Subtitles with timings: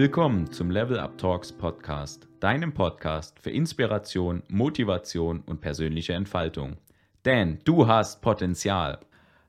[0.00, 6.78] Willkommen zum Level Up Talks Podcast, deinem Podcast für Inspiration, Motivation und persönliche Entfaltung.
[7.26, 8.98] Denn du hast Potenzial.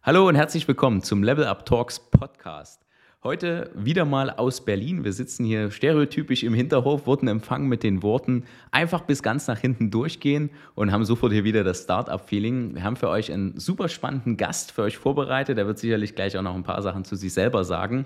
[0.04, 2.86] Hallo und herzlich willkommen zum Level Up Talks Podcast.
[3.24, 5.06] Heute wieder mal aus Berlin.
[5.06, 9.60] Wir sitzen hier stereotypisch im Hinterhof, wurden empfangen mit den Worten einfach bis ganz nach
[9.60, 12.76] hinten durchgehen und haben sofort hier wieder das Startup-Feeling.
[12.76, 15.58] Wir haben für euch einen super spannenden Gast für euch vorbereitet.
[15.58, 18.04] Der wird sicherlich gleich auch noch ein paar Sachen zu sich selber sagen.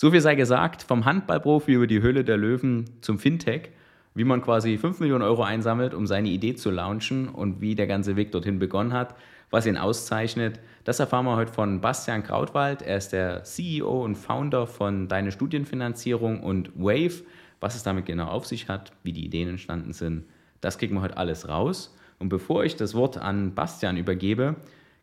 [0.00, 3.68] So viel sei gesagt, vom Handballprofi über die Höhle der Löwen zum Fintech,
[4.14, 7.86] wie man quasi 5 Millionen Euro einsammelt, um seine Idee zu launchen und wie der
[7.86, 9.14] ganze Weg dorthin begonnen hat
[9.50, 10.60] was ihn auszeichnet.
[10.84, 12.82] Das erfahren wir heute von Bastian Krautwald.
[12.82, 17.24] Er ist der CEO und Founder von Deine Studienfinanzierung und Wave.
[17.60, 20.24] Was es damit genau auf sich hat, wie die Ideen entstanden sind,
[20.60, 21.94] das kriegen wir heute alles raus.
[22.18, 24.56] Und bevor ich das Wort an Bastian übergebe,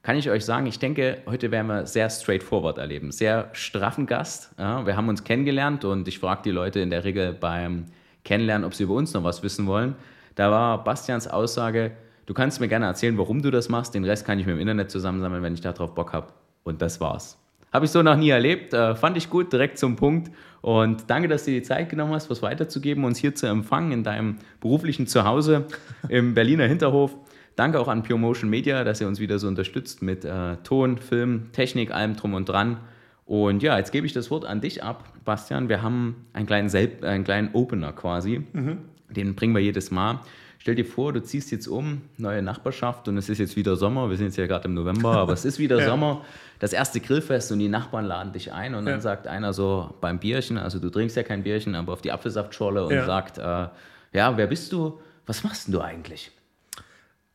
[0.07, 3.11] kann ich euch sagen, ich denke, heute werden wir sehr straightforward erleben.
[3.11, 4.53] Sehr straffen Gast.
[4.57, 7.87] Ja, wir haben uns kennengelernt und ich frage die Leute in der Regel beim
[8.23, 9.95] Kennenlernen, ob sie über uns noch was wissen wollen.
[10.35, 11.91] Da war Bastians Aussage,
[12.25, 13.95] Du kannst mir gerne erzählen, warum du das machst.
[13.95, 16.27] Den Rest kann ich mir im Internet zusammensammeln, wenn ich darauf Bock habe.
[16.63, 17.37] Und das war's.
[17.73, 18.73] Habe ich so noch nie erlebt.
[18.73, 20.31] Äh, fand ich gut, direkt zum Punkt.
[20.61, 23.91] Und danke, dass du dir die Zeit genommen hast, was weiterzugeben, uns hier zu empfangen
[23.91, 25.67] in deinem beruflichen Zuhause
[26.09, 27.13] im Berliner Hinterhof.
[27.57, 30.99] Danke auch an Pure Motion Media, dass ihr uns wieder so unterstützt mit äh, Ton,
[30.99, 32.77] Film, Technik, allem drum und dran.
[33.25, 35.67] Und ja, jetzt gebe ich das Wort an dich ab, Bastian.
[35.67, 38.43] Wir haben einen kleinen, Selb einen kleinen Opener quasi.
[38.53, 38.77] Mhm.
[39.09, 40.19] Den bringen wir jedes Mal.
[40.59, 44.07] Stell dir vor, du ziehst jetzt um, neue Nachbarschaft und es ist jetzt wieder Sommer.
[44.11, 45.85] Wir sind jetzt ja gerade im November, aber es ist wieder ja.
[45.87, 46.25] Sommer.
[46.59, 49.01] Das erste Grillfest und die Nachbarn laden dich ein und dann ja.
[49.01, 52.85] sagt einer so beim Bierchen, also du trinkst ja kein Bierchen, aber auf die Apfelsaftschorle
[52.85, 53.05] und ja.
[53.05, 53.67] sagt, äh,
[54.13, 54.99] ja, wer bist du?
[55.25, 56.31] Was machst denn du eigentlich?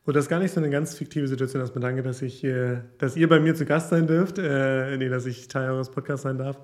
[0.05, 1.61] Und das ist gar nicht so eine ganz fiktive Situation.
[1.61, 4.37] Erstmal danke, dass, ich, äh, dass ihr bei mir zu Gast sein dürft.
[4.37, 6.59] Äh, nee, dass ich Teil eures Podcasts sein darf.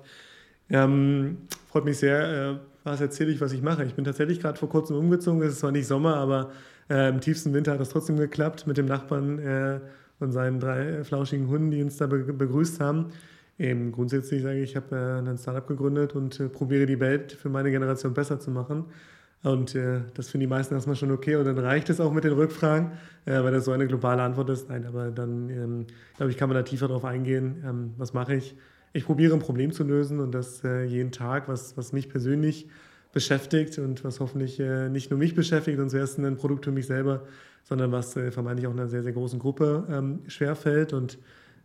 [0.68, 2.52] Ähm, freut mich sehr.
[2.52, 3.84] Äh, was erzähle ich, was ich mache?
[3.84, 5.42] Ich bin tatsächlich gerade vor kurzem umgezogen.
[5.42, 6.50] Es ist zwar nicht Sommer, aber
[6.88, 9.80] äh, im tiefsten Winter hat das trotzdem geklappt mit dem Nachbarn äh,
[10.18, 13.06] und seinen drei flauschigen Hunden, die uns da be begrüßt haben.
[13.58, 17.32] Eben grundsätzlich sage ich, ich habe äh, ein Startup gegründet und äh, probiere die Welt
[17.32, 18.86] für meine Generation besser zu machen.
[19.42, 22.24] Und äh, das finden die meisten erstmal schon okay und dann reicht es auch mit
[22.24, 22.92] den Rückfragen,
[23.24, 24.68] äh, weil das so eine globale Antwort ist.
[24.68, 25.86] Nein, aber dann, ähm,
[26.16, 27.62] glaube ich, kann man da tiefer drauf eingehen.
[27.66, 28.54] Ähm, was mache ich?
[28.92, 32.68] ich probiere ein Problem zu lösen und das äh, jeden Tag, was, was mich persönlich
[33.12, 36.86] beschäftigt und was hoffentlich äh, nicht nur mich beschäftigt und zuerst ein Produkt für mich
[36.86, 37.22] selber,
[37.64, 40.92] sondern was äh, vermeintlich auch einer sehr, sehr großen Gruppe ähm, schwerfällt.
[40.92, 41.18] Und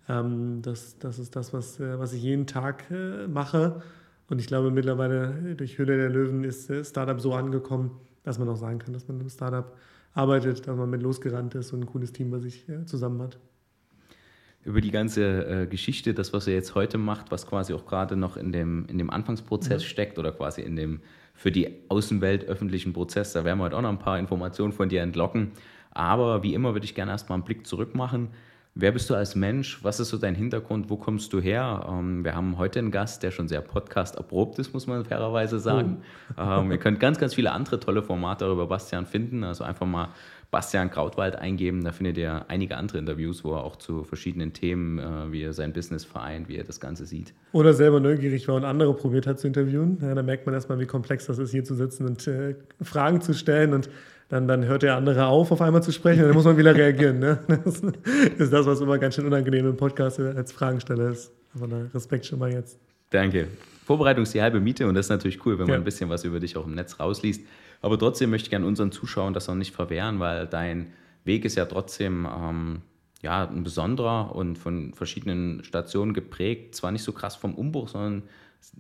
[0.08, 2.86] ähm, das, das ist das, was, äh, was ich jeden Tag
[3.28, 3.82] mache.
[4.28, 7.92] Und ich glaube, mittlerweile durch Höhle der Löwen ist äh, Startup so angekommen,
[8.24, 9.76] dass man auch sagen kann, dass man im Startup
[10.14, 13.38] arbeitet, dass man mit losgerannt ist und ein cooles Team, was sich zusammen hat
[14.66, 18.16] über die ganze äh, Geschichte, das, was er jetzt heute macht, was quasi auch gerade
[18.16, 19.88] noch in dem, in dem Anfangsprozess mhm.
[19.88, 21.02] steckt oder quasi in dem
[21.36, 23.34] für die Außenwelt öffentlichen Prozess.
[23.34, 25.52] Da werden wir heute auch noch ein paar Informationen von dir entlocken.
[25.92, 28.30] Aber wie immer würde ich gerne erstmal einen Blick zurück machen.
[28.78, 29.82] Wer bist du als Mensch?
[29.84, 30.90] Was ist so dein Hintergrund?
[30.90, 31.88] Wo kommst du her?
[31.90, 36.02] Ähm, wir haben heute einen Gast, der schon sehr podcast-erprobt ist, muss man fairerweise sagen.
[36.36, 36.42] Oh.
[36.42, 39.46] Ähm, ihr könnt ganz, ganz viele andere tolle Formate über Bastian finden.
[39.46, 40.10] Also einfach mal
[40.52, 41.86] Bastian Krautwald eingeben.
[41.86, 45.54] Da findet ihr einige andere Interviews, wo er auch zu verschiedenen Themen, äh, wie er
[45.54, 47.34] sein Business vereint, wie er das Ganze sieht.
[47.54, 50.00] Oder selber neugierig war und andere probiert hat zu interviewen.
[50.02, 53.22] Ja, da merkt man erstmal, wie komplex das ist, hier zu sitzen und äh, Fragen
[53.22, 53.90] zu stellen und
[54.30, 56.76] dann, dann hört der andere auf, auf einmal zu sprechen und dann muss man wieder
[56.76, 57.20] reagieren.
[57.20, 57.40] Ne?
[57.66, 57.82] Das
[58.38, 61.32] ist das, was immer ganz schön unangenehm im Podcast als Fragensteller ist.
[61.54, 62.78] Aber da Respekt schon mal jetzt.
[63.10, 63.48] Danke.
[63.86, 65.78] Vorbereitung ist die halbe Miete und das ist natürlich cool, wenn man ja.
[65.78, 67.42] ein bisschen was über dich auch im Netz rausliest.
[67.82, 70.88] Aber trotzdem möchte ich gerne unseren Zuschauern das auch nicht verwehren, weil dein
[71.24, 72.82] Weg ist ja trotzdem ähm,
[73.22, 76.76] ja, ein besonderer und von verschiedenen Stationen geprägt.
[76.76, 78.24] Zwar nicht so krass vom Umbruch, sondern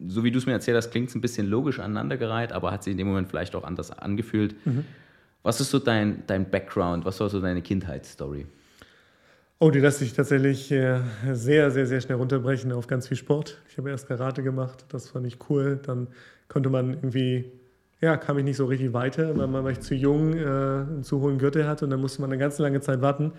[0.07, 2.83] so wie du es mir erzählt hast, klingt es ein bisschen logisch aneinandergereiht, aber hat
[2.83, 4.55] sich in dem Moment vielleicht auch anders angefühlt.
[4.65, 4.85] Mhm.
[5.45, 7.05] Was ist so dein, dein Background?
[7.05, 8.47] Was war so deine Kindheitsstory?
[9.59, 10.99] Oh, die lässt sich tatsächlich äh,
[11.33, 13.61] sehr, sehr, sehr schnell runterbrechen auf ganz viel Sport.
[13.69, 15.79] Ich habe erst Karate gemacht, das fand ich cool.
[15.81, 16.07] Dann
[16.47, 17.51] konnte man irgendwie
[18.01, 21.21] ja, kam ich nicht so richtig weiter, weil man ich zu jung, äh, einen zu
[21.21, 23.31] hohen Gürtel hatte und dann musste man eine ganz lange Zeit warten.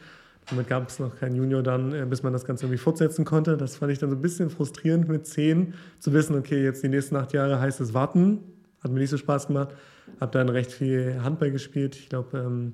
[0.48, 3.56] Damit gab es noch keinen Junior dann, äh, bis man das Ganze irgendwie fortsetzen konnte.
[3.56, 6.88] Das fand ich dann so ein bisschen frustrierend mit zehn, zu wissen, okay, jetzt die
[6.88, 8.38] nächsten acht Jahre heißt es warten.
[8.80, 9.70] Hat mir nicht so Spaß gemacht.
[10.20, 11.96] Habe dann recht viel Handball gespielt.
[11.96, 12.72] Ich glaube, ähm,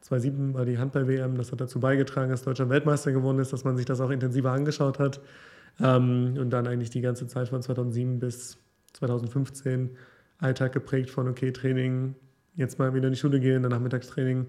[0.00, 1.36] 2007 war die Handball-WM.
[1.36, 4.52] Das hat dazu beigetragen, dass Deutscher Weltmeister geworden ist, dass man sich das auch intensiver
[4.52, 5.20] angeschaut hat.
[5.78, 8.58] Ähm, und dann eigentlich die ganze Zeit von 2007 bis
[8.94, 9.90] 2015
[10.38, 12.14] Alltag geprägt von, okay, Training,
[12.56, 14.46] jetzt mal wieder in die Schule gehen, dann Nachmittagstraining.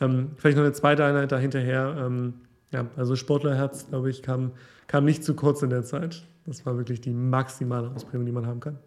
[0.00, 1.96] Ähm, vielleicht noch eine zweite Einheit dahinterher.
[1.98, 2.34] Ähm,
[2.72, 4.52] ja, also Sportlerherz, glaube ich, kam,
[4.86, 6.26] kam nicht zu kurz in der Zeit.
[6.46, 8.78] Das war wirklich die maximale Ausprägung, die man haben kann.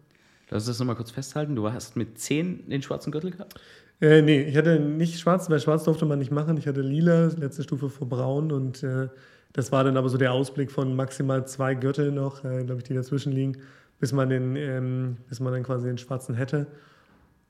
[0.48, 1.56] Lass uns das nochmal kurz festhalten.
[1.56, 3.60] Du hast mit 10 den schwarzen Gürtel gehabt?
[4.00, 6.56] Äh, nee, ich hatte nicht schwarz, weil schwarz durfte man nicht machen.
[6.56, 9.08] Ich hatte lila, letzte Stufe vor braun und äh,
[9.52, 12.84] das war dann aber so der Ausblick von maximal zwei Gürteln noch, äh, glaube ich,
[12.84, 13.56] die dazwischen liegen,
[13.98, 16.66] bis man, den, ähm, bis man dann quasi den schwarzen hätte.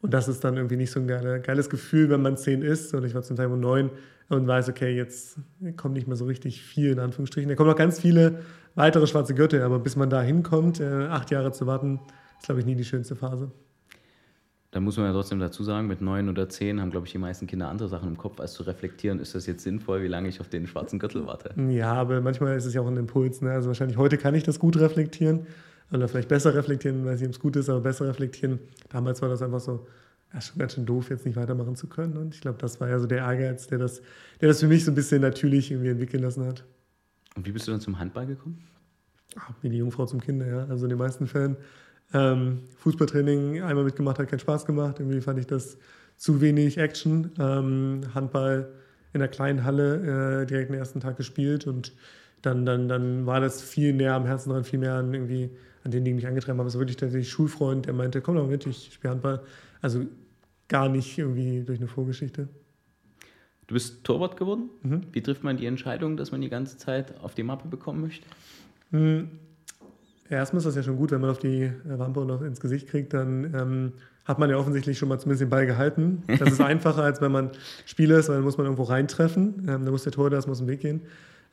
[0.02, 2.94] Und das ist dann irgendwie nicht so ein geile, geiles Gefühl, wenn man zehn ist.
[2.94, 3.90] Und ich war zum Teil neun
[4.28, 5.38] und weiß, okay, jetzt
[5.76, 7.48] kommt nicht mehr so richtig viel in Anführungsstrichen.
[7.48, 8.40] Da kommen noch ganz viele
[8.76, 12.00] weitere schwarze Gürtel, aber bis man da hinkommt, äh, acht Jahre zu warten,
[12.38, 13.50] ist, glaube ich, nie die schönste Phase.
[14.72, 17.18] Da muss man ja trotzdem dazu sagen, mit neun oder zehn haben, glaube ich, die
[17.18, 20.28] meisten Kinder andere Sachen im Kopf, als zu reflektieren, ist das jetzt sinnvoll, wie lange
[20.28, 21.54] ich auf den schwarzen Gürtel warte.
[21.70, 23.40] Ja, aber manchmal ist es ja auch ein Impuls.
[23.40, 23.52] Ne?
[23.52, 25.46] Also wahrscheinlich heute kann ich das gut reflektieren
[25.90, 28.58] oder vielleicht besser reflektieren, weil es ihm gut ist, aber besser reflektieren.
[28.90, 29.86] Damals war das einfach so,
[30.34, 32.16] ja, schon ganz schön doof, jetzt nicht weitermachen zu können.
[32.16, 34.02] Und ich glaube, das war ja so der Ehrgeiz, der das,
[34.40, 36.64] der das für mich so ein bisschen natürlich irgendwie entwickeln lassen hat.
[37.34, 38.58] Und wie bist du dann zum Handball gekommen?
[39.36, 40.64] Ach, wie die Jungfrau zum Kinder, ja.
[40.66, 41.56] Also in den meisten Fällen
[42.12, 45.00] ähm, Fußballtraining einmal mitgemacht, hat keinen Spaß gemacht.
[45.00, 45.78] Irgendwie fand ich das
[46.16, 47.30] zu wenig Action.
[47.38, 48.68] Ähm, Handball
[49.12, 51.92] in der kleinen Halle äh, direkt den ersten Tag gespielt und
[52.42, 55.50] dann, dann, dann war das viel näher am Herzen dran, viel mehr an irgendwie
[55.84, 56.66] an den Dingen, die mich angetrieben haben.
[56.66, 59.42] Es war wirklich tatsächlich Schulfreund, der meinte, komm doch mit, ich spiele Handball.
[59.80, 60.04] Also
[60.68, 62.48] gar nicht irgendwie durch eine Vorgeschichte.
[63.66, 64.70] Du bist Torwart geworden.
[64.82, 65.02] Mhm.
[65.12, 68.26] Wie trifft man die Entscheidung, dass man die ganze Zeit auf die Mappe bekommen möchte?
[68.90, 69.30] Mhm.
[70.28, 73.14] Erstmal ist das ja schon gut, wenn man auf die Wampe noch ins Gesicht kriegt,
[73.14, 73.92] dann ähm,
[74.24, 76.22] hat man ja offensichtlich schon mal zumindest den Ball gehalten.
[76.38, 77.50] Das ist einfacher, als wenn man
[77.84, 79.66] Spieler ist, weil dann muss man irgendwo reintreffen.
[79.68, 81.02] Ähm, da muss der Tor, das muss im Weg gehen.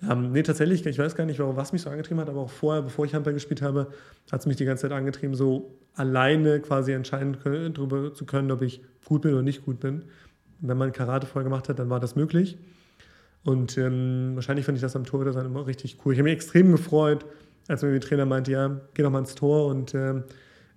[0.10, 2.50] Ähm, nee, tatsächlich, ich weiß gar nicht, warum, was mich so angetrieben hat, aber auch
[2.50, 3.88] vorher, bevor ich Handball gespielt habe,
[4.32, 8.52] hat es mich die ganze Zeit angetrieben, so alleine quasi entscheiden können, darüber zu können,
[8.52, 10.04] ob ich gut bin oder nicht gut bin.
[10.60, 12.58] Wenn man Karate vorher gemacht hat, dann war das möglich.
[13.44, 16.14] Und ähm, wahrscheinlich fand ich das am Tor dann immer richtig cool.
[16.14, 17.26] Ich habe mich extrem gefreut,
[17.68, 20.24] als mir der Trainer meinte, ja, geh doch mal ins Tor und ähm,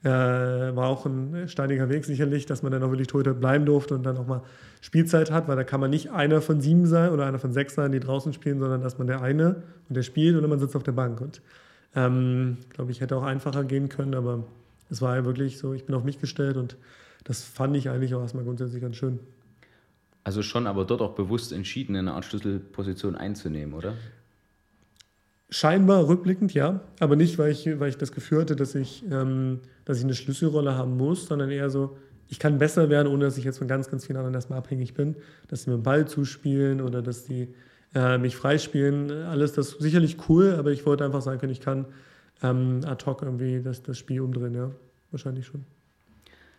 [0.03, 3.95] äh, war auch ein steiniger Weg sicherlich, dass man dann auch wirklich Torhüter bleiben durfte
[3.95, 4.43] und dann auch mal
[4.81, 7.75] Spielzeit hat, weil da kann man nicht einer von sieben sein oder einer von sechs
[7.75, 10.77] sein, die draußen spielen, sondern dass man der eine und der spielt oder man sitzt
[10.77, 11.21] auf der Bank.
[11.21, 11.41] Und
[11.97, 14.45] ähm, glaube ich, hätte auch einfacher gehen können, aber
[14.91, 16.77] es war ja wirklich so, ich bin auf mich gestellt und
[17.25, 19.19] das fand ich eigentlich auch erstmal grundsätzlich ganz schön.
[20.23, 23.95] Also schon, aber dort auch bewusst entschieden, eine Art Schlüsselposition einzunehmen, oder?
[25.49, 29.61] Scheinbar rückblickend, ja, aber nicht, weil ich, weil ich das Gefühl hatte, dass ich, ähm,
[29.85, 31.97] dass ich eine Schlüsselrolle haben muss, sondern eher so,
[32.29, 34.95] ich kann besser werden, ohne dass ich jetzt von ganz, ganz vielen anderen erstmal abhängig
[34.95, 35.15] bin,
[35.47, 37.55] dass sie mir den Ball zuspielen oder dass die
[37.95, 39.11] äh, mich freispielen.
[39.11, 41.87] Alles das ist sicherlich cool, aber ich wollte einfach sagen können, ich kann
[42.43, 44.73] ähm, ad hoc irgendwie das, das Spiel umdrehen, ja,
[45.13, 45.65] wahrscheinlich schon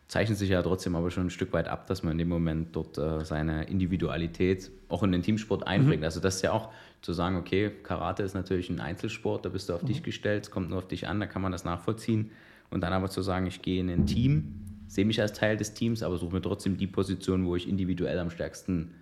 [0.08, 2.76] zeichnet sich ja trotzdem aber schon ein Stück weit ab, dass man in dem Moment
[2.76, 6.02] dort äh, seine Individualität auch in den Teamsport einbringt.
[6.02, 6.06] Mhm.
[6.06, 6.70] Also das ist ja auch
[7.02, 9.88] zu sagen, okay, Karate ist natürlich ein Einzelsport, da bist du auf mhm.
[9.88, 12.32] dich gestellt, es kommt nur auf dich an, da kann man das nachvollziehen.
[12.70, 14.56] Und dann aber zu sagen, ich gehe in ein Team,
[14.88, 18.20] sehe mich als Teil des Teams, aber suche mir trotzdem die Position, wo ich individuell
[18.20, 18.94] am stärksten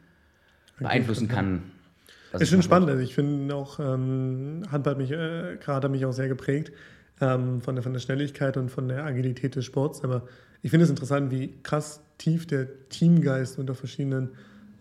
[0.79, 1.63] beeinflussen kann.
[2.31, 2.89] Das ist schon spannend.
[2.89, 6.71] Also ich finde auch, ähm, Handball mich, äh, Karate mich auch sehr geprägt
[7.21, 10.03] ähm, von, der, von der Schnelligkeit und von der Agilität des Sports.
[10.03, 10.23] Aber
[10.65, 14.29] ich finde es interessant, wie krass tief der Teamgeist unter verschiedenen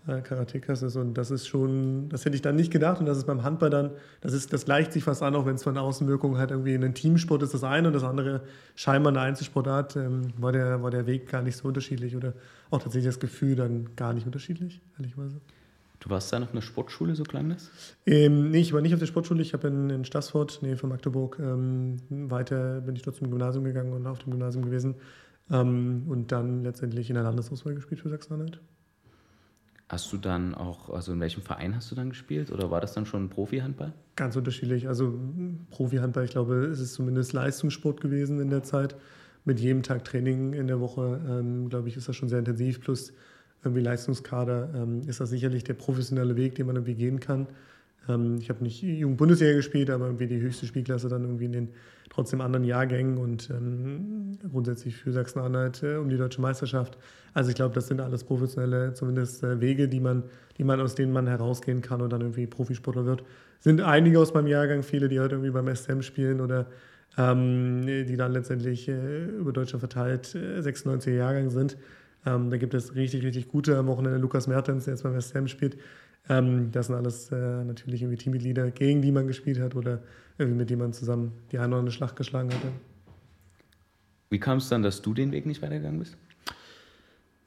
[0.07, 0.97] äh, Karatekas ist.
[0.97, 3.01] Und das ist schon, das hätte ich dann nicht gedacht.
[3.01, 3.91] Und das ist beim Handball dann,
[4.23, 6.83] das, ist, das gleicht sich fast an, auch wenn es von Außenwirkungen halt irgendwie in
[6.83, 8.41] einem Teamsport ist das eine und das andere
[8.75, 12.33] scheinbar eine Einzelsportart, ähm, war, der, war der Weg gar nicht so unterschiedlich oder
[12.71, 15.37] auch tatsächlich das Gefühl dann gar nicht unterschiedlich, ehrlicherweise.
[16.01, 17.71] Du warst dann auf einer Sportschule, so klang das?
[18.07, 19.43] Ähm, nee, ich war nicht auf der Sportschule.
[19.43, 23.65] Ich habe in, in Stassfurt, Nähe von Magdeburg, ähm, weiter bin ich dort zum Gymnasium
[23.65, 24.95] gegangen und auf dem Gymnasium gewesen.
[25.51, 28.61] Ähm, und dann letztendlich in der Landesauswahl gespielt für Sachsen-Anhalt.
[29.89, 32.95] Hast du dann auch, also in welchem Verein hast du dann gespielt oder war das
[32.95, 33.93] dann schon Profi-Handball?
[34.17, 34.89] Ganz unterschiedlich.
[34.89, 35.19] Also
[35.71, 38.97] Profi-Handball, ich glaube, es ist zumindest Leistungssport gewesen in der Zeit.
[39.45, 42.81] Mit jedem Tag Training in der Woche, ähm, glaube ich, ist das schon sehr intensiv.
[42.81, 43.13] Plus
[43.63, 47.47] irgendwie Leistungskader ähm, ist das sicherlich der professionelle Weg, den man irgendwie gehen kann.
[48.09, 51.69] Ähm, ich habe nicht Jugend-Bundesliga gespielt, aber irgendwie die höchste Spielklasse dann irgendwie in den
[52.11, 56.99] trotzdem anderen Jahrgängen und ähm, grundsätzlich für Sachsen-Anhalt äh, um die deutsche Meisterschaft.
[57.33, 60.23] Also ich glaube, das sind alles professionelle, zumindest äh, Wege, die man,
[60.59, 63.25] die man, aus denen man herausgehen kann und dann irgendwie Profisportler wird.
[63.61, 66.67] Sind einige aus meinem Jahrgang, viele, die heute irgendwie beim SM spielen oder
[67.17, 71.77] ähm, die dann letztendlich äh, über Deutschland verteilt äh, 96er Jahrgang sind.
[72.27, 73.77] Ähm, da gibt es richtig, richtig gute.
[73.77, 75.77] Am Wochenende Lukas Mertens, der jetzt beim SM spielt.
[76.29, 80.03] Ähm, das sind alles äh, natürlich irgendwie Teammitglieder, gegen die man gespielt hat oder
[80.39, 82.69] irgendwie mit man zusammen die eine oder andere Schlacht geschlagen hatte.
[84.31, 86.17] Wie kam es dann, dass du den Weg nicht weitergegangen bist?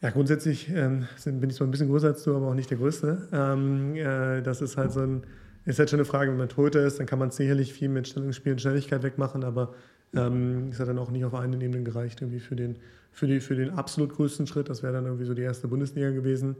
[0.01, 2.77] Ja, grundsätzlich ähm, bin ich zwar ein bisschen größer als du, aber auch nicht der
[2.77, 3.27] Größte.
[3.31, 5.23] Ähm, äh, das ist halt so ein,
[5.65, 8.07] ist halt schon eine Frage, wenn man Toter ist, dann kann man sicherlich viel mit
[8.07, 9.73] Stellungsspiel und Schnelligkeit wegmachen, aber
[10.15, 12.77] Ähm, es hat dann auch nicht auf einen Ebene gereicht, irgendwie für den,
[13.11, 14.69] für, die, für den absolut größten Schritt.
[14.69, 16.55] Das wäre dann irgendwie so die erste Bundesliga gewesen.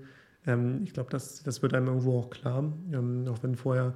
[0.46, 3.93] Ähm, ich glaube, das, das wird einem irgendwo auch klar, ähm, auch wenn vorher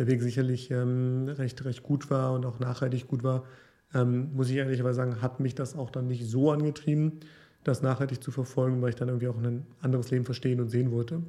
[0.00, 3.44] der Weg sicherlich ähm, recht, recht gut war und auch nachhaltig gut war,
[3.92, 7.20] ähm, muss ich ehrlicherweise sagen, hat mich das auch dann nicht so angetrieben,
[7.64, 10.90] das nachhaltig zu verfolgen, weil ich dann irgendwie auch ein anderes Leben verstehen und sehen
[10.90, 11.20] wollte.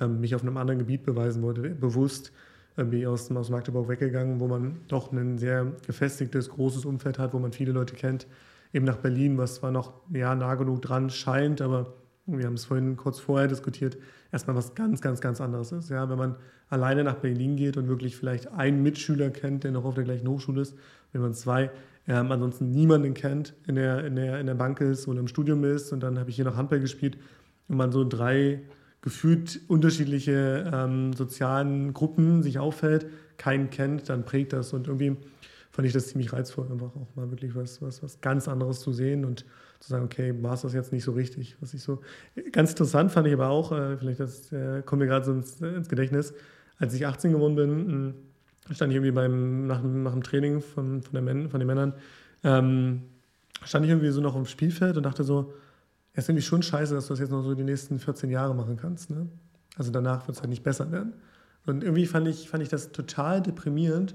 [0.00, 2.30] Ähm, mich auf einem anderen Gebiet beweisen wollte, bewusst
[2.76, 7.40] irgendwie aus, aus Magdeburg weggegangen, wo man doch ein sehr gefestigtes, großes Umfeld hat, wo
[7.40, 8.28] man viele Leute kennt,
[8.72, 11.94] eben nach Berlin, was zwar noch ja, nah genug dran scheint, aber
[12.26, 13.98] wir haben es vorhin kurz vorher diskutiert,
[14.32, 15.90] erstmal was ganz, ganz, ganz anderes ist.
[15.90, 16.36] Ja, wenn man
[16.68, 20.28] alleine nach Berlin geht und wirklich vielleicht einen Mitschüler kennt, der noch auf der gleichen
[20.28, 20.74] Hochschule ist,
[21.12, 21.70] wenn man zwei,
[22.08, 25.64] ähm, ansonsten niemanden kennt, in der, in, der, in der Bank ist oder im Studium
[25.64, 27.18] ist und dann habe ich hier noch Handball gespielt
[27.68, 28.62] und man so drei
[29.02, 35.16] gefühlt unterschiedliche ähm, sozialen Gruppen sich auffällt, keinen kennt, dann prägt das und irgendwie
[35.70, 38.92] fand ich das ziemlich reizvoll, einfach auch mal wirklich was, was, was ganz anderes zu
[38.92, 39.44] sehen und
[39.84, 41.56] zu sagen, okay, war es das jetzt nicht so richtig.
[41.60, 42.00] Was ich so
[42.52, 45.60] ganz interessant fand ich aber auch, äh, vielleicht das äh, kommt mir gerade so ins,
[45.60, 46.32] äh, ins, Gedächtnis,
[46.78, 48.14] als ich 18 geworden bin, hm,
[48.70, 51.92] stand ich irgendwie beim, nach, nach dem Training von, von, Män von den Männern,
[52.42, 53.02] ähm,
[53.62, 55.52] stand ich irgendwie so noch im Spielfeld und dachte so,
[56.14, 58.54] ja, ist irgendwie schon scheiße, dass du das jetzt noch so die nächsten 14 Jahre
[58.54, 59.10] machen kannst.
[59.10, 59.28] Ne?
[59.76, 61.12] Also danach wird es halt nicht besser werden.
[61.66, 64.14] Und irgendwie fand ich, fand ich das total deprimierend,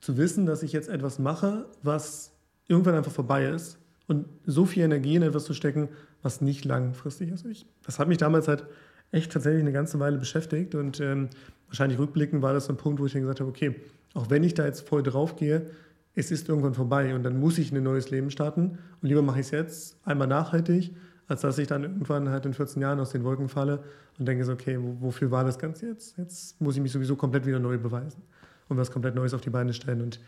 [0.00, 2.32] zu wissen, dass ich jetzt etwas mache, was
[2.66, 5.88] irgendwann einfach vorbei ist und so viel Energie in etwas zu stecken,
[6.22, 7.44] was nicht langfristig ist.
[7.46, 8.64] Ich, das hat mich damals halt
[9.12, 11.28] echt tatsächlich eine ganze Weile beschäftigt und ähm,
[11.68, 13.76] wahrscheinlich rückblickend war das so ein Punkt, wo ich dann gesagt habe, okay,
[14.14, 15.70] auch wenn ich da jetzt voll drauf gehe,
[16.14, 19.40] es ist irgendwann vorbei und dann muss ich ein neues Leben starten und lieber mache
[19.40, 20.94] ich es jetzt einmal nachhaltig,
[21.26, 23.82] als dass ich dann irgendwann halt in 14 Jahren aus den Wolken falle
[24.18, 26.16] und denke so, okay, wofür war das Ganze jetzt?
[26.18, 28.22] Jetzt muss ich mich sowieso komplett wieder neu beweisen
[28.68, 30.20] und was komplett Neues auf die Beine stellen und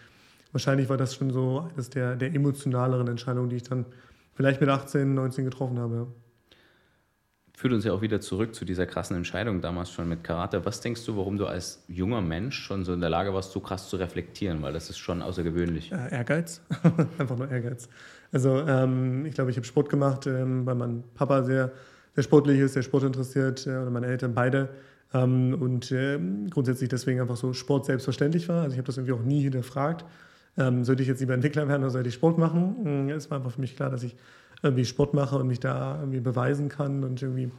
[0.53, 3.87] wahrscheinlich war das schon so eines der, der emotionaleren Entscheidungen, die ich dann
[4.35, 6.07] vielleicht mit 18, 19 getroffen habe.
[7.57, 10.67] Führt uns ja auch wieder zurück zu dieser krassen Entscheidung damals schon mit Karate.
[10.67, 13.61] Was denkst du, warum du als junger Mensch schon so in der Lage warst, so
[13.61, 14.61] krass zu reflektieren?
[14.61, 15.91] Weil das ist schon außergewöhnlich.
[15.91, 16.61] Äh, Ehrgeiz,
[17.19, 17.89] einfach nur Ehrgeiz.
[18.31, 21.73] Also ähm, ich glaube, ich habe Sport gemacht, ähm, weil mein Papa sehr,
[22.15, 24.69] sehr sportlich ist, sehr sportinteressiert äh, oder meine Eltern beide.
[25.15, 26.19] Ähm, und äh,
[26.51, 28.65] grundsätzlich deswegen einfach so Sport selbstverständlich war.
[28.65, 30.05] Also ich habe das irgendwie auch nie hinterfragt
[30.59, 32.77] ähm, sollte ich jetzt lieber Entwickler werden oder sollte ich Sport machen?
[32.83, 34.17] Hm, es war einfach für mich klar, dass ich
[34.63, 37.51] irgendwie Sport mache und mich da irgendwie beweisen kann und irgendwie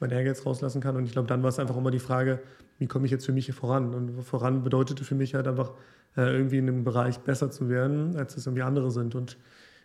[0.00, 0.96] mein Ehrgeiz rauslassen kann.
[0.96, 2.40] Und ich glaube, dann war es einfach immer die Frage,
[2.78, 3.94] wie komme ich jetzt für mich hier voran?
[3.94, 5.72] Und voran bedeutete für mich halt einfach
[6.16, 9.14] äh, irgendwie in einem Bereich besser zu werden, als es irgendwie andere sind.
[9.14, 9.36] Und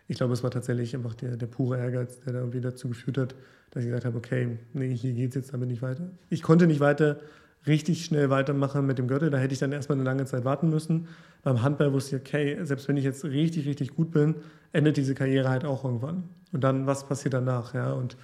[0.08, 3.18] ich glaube, es war tatsächlich einfach der, der pure Ehrgeiz, der da irgendwie dazu geführt
[3.18, 3.36] hat,
[3.72, 6.10] dass ich gesagt habe, okay, nee, hier geht es jetzt damit nicht weiter.
[6.30, 7.20] Ich konnte nicht weiter
[7.68, 9.30] richtig schnell weitermachen mit dem Gürtel.
[9.30, 11.08] Da hätte ich dann erstmal eine lange Zeit warten müssen.
[11.44, 14.36] Beim Handball wusste ich, okay, selbst wenn ich jetzt richtig, richtig gut bin,
[14.72, 16.24] endet diese Karriere halt auch irgendwann.
[16.52, 17.74] Und dann, was passiert danach?
[17.74, 17.94] Ja?
[17.94, 18.18] Und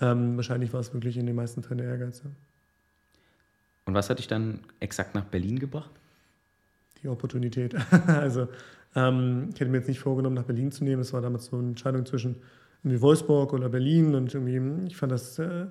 [0.00, 2.22] ähm, wahrscheinlich war es wirklich in den meisten Fällen der Ehrgeiz.
[2.24, 2.30] Ja.
[3.84, 5.90] Und was hat dich dann exakt nach Berlin gebracht?
[7.02, 7.74] Die Opportunität.
[8.06, 8.48] also
[8.94, 11.00] ähm, ich hätte mir jetzt nicht vorgenommen, nach Berlin zu nehmen.
[11.02, 12.36] Es war damals so eine Entscheidung zwischen
[12.82, 14.14] irgendwie Wolfsburg oder Berlin.
[14.14, 15.66] Und irgendwie, ich fand das, äh,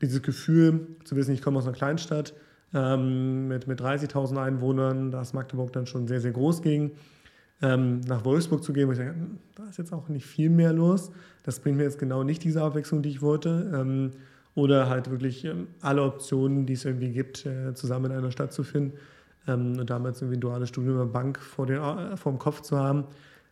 [0.00, 2.34] dieses Gefühl zu wissen, ich komme aus einer Kleinstadt,
[2.74, 6.92] ähm, mit, mit 30.000 Einwohnern, da ist Magdeburg dann schon sehr, sehr groß ging.
[7.62, 10.50] Ähm, nach Wolfsburg zu gehen, wo ich denke, hm, da ist jetzt auch nicht viel
[10.50, 11.10] mehr los.
[11.42, 13.72] Das bringt mir jetzt genau nicht diese Abwechslung, die ich wollte.
[13.74, 14.12] Ähm,
[14.54, 18.52] oder halt wirklich ähm, alle Optionen, die es irgendwie gibt, äh, zusammen in einer Stadt
[18.52, 18.98] zu finden.
[19.46, 22.62] Ähm, und damals irgendwie ein duales Studium der Bank vor, den, äh, vor dem Kopf
[22.62, 23.04] zu haben.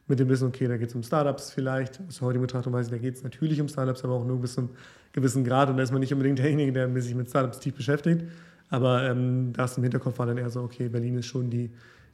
[0.07, 2.01] Mit dem Wissen, okay, da geht es um Startups vielleicht.
[2.09, 4.55] Aus heutiger Betrachtung weiß ich, da geht es natürlich um Startups, aber auch nur bis
[4.55, 4.71] zu einem
[5.13, 5.71] gewissen Grad.
[5.71, 8.25] Und da ist man nicht unbedingt derjenige, der sich mit Startups tief beschäftigt.
[8.71, 11.71] Aber ähm, das im Hinterkopf war dann eher so, okay, Berlin ist schon die,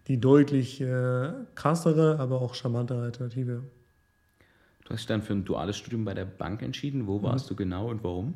[0.09, 3.63] die deutlich äh, krassere, aber auch charmantere Alternative.
[4.85, 7.07] Du hast dich dann für ein duales Studium bei der Bank entschieden.
[7.07, 7.49] Wo warst mhm.
[7.49, 8.35] du genau und warum?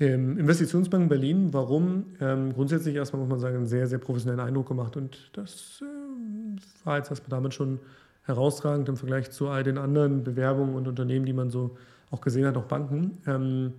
[0.00, 1.52] Ähm, Investitionsbank Berlin.
[1.52, 2.06] Warum?
[2.20, 4.96] Ähm, grundsätzlich erstmal muss man sagen, einen sehr, sehr professionellen Eindruck gemacht.
[4.96, 7.78] Und das äh, war jetzt erstmal damit schon
[8.24, 11.76] herausragend im Vergleich zu all den anderen Bewerbungen und Unternehmen, die man so
[12.10, 13.18] auch gesehen hat, auch Banken.
[13.26, 13.74] Ähm,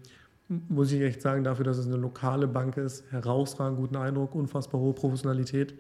[0.48, 4.80] muss ich echt sagen, dafür, dass es eine lokale Bank ist, herausragend guten Eindruck, unfassbar
[4.80, 5.76] hohe Professionalität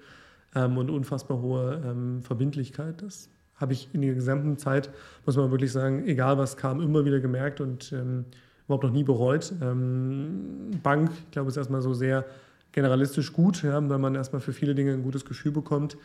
[0.55, 3.01] ähm, und unfassbar hohe ähm, Verbindlichkeit.
[3.01, 4.89] Das habe ich in der gesamten Zeit,
[5.25, 8.25] muss man wirklich sagen, egal was kam, immer wieder gemerkt und ähm,
[8.65, 9.53] überhaupt noch nie bereut.
[9.61, 12.25] Ähm, Bank, ich glaube, ist erstmal so sehr
[12.71, 15.97] generalistisch gut, ja, weil man erstmal für viele Dinge ein gutes Gefühl bekommt.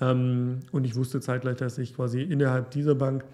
[0.00, 3.24] Ähm, und ich wusste zeitgleich, dass ich quasi innerhalb dieser Bank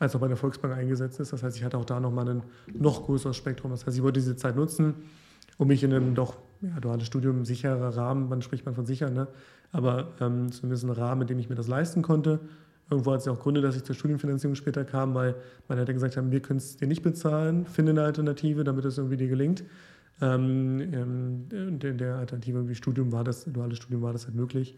[0.00, 1.32] als auch bei der Volksbank eingesetzt ist.
[1.32, 2.42] Das heißt, ich hatte auch da nochmal ein
[2.72, 3.70] noch größeres Spektrum.
[3.70, 4.94] Das heißt, ich wollte diese Zeit nutzen,
[5.58, 9.10] um mich in einem doch ja, duales Studium sicherer Rahmen, wann spricht man von sicher,
[9.10, 9.28] ne?
[9.70, 12.40] aber ähm, zumindest ein Rahmen, in dem ich mir das leisten konnte,
[12.90, 15.36] Irgendwo hat es auch Gründe, dass ich zur Studienfinanzierung später kam, weil
[15.68, 18.98] meine Eltern gesagt haben, wir können es dir nicht bezahlen, finde eine Alternative, damit es
[18.98, 19.62] irgendwie dir gelingt.
[20.20, 24.76] Ähm, ähm, in der Alternative irgendwie Studium war das, duales Studium war das halt möglich.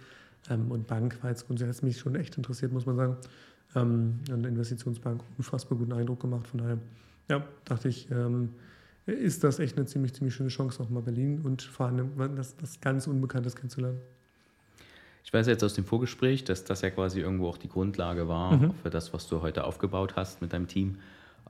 [0.50, 3.16] Ähm, und Bank war jetzt grundsätzlich mich schon echt interessiert, muss man sagen.
[3.74, 6.46] Ähm, und Investitionsbank unfassbar guten Eindruck gemacht.
[6.46, 6.78] Von daher,
[7.28, 8.50] ja, dachte ich, ähm,
[9.06, 12.56] ist das echt eine ziemlich, ziemlich schöne Chance, auch mal Berlin und vor allem das,
[12.56, 13.98] das ganz Unbekanntes kennenzulernen.
[15.24, 18.56] Ich weiß jetzt aus dem Vorgespräch, dass das ja quasi irgendwo auch die Grundlage war
[18.56, 18.74] mhm.
[18.82, 20.98] für das, was du heute aufgebaut hast mit deinem Team.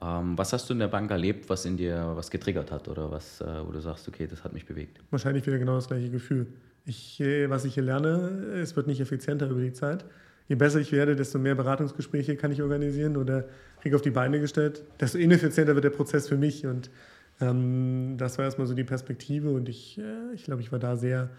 [0.00, 3.10] Ähm, was hast du in der Bank erlebt, was in dir was getriggert hat oder
[3.10, 5.00] was, äh, wo du sagst, okay, das hat mich bewegt?
[5.10, 6.46] Wahrscheinlich wieder genau das gleiche Gefühl.
[6.84, 8.10] Ich, äh, was ich hier lerne,
[8.60, 10.04] es wird nicht effizienter über die Zeit.
[10.48, 13.44] Je besser ich werde, desto mehr Beratungsgespräche kann ich organisieren oder
[13.80, 16.66] kriege auf die Beine gestellt, desto ineffizienter wird der Prozess für mich.
[16.66, 16.90] Und
[17.40, 20.96] ähm, das war erstmal so die Perspektive und ich, äh, ich glaube, ich war da
[20.96, 21.30] sehr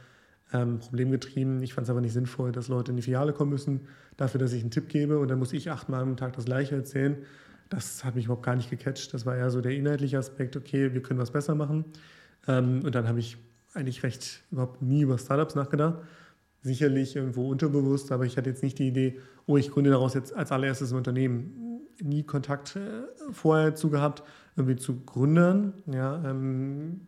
[0.53, 1.61] ähm, problemgetrieben.
[1.63, 3.81] Ich fand es aber nicht sinnvoll, dass Leute in die Filiale kommen müssen,
[4.17, 6.75] dafür, dass ich einen Tipp gebe und dann muss ich achtmal am Tag das Gleiche
[6.75, 7.17] erzählen.
[7.69, 9.13] Das hat mich überhaupt gar nicht gecatcht.
[9.13, 11.85] Das war eher so der inhaltliche Aspekt, okay, wir können was besser machen.
[12.47, 13.37] Ähm, und dann habe ich
[13.73, 15.99] eigentlich recht überhaupt nie über Startups nachgedacht.
[16.63, 20.33] Sicherlich irgendwo unterbewusst, aber ich hatte jetzt nicht die Idee, oh, ich gründe daraus jetzt
[20.33, 21.81] als allererstes ein Unternehmen.
[22.01, 24.23] Nie Kontakt äh, vorher zu gehabt,
[24.55, 25.73] irgendwie zu Gründern.
[25.85, 27.01] Ja, ähm,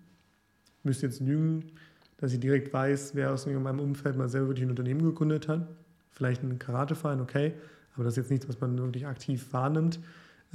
[0.84, 1.72] müsste jetzt lügen
[2.18, 5.68] dass ich direkt weiß, wer aus meinem Umfeld mal selber wirklich ein Unternehmen gegründet hat.
[6.12, 7.54] Vielleicht ein Karateverein, okay,
[7.94, 10.00] aber das ist jetzt nichts, was man wirklich aktiv wahrnimmt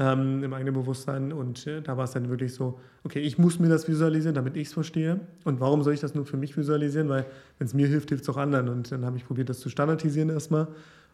[0.00, 1.33] ähm, im eigenen Bewusstsein.
[1.33, 4.57] Und äh, da war es dann wirklich so, okay, ich muss mir das visualisieren, damit
[4.57, 5.21] ich es verstehe.
[5.45, 7.09] Und warum soll ich das nur für mich visualisieren?
[7.11, 7.26] Weil
[7.59, 8.71] wenn es mir hilft, hilft es auch anderen.
[8.71, 10.69] Und dann habe ich probiert, das zu standardisieren erstmal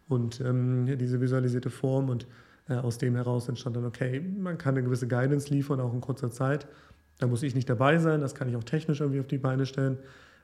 [0.09, 2.29] und ähm, diese visualisierte Form und
[2.69, 6.01] äh, aus dem heraus entstand dann, okay, man kann eine gewisse Guidance liefern, auch in
[6.01, 6.69] kurzer Zeit.
[7.19, 9.67] Da muss ich nicht dabei sein, das kann ich auch technisch irgendwie auf die Beine
[9.67, 9.99] stellen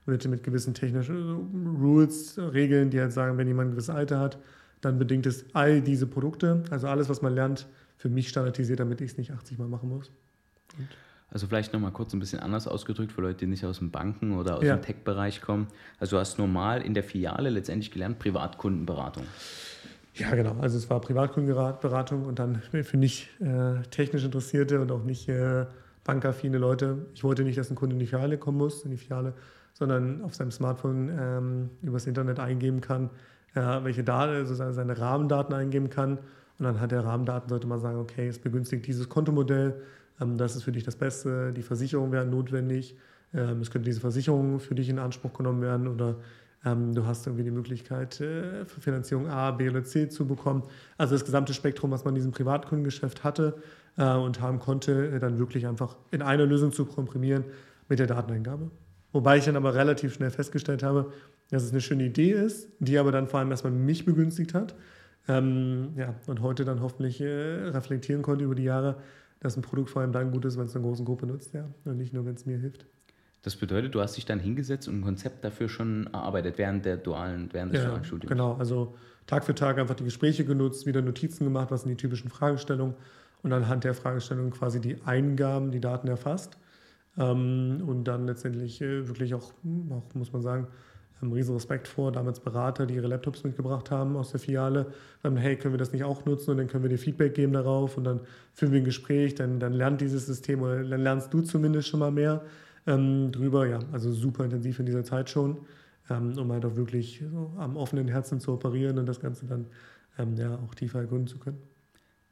[0.04, 4.38] mit, mit gewissen technischen Rules, Regeln, die halt sagen, wenn jemand ein gewisses Alter hat,
[4.80, 7.68] dann bedingt es all diese Produkte, also alles, was man lernt,
[8.02, 10.10] für mich standardisiert, damit ich es nicht 80 Mal machen muss.
[10.76, 10.88] Und
[11.30, 14.36] also vielleicht nochmal kurz ein bisschen anders ausgedrückt für Leute, die nicht aus dem Banken-
[14.36, 14.76] oder aus ja.
[14.76, 15.68] dem Tech-Bereich kommen.
[15.98, 19.24] Also du hast normal in der Filiale letztendlich gelernt Privatkundenberatung.
[20.14, 20.56] Ja, genau.
[20.60, 25.64] Also es war Privatkundenberatung und dann für nicht äh, technisch interessierte und auch nicht äh,
[26.04, 27.06] bankaffine Leute.
[27.14, 29.32] Ich wollte nicht, dass ein Kunde in die Filiale kommen muss, in die Filiale
[29.74, 33.10] sondern auf seinem Smartphone ähm, übers Internet eingeben kann,
[33.54, 36.18] äh, welche Daten, also seine Rahmendaten eingeben kann.
[36.62, 39.82] Und anhand der Rahmendaten sollte man sagen, okay, es begünstigt dieses Kontomodell,
[40.20, 42.96] ähm, das ist für dich das Beste, die Versicherung wäre notwendig,
[43.34, 46.18] ähm, es könnte diese Versicherung für dich in Anspruch genommen werden oder
[46.64, 50.62] ähm, du hast irgendwie die Möglichkeit, äh, Finanzierung A, B oder C zu bekommen.
[50.98, 53.56] Also das gesamte Spektrum, was man in diesem Privatkundengeschäft hatte
[53.96, 57.42] äh, und haben konnte, äh, dann wirklich einfach in einer Lösung zu komprimieren
[57.88, 58.70] mit der Dateneingabe.
[59.10, 61.12] Wobei ich dann aber relativ schnell festgestellt habe,
[61.50, 64.76] dass es eine schöne Idee ist, die aber dann vor allem erstmal mich begünstigt hat.
[65.28, 68.96] Ähm, ja, und heute dann hoffentlich äh, reflektieren konnte über die Jahre,
[69.40, 71.68] dass ein Produkt vor allem dann gut ist, wenn es eine große Gruppe nutzt, ja,
[71.84, 72.86] und nicht nur, wenn es mir hilft.
[73.42, 76.96] Das bedeutet, du hast dich dann hingesetzt und ein Konzept dafür schon erarbeitet während der
[76.96, 78.28] dualen, während des ja, dualen Studiums.
[78.28, 78.94] Genau, also
[79.26, 82.94] Tag für Tag einfach die Gespräche genutzt, wieder Notizen gemacht, was sind die typischen Fragestellungen
[83.42, 86.56] und anhand der Fragestellungen quasi die Eingaben, die Daten erfasst
[87.18, 89.52] ähm, und dann letztendlich äh, wirklich auch,
[89.90, 90.68] auch, muss man sagen,
[91.22, 94.86] einen riesen Respekt vor, damals Berater, die ihre Laptops mitgebracht haben aus der Filiale,
[95.22, 97.52] dann, hey, können wir das nicht auch nutzen und dann können wir dir Feedback geben
[97.52, 98.20] darauf und dann
[98.52, 102.00] führen wir ein Gespräch, dann, dann lernt dieses System oder dann lernst du zumindest schon
[102.00, 102.42] mal mehr
[102.86, 103.66] ähm, drüber.
[103.66, 105.58] Ja, also super intensiv in dieser Zeit schon,
[106.10, 109.66] ähm, um halt auch wirklich so am offenen Herzen zu operieren und das Ganze dann
[110.18, 111.58] ähm, ja, auch tiefer ergründen zu können.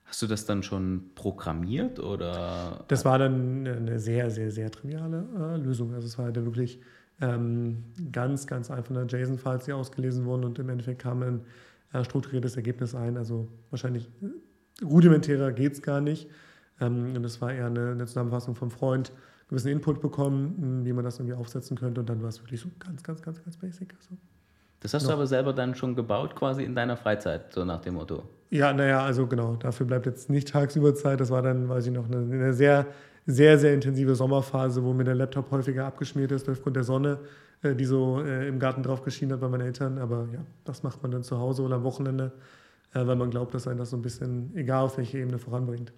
[0.05, 2.85] Hast du das dann schon programmiert oder?
[2.89, 5.95] Das war dann eine sehr, sehr, sehr triviale äh, Lösung.
[5.95, 6.81] Also es war halt wirklich
[7.21, 11.41] ähm, ganz, ganz einfache JSON-Files, die ausgelesen wurden und im Endeffekt kam ein
[11.93, 13.17] äh, strukturiertes Ergebnis ein.
[13.17, 16.29] Also wahrscheinlich äh, rudimentärer geht es gar nicht.
[16.81, 19.13] Ähm, und das war eher eine, eine Zusammenfassung vom Freund,
[19.49, 22.01] gewissen Input bekommen, wie man das irgendwie aufsetzen könnte.
[22.01, 23.95] Und dann war es wirklich so ganz, ganz, ganz, ganz basic.
[23.99, 24.17] Also
[24.81, 25.11] das hast noch.
[25.11, 28.23] du aber selber dann schon gebaut, quasi in deiner Freizeit, so nach dem Motto.
[28.51, 31.21] Ja, naja, also genau, dafür bleibt jetzt nicht tagsüber Zeit.
[31.21, 32.87] Das war dann, weiß ich noch, eine, eine sehr,
[33.31, 37.19] sehr, sehr intensive Sommerphase, wo mir der Laptop häufiger abgeschmiert ist aufgrund der Sonne,
[37.63, 39.99] äh, die so äh, im Garten drauf geschienen hat bei meinen Eltern.
[39.99, 42.33] Aber ja, das macht man dann zu Hause oder am Wochenende,
[42.95, 45.93] äh, weil man glaubt, dass einen das so ein bisschen, egal auf welche Ebene, voranbringt.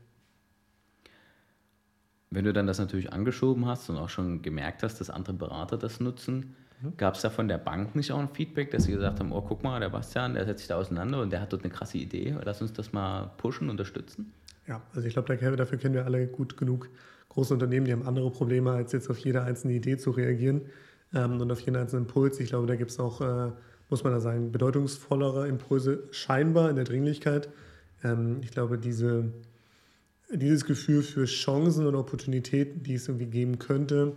[2.31, 5.77] Wenn du dann das natürlich angeschoben hast und auch schon gemerkt hast, dass andere Berater
[5.77, 6.97] das nutzen, Mhm.
[6.97, 9.41] Gab es da von der Bank nicht auch ein Feedback, dass sie gesagt haben, oh,
[9.41, 11.99] guck mal, der Bastian, der setzt sich da auseinander und der hat dort eine krasse
[11.99, 14.33] Idee, lass uns das mal pushen, unterstützen?
[14.67, 16.89] Ja, also ich glaube, dafür kennen wir alle gut genug
[17.33, 20.63] große Unternehmen, die haben andere Probleme, als jetzt auf jede einzelne Idee zu reagieren
[21.15, 22.39] ähm, und auf jeden einzelnen Impuls.
[22.41, 23.53] Ich glaube, da gibt es auch, äh,
[23.89, 27.49] muss man da sagen, bedeutungsvollere Impulse scheinbar in der Dringlichkeit.
[28.05, 29.33] Ähm, ich glaube, diese,
[30.31, 34.13] dieses Gefühl für Chancen und Opportunitäten, die es irgendwie geben könnte,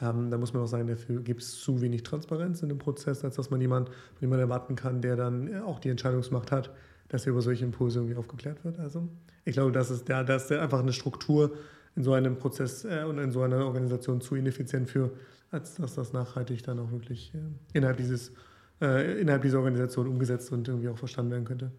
[0.00, 3.24] ähm, da muss man auch sagen, dafür gibt es zu wenig Transparenz in dem Prozess,
[3.24, 6.74] als dass man jemand, von jemandem erwarten kann, der dann auch die Entscheidungsmacht hat,
[7.08, 8.78] dass er über solche Impulse irgendwie aufgeklärt wird.
[8.78, 9.08] Also
[9.46, 11.52] ich glaube, das ist, der, das ist einfach eine Struktur
[11.98, 15.10] in so einem Prozess äh, und in so einer Organisation zu ineffizient für,
[15.50, 17.38] als dass das nachhaltig dann auch wirklich äh,
[17.76, 18.32] innerhalb, dieses,
[18.80, 21.72] äh, innerhalb dieser Organisation umgesetzt und irgendwie auch verstanden werden könnte.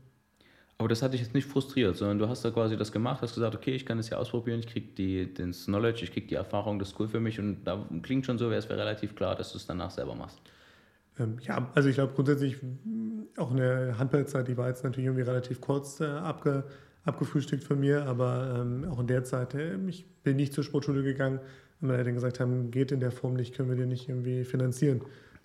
[0.77, 3.34] Aber das hat dich jetzt nicht frustriert, sondern du hast da quasi das gemacht, hast
[3.34, 6.79] gesagt, okay, ich kann das ja ausprobieren, ich kriege das Knowledge, ich kriege die Erfahrung,
[6.79, 9.53] das ist cool für mich und da klingt schon so, es wäre relativ klar, dass
[9.53, 10.41] du es danach selber machst.
[11.17, 12.58] Ähm, ja, also ich glaube grundsätzlich
[13.38, 16.65] auch eine Handballzeit, die war jetzt natürlich irgendwie relativ kurz äh, abge,
[17.10, 21.04] abgefrühstückt von mir, aber ähm, auch in der Zeit, äh, ich bin nicht zur Sportschule
[21.04, 21.39] gegangen,
[21.82, 24.43] wenn wir dann gesagt haben, geht in der Form nicht, können wir dir nicht irgendwie
[24.43, 25.02] finanzieren.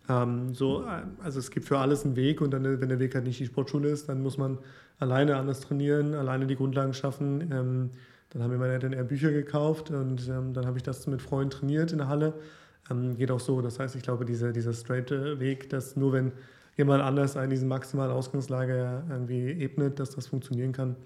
[0.08, 3.14] Ähm, so, äh, also es gibt für alles einen Weg und dann, wenn der Weg
[3.14, 4.58] halt nicht die Sportschule ist, dann muss man
[4.98, 7.40] alleine anders trainieren, alleine die Grundlagen schaffen.
[7.52, 7.90] Ähm,
[8.30, 11.22] dann haben mir meine Eltern eher Bücher gekauft und ähm, dann habe ich das mit
[11.22, 12.34] Freunden trainiert in der Halle.
[12.90, 13.62] Ähm, geht auch so.
[13.62, 16.32] Das heißt, ich glaube, diese, dieser straight Weg, dass nur wenn
[16.76, 20.96] jemand anders einen diese maximale Ausgangslage irgendwie ebnet, dass das funktionieren kann,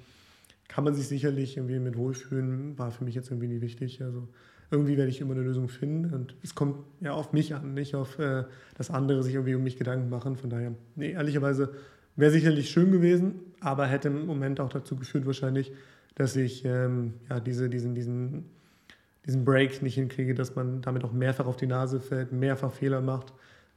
[0.69, 4.03] kann man sich sicherlich irgendwie mit wohlfühlen, war für mich jetzt irgendwie nie wichtig.
[4.03, 4.29] Also
[4.71, 6.13] irgendwie werde ich immer eine Lösung finden.
[6.15, 8.45] Und es kommt ja auf mich an, nicht auf äh,
[8.77, 10.37] das andere sich irgendwie um mich Gedanken machen.
[10.37, 11.73] Von daher, nee, ehrlicherweise
[12.17, 15.73] wäre sicherlich schön gewesen, aber hätte im Moment auch dazu geführt wahrscheinlich,
[16.17, 18.45] dass ich ähm, ja, diese, diesen, diesen,
[19.25, 23.01] diesen Break nicht hinkriege, dass man damit auch mehrfach auf die Nase fällt, mehrfach Fehler
[23.01, 23.33] macht.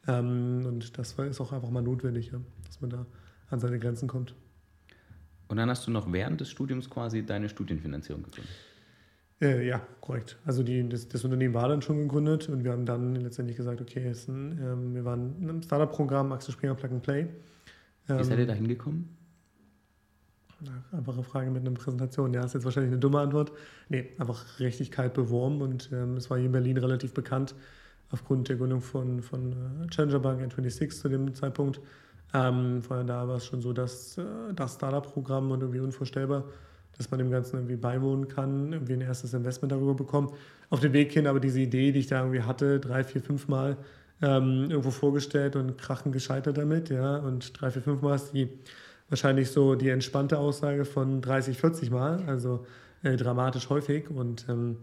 [0.08, 3.06] Ähm, und das ist auch einfach mal notwendig, ja, dass man da
[3.50, 4.34] an seine Grenzen kommt.
[5.52, 8.54] Und dann hast du noch während des Studiums quasi deine Studienfinanzierung gegründet?
[9.42, 10.38] Äh, ja, korrekt.
[10.46, 13.82] Also die, das, das, Unternehmen war dann schon gegründet und wir haben dann letztendlich gesagt,
[13.82, 17.28] okay, ein, ähm, wir waren in einem Startup-Programm, Axel Springer Plug and Play.
[18.08, 19.10] Ähm, Wie seid ihr ähm, da hingekommen?
[20.94, 22.34] Einfache Frage mit einer Präsentation.
[22.34, 23.52] Ja, ist jetzt wahrscheinlich eine dumme Antwort.
[23.90, 27.56] Nee, einfach Richtigkeit beworben und ähm, es war hier in Berlin relativ bekannt
[28.10, 31.82] aufgrund der Gründung von, von äh, Challenger Bank N26 zu dem Zeitpunkt.
[32.34, 34.24] Ähm, von da war es schon so, dass äh,
[34.56, 36.46] das Startup-Programm und irgendwie unvorstellbar
[37.02, 40.34] dass man dem Ganzen irgendwie beiwohnen kann, irgendwie ein erstes Investment darüber bekommt.
[40.70, 43.48] Auf dem Weg hin aber diese Idee, die ich da irgendwie hatte, drei, vier, fünf
[43.48, 43.78] Mal
[44.22, 48.50] ähm, irgendwo vorgestellt und krachen gescheitert damit, ja, und drei, vier, fünf Mal ist die
[49.10, 52.66] wahrscheinlich so die entspannte Aussage von 30, 40 Mal, also
[53.04, 54.10] äh, dramatisch häufig.
[54.10, 54.78] Und ähm,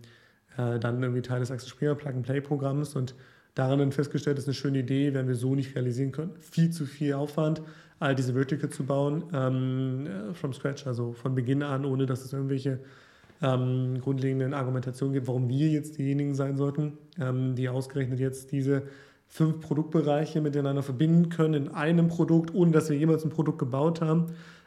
[0.56, 3.14] äh, dann irgendwie Teil des Axel Springer Plug-and-Play-Programms und
[3.58, 6.30] daran dann festgestellt, das ist eine schöne Idee, werden wir so nicht realisieren können.
[6.38, 7.60] Viel zu viel Aufwand,
[7.98, 12.24] all diese Vertical zu bauen, ähm, äh, from scratch, also von Beginn an, ohne dass
[12.24, 12.78] es irgendwelche
[13.42, 18.84] ähm, grundlegenden Argumentationen gibt, warum wir jetzt diejenigen sein sollten, ähm, die ausgerechnet jetzt diese
[19.26, 24.00] fünf Produktbereiche miteinander verbinden können in einem Produkt, ohne dass wir jemals ein Produkt gebaut
[24.00, 24.26] haben.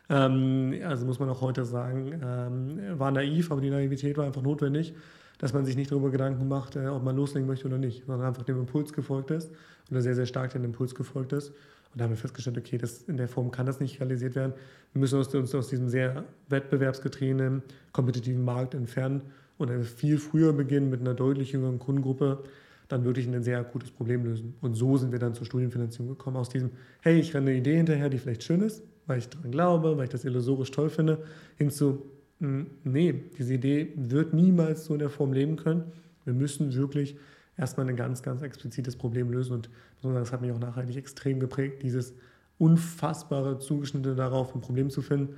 [0.10, 4.41] Ähm, also muss man auch heute sagen, ähm, war naiv, aber die Naivität war einfach
[4.41, 4.93] notwendig,
[5.41, 8.27] dass man sich nicht darüber Gedanken macht, äh, ob man loslegen möchte oder nicht, sondern
[8.27, 9.49] einfach dem Impuls gefolgt ist
[9.89, 11.49] oder sehr, sehr stark dem Impuls gefolgt ist.
[11.49, 14.54] Und da haben wir festgestellt, okay, das, in der Form kann das nicht realisiert werden.
[14.93, 19.23] Wir müssen uns, uns aus diesem sehr wettbewerbsgetriebenen, kompetitiven Markt entfernen
[19.58, 22.43] und viel früher beginnen mit einer deutlich jüngeren Kundengruppe,
[22.88, 24.54] dann wirklich ein sehr akutes Problem lösen.
[24.62, 26.69] Und so sind wir dann zur Studienfinanzierung gekommen, aus diesem,
[27.01, 30.04] hey, ich renne eine Idee hinterher, die vielleicht schön ist, weil ich daran glaube, weil
[30.04, 31.23] ich das illusorisch toll finde,
[31.58, 31.99] hin zu, hm,
[32.41, 35.84] nee, diese Idee wird niemals so in der Form leben können.
[36.25, 37.15] Wir müssen wirklich
[37.58, 39.54] erstmal ein ganz, ganz explizites Problem lösen.
[39.54, 39.69] Und
[40.01, 42.13] das hat mich auch nachhaltig extrem geprägt, dieses
[42.58, 45.36] unfassbare Zugeschnitte darauf, ein Problem zu finden.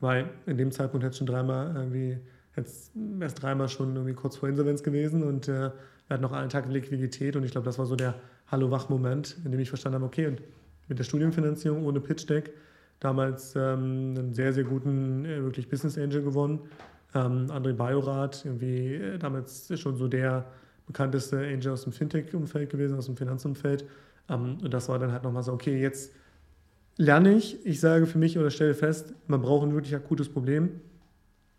[0.00, 2.18] Weil in dem Zeitpunkt hätte es schon dreimal irgendwie,
[2.52, 2.70] hätte
[3.20, 5.70] erst dreimal schon irgendwie kurz vor Insolvenz gewesen und äh,
[6.08, 8.14] wir hatten noch einen Tag Liquidität und ich glaube, das war so der
[8.48, 10.42] Hallo-Wach-Moment, in dem ich verstanden habe, okay, und
[10.86, 12.52] mit der Studienfinanzierung ohne Pitch-Deck
[13.00, 16.60] damals ähm, einen sehr, sehr guten, äh, wirklich Business Angel gewonnen.
[17.14, 20.46] Ähm, André Bajorath, irgendwie äh, damals schon so der
[20.86, 23.84] bekannteste Angel aus dem Fintech-Umfeld gewesen, aus dem Finanzumfeld.
[24.28, 26.12] Ähm, und das war dann halt nochmal so, okay, jetzt
[26.96, 30.80] lerne ich, ich sage für mich oder stelle fest, man braucht ein wirklich akutes Problem,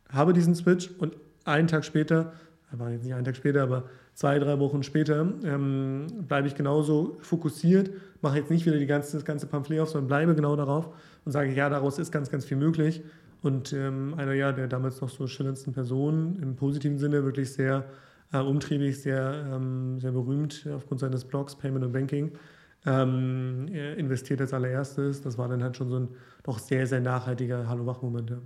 [0.10, 2.34] habe diesen Switch und einen Tag später,
[2.71, 7.17] aber jetzt nicht einen Tag später, aber zwei, drei Wochen später, ähm, bleibe ich genauso
[7.21, 7.91] fokussiert,
[8.23, 10.89] mache jetzt nicht wieder ganze, das ganze Pamphlet auf, sondern bleibe genau darauf
[11.23, 13.03] und sage, ja, daraus ist ganz, ganz viel möglich.
[13.43, 17.86] Und ähm, einer ja, der damals noch so schillerndsten Person im positiven Sinne wirklich sehr
[18.34, 22.32] äh, umtriebig, sehr, ähm, sehr berühmt aufgrund seines Blogs Payment und Banking.
[22.88, 25.21] Ähm, investiert als allererstes.
[25.21, 26.08] Das war dann halt schon so ein
[26.41, 28.32] doch sehr, sehr nachhaltiger Hallo-Wach-Moment.
[28.32, 28.38] Ja.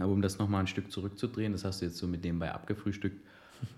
[0.00, 3.22] Aber um das nochmal ein Stück zurückzudrehen, das hast du jetzt so mit nebenbei abgefrühstückt.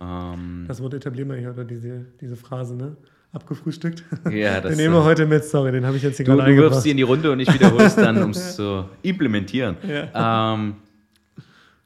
[0.01, 2.97] Ähm das Wort etablieren wir hier, oder diese, diese Phrase, ne?
[3.33, 4.03] abgefrühstückt.
[4.31, 6.37] Ja, das, den nehmen wir äh, heute mit, sorry, den habe ich jetzt hier Du,
[6.37, 8.87] gerade du wirfst sie in die Runde und ich wiederhole es dann, um es zu
[9.03, 9.77] implementieren.
[9.87, 10.55] Ja.
[10.55, 10.77] Ähm,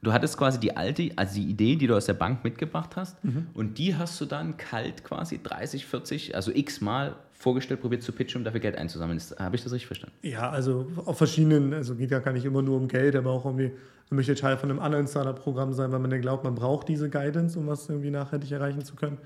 [0.01, 3.23] du hattest quasi die alte, also die Idee, die du aus der Bank mitgebracht hast,
[3.23, 3.47] Mhm.
[3.53, 8.41] und die hast du dann kalt quasi 30, 40, also x-mal vorgestellt, probiert zu pitchen,
[8.41, 9.19] um dafür Geld einzusammeln.
[9.39, 10.15] Habe ich das richtig verstanden?
[10.21, 13.45] Ja, also auf verschiedenen, also geht ja gar nicht immer nur um Geld, aber auch
[13.45, 13.71] irgendwie,
[14.09, 17.09] man möchte Teil von einem anderen Startup-Programm sein, weil man dann glaubt, man braucht diese
[17.09, 19.17] Guidance, um was irgendwie nachhaltig erreichen zu können.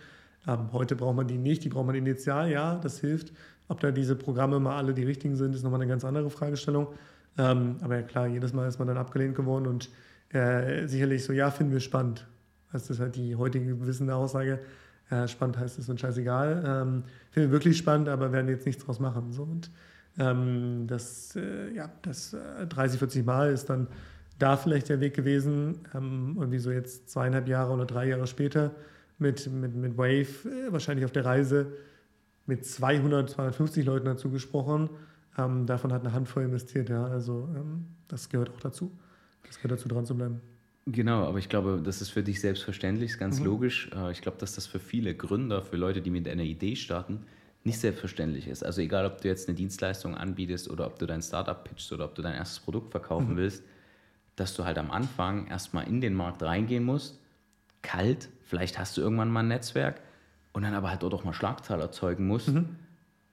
[0.47, 3.33] Ähm, heute braucht man die nicht, die braucht man initial, ja, das hilft.
[3.67, 6.87] Ob da diese Programme mal alle die richtigen sind, ist nochmal eine ganz andere Fragestellung.
[7.37, 9.89] Ähm, aber ja klar, jedes Mal ist man dann abgelehnt geworden und
[10.35, 12.27] äh, sicherlich so, ja, finden wir spannend.
[12.71, 14.59] Das ist halt die heutige wissende Aussage.
[15.09, 16.63] Äh, spannend heißt es und scheißegal.
[16.65, 19.31] Ähm, finden wir wirklich spannend, aber werden jetzt nichts draus machen.
[19.31, 19.43] So.
[19.43, 19.71] Und
[20.17, 23.87] ähm, das, äh, ja, das äh, 30, 40 Mal ist dann
[24.39, 25.79] da vielleicht der Weg gewesen.
[25.93, 28.71] Ähm, irgendwie so jetzt zweieinhalb Jahre oder drei Jahre später
[29.17, 31.67] mit, mit, mit Wave, äh, wahrscheinlich auf der Reise
[32.45, 34.89] mit 200, 250 Leuten dazu gesprochen.
[35.37, 36.89] Ähm, davon hat eine Handvoll investiert.
[36.89, 37.05] Ja.
[37.05, 38.91] Also ähm, das gehört auch dazu.
[39.47, 40.41] Das gehört dazu, dran zu bleiben.
[40.87, 43.45] Genau, aber ich glaube, das ist für dich selbstverständlich, ist ganz Mhm.
[43.45, 43.89] logisch.
[43.95, 47.25] Äh, Ich glaube, dass das für viele Gründer, für Leute, die mit einer Idee starten,
[47.63, 48.63] nicht selbstverständlich ist.
[48.63, 52.05] Also egal, ob du jetzt eine Dienstleistung anbietest oder ob du dein Startup pitchst oder
[52.05, 53.37] ob du dein erstes Produkt verkaufen Mhm.
[53.37, 53.63] willst,
[54.35, 57.19] dass du halt am Anfang erstmal in den Markt reingehen musst,
[57.81, 60.01] kalt, vielleicht hast du irgendwann mal ein Netzwerk
[60.53, 62.49] und dann aber halt dort auch mal Schlagzahl erzeugen musst.
[62.49, 62.75] Mhm.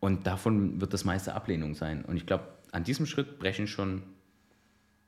[0.01, 2.03] Und davon wird das meiste Ablehnung sein.
[2.07, 4.03] Und ich glaube, an diesem Schritt brechen schon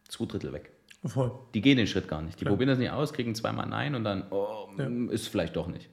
[0.09, 0.71] zwei Drittel weg.
[1.05, 1.33] Voll.
[1.53, 2.41] Die gehen den Schritt gar nicht.
[2.41, 2.53] Die Klar.
[2.55, 4.87] probieren das nicht aus, kriegen zweimal Nein und dann, oh, Ja.
[5.11, 5.91] ist vielleicht doch nicht.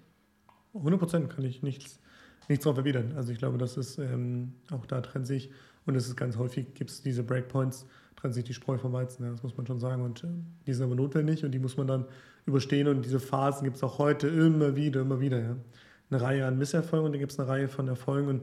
[0.74, 2.00] 100 Prozent kann ich nichts,
[2.47, 3.13] nichts drauf erwidern.
[3.17, 5.52] Also ich glaube, das ist ähm, auch da trennt sich
[5.86, 9.26] und es ist ganz häufig gibt es diese Breakpoints, trennt sich die Spreu vom Weizen,
[9.26, 11.76] ja, das muss man schon sagen und ähm, die sind aber notwendig und die muss
[11.76, 12.06] man dann
[12.45, 15.39] überstehen und diese Phasen gibt es auch heute immer wieder, immer wieder.
[15.41, 15.56] Ja.
[16.10, 18.41] Eine Reihe an Misserfolgen und dann gibt es eine Reihe von Erfolgen und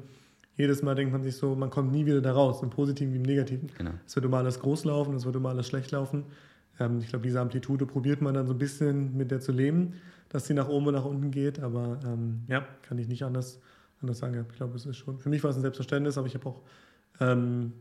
[0.57, 3.19] jedes Mal denkt man sich so, man kommt nie wieder da raus, im Positiven wie
[3.19, 3.71] im Negativen.
[3.79, 3.93] Genau.
[4.07, 6.25] Es wird immer alles groß laufen, es wird immer alles schlecht laufen.
[6.81, 9.95] Ähm, ich glaube, diese Amplitude probiert man dann so ein bisschen mit der zu leben,
[10.29, 11.61] dass sie nach oben und nach unten geht.
[11.61, 13.61] Aber ähm, ja, kann ich nicht anders,
[14.01, 14.47] anders sagen.
[14.51, 16.63] Ich glaube, es ist schon, für mich war es ein Selbstverständnis, aber ich habe auch,
[17.21, 17.73] ähm,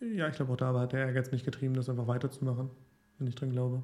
[0.00, 2.70] ja, ich glaube auch da hat der Ehrgeiz mich getrieben, das einfach weiterzumachen,
[3.18, 3.82] wenn ich dran glaube.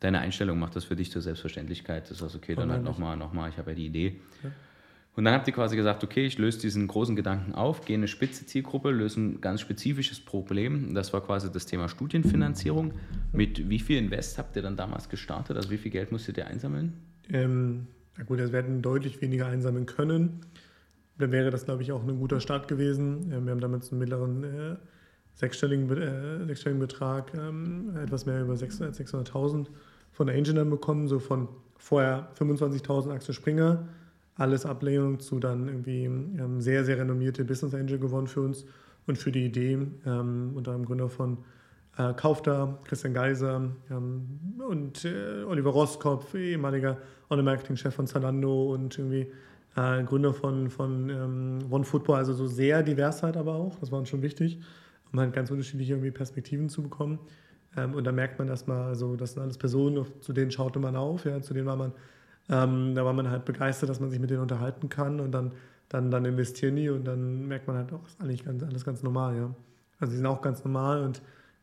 [0.00, 2.10] Deine Einstellung macht das für dich zur Selbstverständlichkeit.
[2.10, 4.20] Das ist okay, dann halt nochmal, nochmal, ich habe ja die Idee.
[4.44, 4.50] Ja.
[5.18, 8.02] Und dann habt ihr quasi gesagt, okay, ich löse diesen großen Gedanken auf, gehe in
[8.02, 10.94] eine spitze Zielgruppe, löse ein ganz spezifisches Problem.
[10.94, 12.92] Das war quasi das Thema Studienfinanzierung.
[13.32, 15.56] Mit wie viel Invest habt ihr dann damals gestartet?
[15.56, 16.92] Also wie viel Geld musstet ihr einsammeln?
[17.30, 20.42] Ähm, na gut, wir hätten deutlich weniger einsammeln können.
[21.18, 23.32] Dann wäre das, glaube ich, auch ein guter Start gewesen.
[23.32, 24.76] Ähm, wir haben damals einen mittleren äh,
[25.34, 29.66] sechsstelligen, äh, sechsstelligen Betrag, ähm, etwas mehr über 600 600.000
[30.12, 33.88] von der dann bekommen, so von vorher 25.000 Axel Springer,
[34.38, 38.64] alles Ablehnung zu dann irgendwie ähm, sehr, sehr renommierte Business Angel gewonnen für uns
[39.06, 41.38] und für die Idee, ähm, unter einem Gründer von
[41.98, 46.98] äh, Kaufda, Christian Geiser ähm, und äh, Oliver Roskopf, ehemaliger
[47.28, 49.26] Online-Marketing-Chef von Zalando und irgendwie
[49.76, 53.90] äh, Gründer von, von ähm, One Football, also so sehr divers halt aber auch, das
[53.90, 54.60] war uns schon wichtig,
[55.12, 57.18] um halt ganz unterschiedliche irgendwie Perspektiven zu bekommen.
[57.76, 60.94] Ähm, und da merkt man erstmal, also das sind alles Personen, zu denen schaute man
[60.94, 61.92] auf, ja, zu denen war man,
[62.48, 65.52] ähm, da war man halt begeistert, dass man sich mit denen unterhalten kann und dann,
[65.88, 69.02] dann, dann investieren die und dann merkt man halt auch, ist eigentlich ganz, alles ganz
[69.02, 69.54] normal, ja.
[70.00, 71.22] Also die sind auch ganz normal und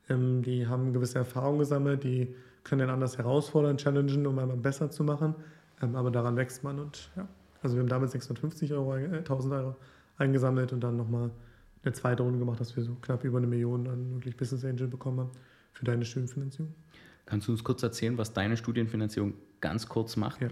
[0.09, 4.91] ähm, die haben gewisse Erfahrungen gesammelt, die können dann anders herausfordern, challengen, um einmal besser
[4.91, 5.35] zu machen.
[5.81, 7.27] Ähm, aber daran wächst man und ja.
[7.61, 9.75] Also wir haben damit 650 Euro, äh, 1000 Euro
[10.17, 11.31] eingesammelt und dann nochmal
[11.83, 14.87] eine zweite Runde gemacht, dass wir so knapp über eine Million an wirklich Business Angel
[14.87, 15.31] bekommen haben
[15.71, 16.73] für deine Studienfinanzierung.
[17.25, 20.41] Kannst du uns kurz erzählen, was deine Studienfinanzierung ganz kurz macht?
[20.41, 20.49] Ja.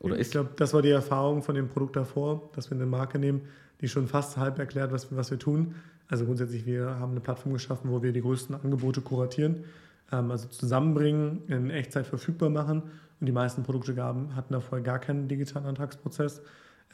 [0.00, 3.18] Oder ich glaube, das war die Erfahrung von dem Produkt davor, dass wir eine Marke
[3.18, 3.42] nehmen,
[3.80, 5.74] die schon fast halb erklärt, was, was wir tun.
[6.08, 9.64] Also grundsätzlich, wir haben eine Plattform geschaffen, wo wir die größten Angebote kuratieren,
[10.12, 12.82] ähm, also zusammenbringen, in Echtzeit verfügbar machen.
[13.20, 16.40] Und die meisten Produkte gaben, hatten da vorher gar keinen digitalen Antragsprozess.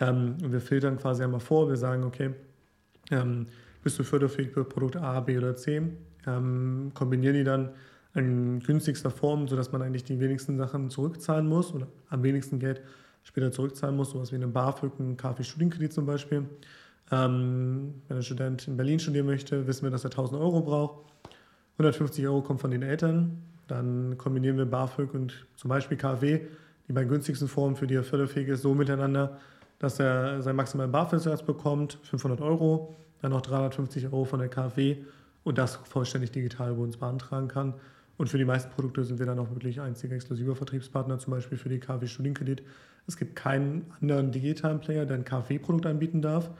[0.01, 2.31] Ähm, und wir filtern quasi einmal vor, wir sagen, okay,
[3.11, 3.47] ähm,
[3.83, 5.83] bist du förderfähig für Produkt A, B oder C,
[6.27, 7.71] ähm, kombinieren die dann
[8.15, 12.81] in günstigster Form, sodass man eigentlich die wenigsten Sachen zurückzahlen muss oder am wenigsten Geld
[13.25, 16.45] später zurückzahlen muss, sowas wie einen BAföG, einen KfW-Studienkredit zum Beispiel.
[17.11, 21.13] Ähm, wenn ein Student in Berlin studieren möchte, wissen wir, dass er 1000 Euro braucht.
[21.73, 23.43] 150 Euro kommt von den Eltern.
[23.67, 26.41] Dann kombinieren wir BAföG und zum Beispiel KfW,
[26.87, 29.39] die beiden günstigsten Formen, für die er förderfähig ist, so miteinander,
[29.79, 34.99] dass er seinen maximalen BAföG-Satz bekommt, 500 Euro, dann noch 350 Euro von der KfW
[35.45, 37.75] und das vollständig digital bei uns beantragen kann.
[38.17, 41.59] Und für die meisten Produkte sind wir dann auch wirklich einziger exklusiver Vertriebspartner, zum Beispiel
[41.59, 42.63] für die KfW Studienkredit,
[43.07, 46.51] Es gibt keinen anderen digitalen Player, der ein KfW-Produkt anbieten darf.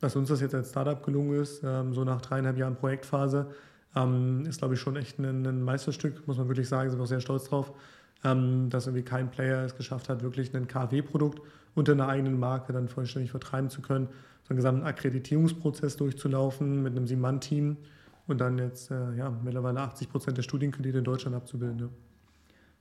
[0.00, 3.46] Dass uns das jetzt als Startup gelungen ist, ähm, so nach dreieinhalb Jahren Projektphase,
[3.94, 7.08] ähm, ist, glaube ich, schon echt ein, Meisterstück, muss man wirklich sagen, sind wir auch
[7.08, 7.72] sehr stolz drauf,
[8.22, 11.40] ähm, dass irgendwie kein Player es geschafft hat, wirklich ein KfW-Produkt
[11.74, 14.08] unter einer eigenen Marke dann vollständig vertreiben zu können,
[14.42, 17.78] so einen gesamten Akkreditierungsprozess durchzulaufen mit einem Sieben-Mann-Team
[18.26, 21.78] und dann jetzt äh, ja, mittlerweile 80 Prozent der Studienkredite in Deutschland abzubilden.
[21.78, 21.88] Ja.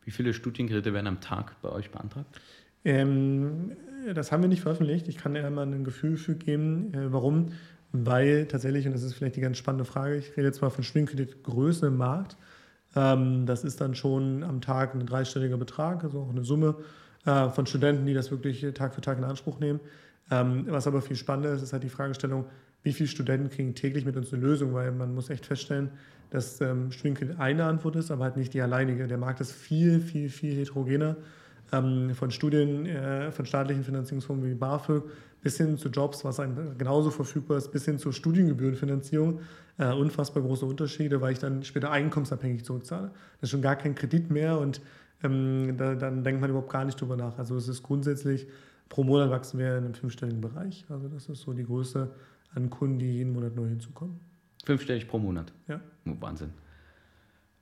[0.03, 2.39] Wie viele Studienkredite werden am Tag bei euch beantragt?
[2.84, 3.71] Ähm,
[4.13, 5.08] das haben wir nicht veröffentlicht.
[5.08, 7.53] Ich kann eher mal ein Gefühl für geben, äh, warum.
[7.91, 10.84] Weil tatsächlich, und das ist vielleicht die ganz spannende Frage, ich rede jetzt mal von
[10.84, 12.38] Studienkreditgröße im Markt.
[12.95, 16.75] Ähm, das ist dann schon am Tag ein dreistelliger Betrag, also auch eine Summe
[17.25, 19.79] äh, von Studenten, die das wirklich Tag für Tag in Anspruch nehmen.
[20.29, 22.45] Ähm, was aber viel spannender ist, ist halt die Fragestellung,
[22.86, 25.89] wie viele Studenten kriegen täglich mit uns eine Lösung, weil man muss echt feststellen,
[26.30, 29.08] dass ähm, Studienkredit eine Antwort ist, aber halt nicht die alleinige.
[29.08, 31.17] Der Markt ist viel, viel, viel heterogener.
[31.71, 35.04] Ähm, von Studien, äh, von staatlichen Finanzierungsformen wie BAföG
[35.41, 39.39] bis hin zu Jobs, was einem genauso verfügbar ist, bis hin zur Studiengebührenfinanzierung.
[39.80, 43.08] Äh, unfassbar große Unterschiede, weil ich dann später einkommensabhängig zurückzahle.
[43.08, 44.80] Das ist schon gar kein Kredit mehr und
[45.24, 47.38] ähm, da, dann denkt man überhaupt gar nicht drüber nach.
[47.39, 48.48] Also es ist grundsätzlich,
[48.89, 50.86] pro Monat wachsen wir in einem fünfstelligen Bereich.
[50.89, 52.12] Also das ist so die Größe
[52.55, 54.19] an Kunden, die jeden Monat neu hinzukommen.
[54.63, 55.53] Fünfstellig pro Monat?
[55.67, 55.79] Ja.
[56.07, 56.49] Oh, Wahnsinn.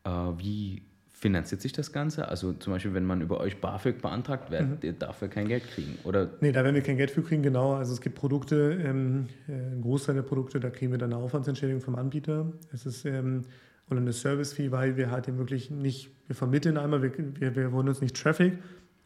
[0.04, 2.28] Äh, wie finanziert sich das Ganze?
[2.28, 4.90] Also zum Beispiel, wenn man über euch BAföG beantragt, werdet mhm.
[4.90, 5.98] ihr dafür kein Geld kriegen?
[6.04, 6.30] Oder?
[6.42, 7.74] Nee, da werden wir kein Geld für kriegen, genau.
[7.74, 11.22] Also es gibt Produkte, ähm, äh, ein Großteil der Produkte, da kriegen wir dann eine
[11.22, 12.52] Aufwandsentschädigung vom Anbieter.
[12.72, 13.44] Es ist ähm,
[13.90, 17.72] oder eine Service-Fee, weil wir halt eben wirklich nicht, wir vermitteln einmal, wir, wir, wir
[17.72, 18.58] wollen uns nicht Traffic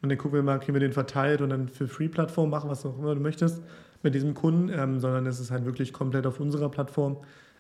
[0.02, 2.86] und dann gucken wir mal, kriegen wir den verteilt und dann für Free-Plattform machen, was
[2.86, 3.62] auch immer du möchtest
[4.04, 7.18] mit diesem Kunden, ähm, sondern es ist halt wirklich komplett auf unserer Plattform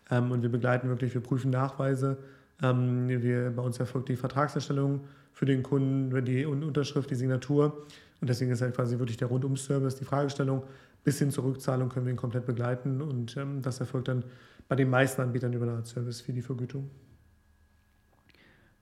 [0.09, 2.17] ähm, und wir begleiten wirklich, wir prüfen Nachweise.
[2.61, 7.85] Ähm, wir, bei uns erfolgt die Vertragserstellung für den Kunden, die Unterschrift, die Signatur.
[8.19, 10.63] Und deswegen ist halt quasi wirklich der Rundum-Service, die Fragestellung
[11.03, 13.01] bis hin zur Rückzahlung können wir ihn komplett begleiten.
[13.01, 14.23] Und ähm, das erfolgt dann
[14.67, 16.89] bei den meisten Anbietern über eine Art Service für die Vergütung.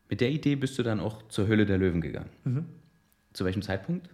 [0.10, 2.30] Mit der Idee bist du dann auch zur Höhle der Löwen gegangen.
[2.44, 2.66] Mhm.
[3.34, 4.10] Zu welchem Zeitpunkt?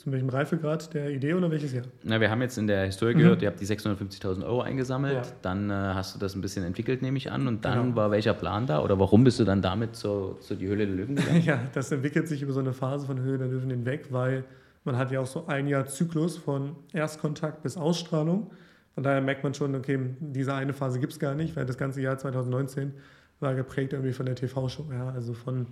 [0.00, 1.84] Zu welchem Reifegrad der Idee oder welches Jahr?
[2.04, 3.18] Na, wir haben jetzt in der Historie mhm.
[3.18, 5.26] gehört, ihr habt die 650.000 Euro eingesammelt.
[5.26, 5.32] Ja.
[5.42, 7.46] Dann äh, hast du das ein bisschen entwickelt, nehme ich an.
[7.46, 7.96] Und dann genau.
[7.96, 8.82] war welcher Plan da?
[8.82, 11.42] Oder warum bist du dann damit zur, zur die Höhle der Löwen gegangen?
[11.44, 14.44] ja, das entwickelt sich über so eine Phase von Höhle der Löwen hinweg, weil
[14.84, 18.52] man hat ja auch so ein Jahr Zyklus von Erstkontakt bis Ausstrahlung.
[18.94, 21.76] Von daher merkt man schon, okay, diese eine Phase gibt es gar nicht, weil das
[21.76, 22.94] ganze Jahr 2019
[23.40, 24.86] war geprägt irgendwie von der TV-Show.
[24.94, 25.66] Ja, also von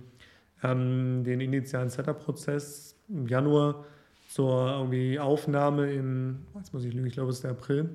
[0.61, 3.85] ähm, den initialen Setup-Prozess im Januar
[4.29, 7.89] zur irgendwie Aufnahme im, jetzt muss ich lügen, ich glaube, es ist der April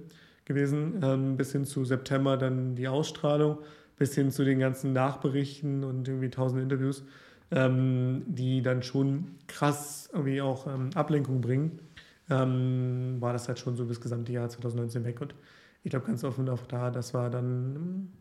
[0.44, 3.58] gewesen, ähm, bis hin zu September dann die Ausstrahlung,
[3.96, 7.04] bis hin zu den ganzen Nachberichten und irgendwie tausend Interviews,
[7.52, 11.78] ähm, die dann schon krass irgendwie auch ähm, Ablenkung bringen,
[12.28, 15.20] ähm, war das halt schon so bis gesamte Jahr 2019 weg.
[15.20, 15.36] Und
[15.84, 18.12] ich glaube ganz offen auch da, das war dann,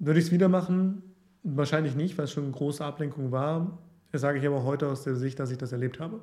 [0.00, 1.02] würde ich es wieder machen?
[1.44, 3.78] Wahrscheinlich nicht, weil es schon eine große Ablenkung war.
[4.10, 6.20] Das sage ich aber heute aus der Sicht, dass ich das erlebt habe.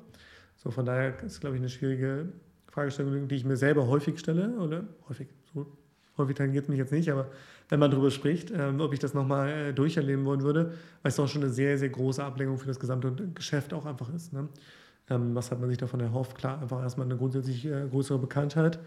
[0.56, 2.28] So, von daher ist, glaube ich, eine schwierige
[2.68, 5.66] Fragestellung, die ich mir selber häufig stelle, oder häufig, so
[6.18, 7.30] häufig tangiert mich jetzt nicht, aber
[7.68, 11.16] wenn man darüber spricht, ähm, ob ich das nochmal äh, durcherleben wollen würde, weil es
[11.16, 14.32] doch schon eine sehr, sehr große Ablenkung für das gesamte Geschäft auch einfach ist.
[14.32, 14.48] Ne?
[15.10, 16.36] Ähm, was hat man sich davon erhofft?
[16.36, 18.78] Klar, einfach erstmal eine grundsätzlich äh, größere Bekanntheit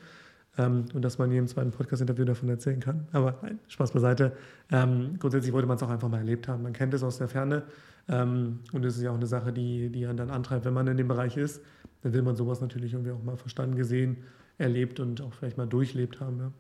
[0.60, 3.08] ähm, und dass man in jedem zweiten Podcast-Interview davon erzählen kann.
[3.14, 4.34] Aber nein, Spaß beiseite.
[4.72, 6.64] Ähm, grundsätzlich wollte man es auch einfach mal erlebt haben.
[6.64, 7.64] Man kennt es aus der Ferne
[8.10, 10.86] ähm, und es ist ja auch eine Sache, die, die einen dann antreibt, wenn man
[10.88, 11.62] in dem Bereich ist.
[12.02, 14.18] Dann will man sowas natürlich irgendwie auch mal verstanden, gesehen,
[14.58, 16.40] erlebt und auch vielleicht mal durchlebt haben.
[16.40, 16.52] Ja.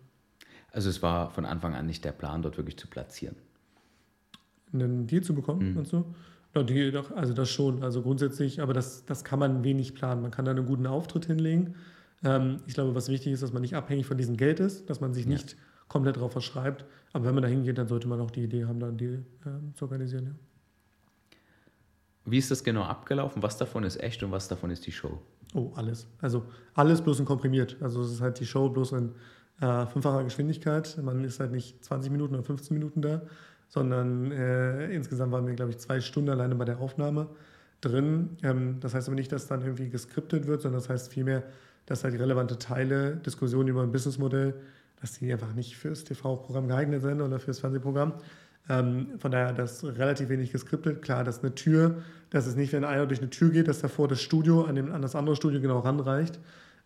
[0.72, 3.36] Also es war von Anfang an nicht der Plan, dort wirklich zu platzieren.
[4.72, 5.76] Einen Deal zu bekommen, mhm.
[5.76, 6.06] meinst du?
[6.56, 10.22] Ja, die, also das schon, also grundsätzlich, aber das, das kann man wenig planen.
[10.22, 11.76] Man kann da einen guten Auftritt hinlegen.
[12.24, 15.00] Ähm, ich glaube, was wichtig ist, dass man nicht abhängig von diesem Geld ist, dass
[15.02, 15.32] man sich ja.
[15.32, 15.56] nicht
[15.88, 16.86] komplett darauf verschreibt.
[17.14, 19.26] Aber wenn man da hingeht, dann sollte man auch die Idee haben, da einen Deal
[19.46, 20.26] äh, zu organisieren.
[20.28, 20.32] Ja.
[22.26, 23.42] Wie ist das genau abgelaufen?
[23.42, 25.20] Was davon ist echt und was davon ist die Show?
[25.54, 26.08] Oh, alles.
[26.22, 26.46] Also
[26.76, 27.78] alles bloß in komprimiert.
[27.82, 29.15] Also es ist halt die Show bloß in
[29.62, 30.98] äh, fünffacher Geschwindigkeit.
[31.02, 33.22] Man ist halt nicht 20 Minuten oder 15 Minuten da,
[33.67, 37.30] sondern äh, insgesamt waren wir, glaube ich, zwei Stunden alleine bei der Aufnahme
[37.82, 38.38] drin.
[38.44, 41.44] Ähm, das heißt aber nicht, dass dann irgendwie geskriptet wird, sondern das heißt vielmehr,
[41.90, 44.54] dass halt relevante Teile, Diskussionen über ein Businessmodell,
[45.02, 48.13] dass die einfach nicht fürs TV-Programm geeignet sind oder fürs Fernsehprogramm.
[48.69, 51.02] Ähm, von daher das relativ wenig geskriptet.
[51.02, 54.08] Klar, dass eine Tür, dass es nicht, wenn einer durch eine Tür geht, dass davor
[54.08, 56.40] das Studio an, dem, an das andere Studio genau ranreicht.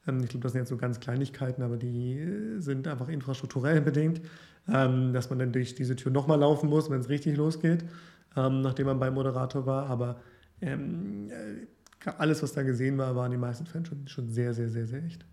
[0.07, 4.21] Ähm, ich glaube, das sind jetzt so ganz Kleinigkeiten, aber die sind einfach infrastrukturell bedingt,
[4.71, 7.83] ähm, dass man dann durch diese Tür nochmal laufen muss, wenn es richtig losgeht,
[8.37, 9.87] ähm, nachdem man beim Moderator war.
[9.87, 10.21] Aber
[10.61, 10.77] äh,
[12.17, 15.03] alles, was da gesehen war, waren die meisten Fans schon, schon sehr, sehr, sehr, sehr
[15.03, 15.25] echt.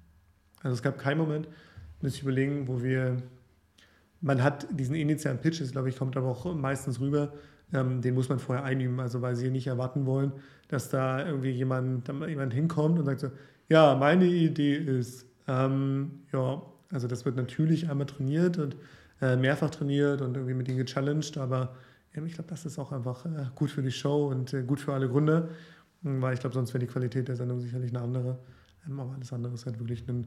[0.63, 1.49] Also es gab keinen Moment,
[2.01, 3.17] muss ich überlegen, wo wir,
[4.21, 7.33] man hat diesen initialen Pitch, das glaube ich, kommt aber auch meistens rüber,
[7.73, 10.33] ähm, den muss man vorher einüben, also weil sie nicht erwarten wollen,
[10.69, 13.31] dass da irgendwie jemand, jemand hinkommt und sagt so,
[13.69, 16.63] ja, meine Idee ist, ähm, ja,
[16.93, 18.77] also das wird natürlich einmal trainiert und
[19.21, 21.75] äh, mehrfach trainiert und irgendwie mit ihnen gechallenged, aber
[22.15, 24.81] ähm, ich glaube, das ist auch einfach äh, gut für die Show und äh, gut
[24.81, 25.51] für alle Gründe,
[26.03, 28.39] weil ich glaube, sonst wäre die Qualität der Sendung sicherlich eine andere.
[28.87, 30.27] Ähm, aber alles andere ist halt wirklich ein,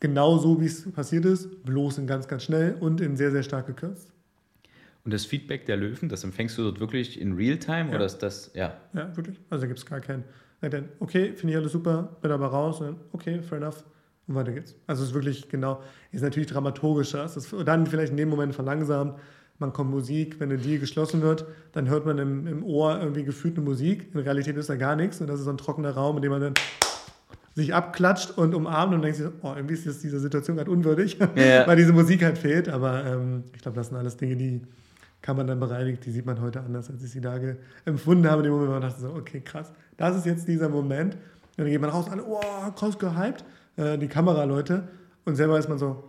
[0.00, 3.42] genau so, wie es passiert ist, bloß in ganz, ganz schnell und in sehr, sehr
[3.42, 4.12] stark gekürzt.
[5.04, 7.94] Und das Feedback der Löwen, das empfängst du dort wirklich in Realtime ja.
[7.94, 8.76] oder ist das, ja?
[8.92, 9.40] Ja, wirklich.
[9.50, 10.24] Also da gibt es gar keinen.
[10.98, 12.80] Okay, finde ich alles super, bin aber raus.
[12.80, 13.84] Und dann, okay, fair enough.
[14.26, 14.74] Und weiter geht's.
[14.88, 15.80] Also es ist wirklich genau,
[16.10, 17.24] ist natürlich dramaturgischer.
[17.24, 19.20] Es ist dann vielleicht in dem Moment verlangsamt.
[19.58, 23.24] Man kommt Musik, wenn eine Deal geschlossen wird, dann hört man im, im Ohr irgendwie
[23.24, 24.10] gefühlt eine Musik.
[24.12, 26.32] In Realität ist da gar nichts und das ist so ein trockener Raum, in dem
[26.32, 26.54] man dann
[27.54, 31.18] sich abklatscht und umarmt und denkt sich, oh, irgendwie ist jetzt diese Situation gerade unwürdig,
[31.34, 31.66] ja.
[31.66, 32.68] weil diese Musik halt fehlt.
[32.68, 34.60] Aber ähm, ich glaube, das sind alles Dinge, die
[35.22, 37.38] kann man dann bereinigt, die sieht man heute anders, als ich sie da
[37.86, 38.42] empfunden habe.
[38.42, 41.14] In dem Moment, wo man dachte so, okay, krass, das ist jetzt dieser Moment.
[41.14, 42.40] Und dann geht man raus, alle, oh,
[42.76, 43.42] krass gehypt,
[43.76, 44.86] äh, die Kameraleute.
[45.24, 46.04] Und selber ist man so,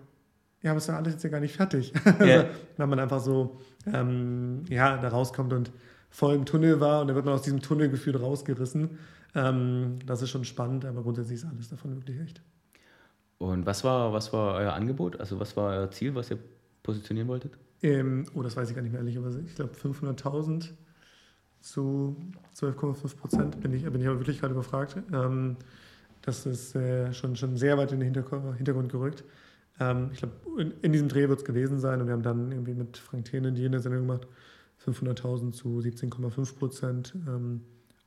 [0.68, 1.93] ja, aber ist ja alles jetzt ja gar nicht fertig.
[2.20, 2.41] Yeah.
[2.41, 2.47] also,
[2.78, 3.57] wenn man einfach so,
[3.91, 5.72] ähm, ja, da rauskommt und
[6.09, 8.97] voll im Tunnel war und dann wird man aus diesem Tunnelgefühl rausgerissen.
[9.34, 12.41] Ähm, das ist schon spannend, aber grundsätzlich ist alles davon wirklich echt.
[13.38, 15.20] Und was war, was war euer Angebot?
[15.20, 16.39] Also was war euer Ziel, was ihr
[16.84, 17.57] positionieren wolltet?
[17.82, 20.70] Ähm, oh, das weiß ich gar nicht mehr ehrlich, aber ich glaube 500.000
[21.61, 22.18] zu
[22.57, 24.97] 12,5 Prozent bin ich, bin ich aber wirklich gerade überfragt.
[25.13, 25.55] Ähm,
[26.24, 29.24] das ist äh, schon, schon sehr weit in den Hintergrund gerückt.
[29.80, 32.51] Ähm, ich glaube, in, in, diesem Dreh wird es gewesen sein und wir haben dann
[32.51, 34.28] irgendwie mit Frank Thene die in der Sendung gemacht.
[34.86, 37.13] 500.000 zu 17,5 Prozent.
[37.28, 37.61] Ähm,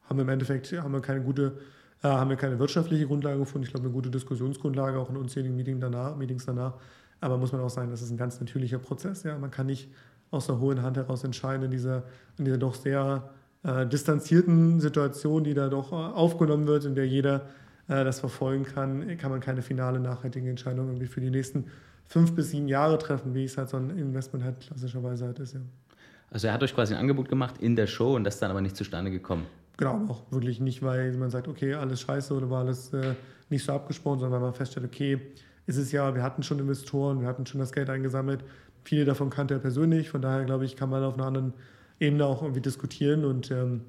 [0.04, 1.58] haben wir im Endeffekt haben wir keine gute,
[2.02, 3.64] äh, haben wir keine wirtschaftliche Grundlage gefunden.
[3.64, 6.74] Ich glaube, eine gute Diskussionsgrundlage, auch in unzähligen Meetings danach, Meetings danach.
[7.20, 9.22] Aber muss man auch sagen, das ist ein ganz natürlicher Prozess.
[9.24, 9.38] Ja?
[9.38, 9.90] Man kann nicht
[10.30, 12.04] aus der hohen Hand heraus entscheiden in dieser,
[12.38, 13.30] in dieser doch sehr
[13.62, 17.46] äh, distanzierten Situation, die da doch äh, aufgenommen wird, in der jeder
[17.91, 21.66] äh, das verfolgen kann, kann man keine finale nachhaltige Entscheidung irgendwie für die nächsten
[22.07, 25.55] fünf bis sieben Jahre treffen, wie es halt so ein Investment halt klassischerweise halt ist.
[25.55, 25.61] Ja.
[26.30, 28.51] Also er hat euch quasi ein Angebot gemacht in der Show und das ist dann
[28.53, 29.47] aber nicht zustande gekommen.
[29.76, 33.14] Genau, auch wirklich nicht, weil man sagt, okay, alles scheiße oder war alles äh,
[33.49, 35.20] nicht so abgesprochen, sondern weil man feststellt, okay,
[35.66, 38.45] ist es ja, wir hatten schon Investoren, wir hatten schon das Geld eingesammelt,
[38.84, 41.55] viele davon kannte er persönlich, von daher glaube ich, kann man auf einer anderen
[41.99, 43.82] Ebene auch irgendwie diskutieren und ähm,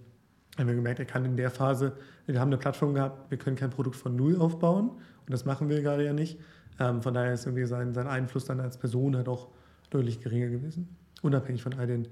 [0.58, 1.94] haben wir gemerkt, er kann in der Phase,
[2.26, 5.70] wir haben eine Plattform gehabt, wir können kein Produkt von Null aufbauen und das machen
[5.70, 6.40] wir gerade ja nicht.
[6.80, 9.50] Ähm, von daher ist irgendwie sein, sein Einfluss dann als Person halt auch
[9.90, 10.96] deutlich geringer gewesen.
[11.22, 12.08] Unabhängig von all den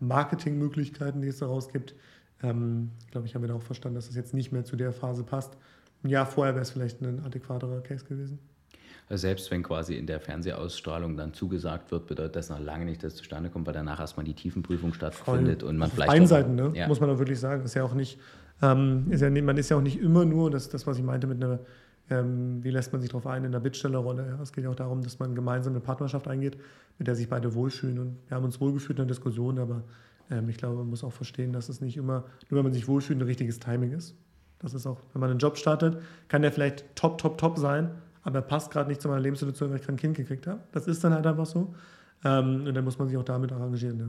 [0.00, 1.94] Marketingmöglichkeiten, die es daraus gibt,
[2.42, 4.76] ähm, glaube ich, haben wir da auch verstanden, dass es das jetzt nicht mehr zu
[4.76, 5.56] der Phase passt.
[6.02, 8.38] Ein Jahr vorher wäre es vielleicht ein adäquaterer Case gewesen.
[9.08, 13.02] Also selbst wenn quasi in der Fernsehausstrahlung dann zugesagt wird, bedeutet das noch lange nicht,
[13.02, 15.70] dass es zustande kommt, weil danach erstmal die Tiefenprüfung stattfindet Voll.
[15.70, 16.22] und man vielleicht.
[16.22, 16.72] Auf Seiten, ne?
[16.74, 16.88] Ja.
[16.88, 17.64] muss man auch wirklich sagen.
[17.64, 18.18] Ist ja auch nicht,
[18.62, 21.26] ähm, ist ja, man ist ja auch nicht immer nur, das das, was ich meinte
[21.26, 21.60] mit einer,
[22.08, 24.26] ähm, wie lässt man sich darauf ein in der Bittstellerrolle.
[24.26, 26.56] Ja, es geht ja auch darum, dass man gemeinsam eine Partnerschaft eingeht,
[26.98, 27.98] mit der sich beide wohlfühlen.
[27.98, 29.84] Und wir haben uns wohlgefühlt in der Diskussion, aber
[30.30, 32.88] ähm, ich glaube, man muss auch verstehen, dass es nicht immer, nur wenn man sich
[32.88, 34.14] wohlfühlt, ein richtiges Timing ist.
[34.60, 35.98] Das ist auch, wenn man einen Job startet,
[36.28, 37.90] kann der vielleicht top, top, top sein,
[38.24, 40.60] aber er passt gerade nicht zu meiner Lebenssituation, weil ich kein Kind gekriegt habe.
[40.72, 41.74] Das ist dann halt einfach so.
[42.24, 43.98] Ähm, und dann muss man sich auch damit arrangieren.
[43.98, 44.06] Ja.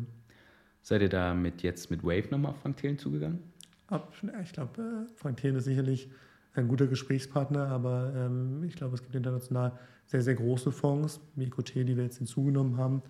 [0.82, 3.40] Seid ihr damit jetzt mit Wave nochmal auf Frank Thelen zugegangen?
[3.88, 6.10] Ab, ich glaube, äh, Frank Thelen ist sicherlich
[6.54, 9.74] ein guter Gesprächspartner, aber ähm, ich glaube, es gibt international
[10.08, 13.02] sehr, sehr große Fonds, wie EcoT, die wir jetzt hinzugenommen haben,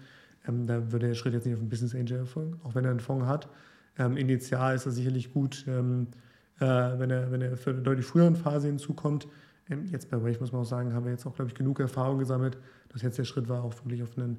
[0.48, 2.92] ähm, da würde der Schritt jetzt nicht auf einen Business Angel erfolgen, auch wenn er
[2.92, 3.50] einen Fonds hat.
[3.98, 6.08] Ähm, initial ist er sicherlich gut, ähm,
[6.60, 9.28] äh, wenn, er, wenn er für eine deutlich früheren Phase hinzukommt.
[9.70, 11.80] Ähm, jetzt bei Wave muss man auch sagen, haben wir jetzt auch, glaube ich, genug
[11.80, 12.58] Erfahrung gesammelt,
[12.90, 14.38] dass jetzt der Schritt war, auch wirklich auf einen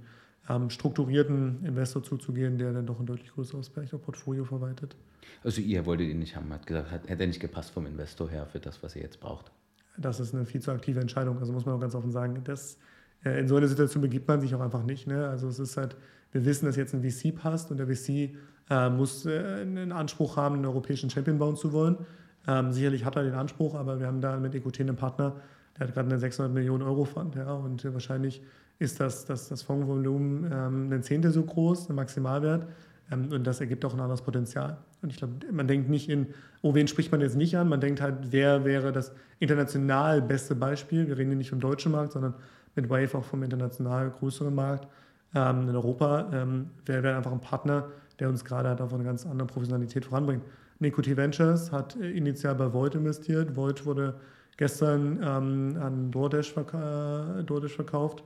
[0.49, 4.97] ähm, strukturierten Investor zuzugehen, der dann doch ein deutlich größeres vielleicht auch Portfolio verwaltet.
[5.43, 8.31] Also ihr wolltet ihn nicht haben, hat gesagt, hat, hätte er nicht gepasst vom Investor
[8.31, 9.51] her für das, was ihr jetzt braucht.
[9.99, 12.41] Das ist eine viel zu aktive Entscheidung, also muss man auch ganz offen sagen.
[12.45, 12.79] Das
[13.25, 15.07] äh, in so eine Situation begibt man sich auch einfach nicht.
[15.07, 15.27] Ne?
[15.29, 15.97] Also es ist halt,
[16.33, 18.37] wir wissen, dass jetzt ein VC passt und der VC
[18.71, 21.99] äh, muss äh, einen Anspruch haben, einen europäischen Champion bauen zu wollen.
[22.47, 25.37] Ähm, sicherlich hat er den Anspruch, aber wir haben da mit EQT einen Partner,
[25.79, 27.35] der hat gerade einen 600 Millionen Euro Fund.
[27.35, 28.43] Ja, und äh, wahrscheinlich
[28.79, 32.67] ist das, das, das Fondsvolumen ähm, ein Zehntel so groß, ein Maximalwert.
[33.11, 34.79] Ähm, und das ergibt auch ein anderes Potenzial.
[35.03, 36.29] Und ich glaube, man denkt nicht in,
[36.63, 37.69] oh, wen spricht man jetzt nicht an?
[37.69, 41.07] Man denkt halt, wer wäre das international beste Beispiel?
[41.09, 42.35] Wir reden hier nicht vom deutschen Markt, sondern
[42.75, 44.87] mit Wave auch vom international größeren Markt
[45.35, 47.89] ähm, in Europa, ähm, wäre wär einfach ein Partner,
[48.19, 50.43] der uns gerade halt auf eine ganz andere Professionalität voranbringt.
[50.79, 53.57] Nikuti Ventures hat äh, initial bei Void investiert.
[53.57, 54.15] Void wurde
[54.57, 58.23] gestern ähm, an DoorDash, verka äh, DoorDash verkauft.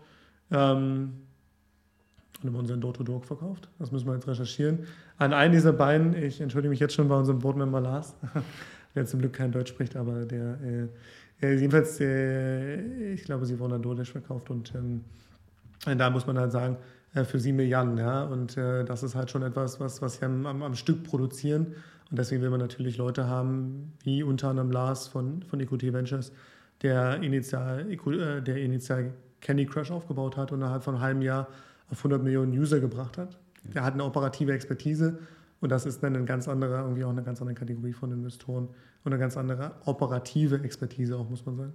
[0.51, 1.13] Ähm,
[2.45, 3.69] haben unseren Door-to-Door verkauft.
[3.79, 4.87] Das müssen wir jetzt recherchieren.
[5.19, 8.15] An einen dieser beiden, ich entschuldige mich jetzt schon bei unserem Boardmember Lars,
[8.95, 10.59] der zum Glück kein Deutsch spricht, aber der
[11.43, 15.05] äh, jedenfalls, äh, ich glaube, sie wurden an DoorDash verkauft und ähm,
[15.99, 16.77] da muss man halt sagen,
[17.15, 20.25] äh, für sieben Milliarden, ja, und äh, das ist halt schon etwas, was, was sie
[20.25, 21.75] am, am, am, Stück produzieren
[22.11, 26.33] und deswegen will man natürlich Leute haben, wie unter anderem Lars von, von EQT Ventures,
[26.83, 31.47] der initial, äh, der initial Candy Crush aufgebaut hat und innerhalb von einem halben Jahr
[31.89, 33.39] auf 100 Millionen User gebracht hat.
[33.75, 35.19] Der hat eine operative Expertise
[35.61, 38.69] und das ist dann eine ganz andere, irgendwie auch eine ganz andere Kategorie von Investoren
[39.05, 41.73] und eine ganz andere operative Expertise auch, muss man sagen.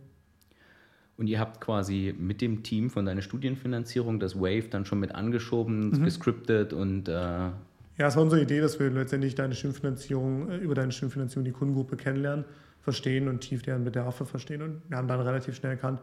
[1.18, 5.16] Und ihr habt quasi mit dem Team von deiner Studienfinanzierung das Wave dann schon mit
[5.16, 6.04] angeschoben, mhm.
[6.04, 7.08] gescriptet und.
[7.08, 7.52] Äh
[7.98, 11.52] ja, es war unsere Idee, dass wir letztendlich deine Stimmfinanzierung, äh, über deine Stimmfinanzierung die
[11.52, 12.46] Kundengruppe kennenlernen,
[12.82, 14.62] verstehen und tief deren Bedarfe verstehen.
[14.62, 16.02] Und wir haben dann relativ schnell erkannt,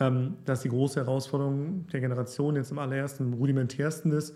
[0.00, 4.34] ähm, dass die große Herausforderung der Generation jetzt im allerersten, im rudimentärsten ist,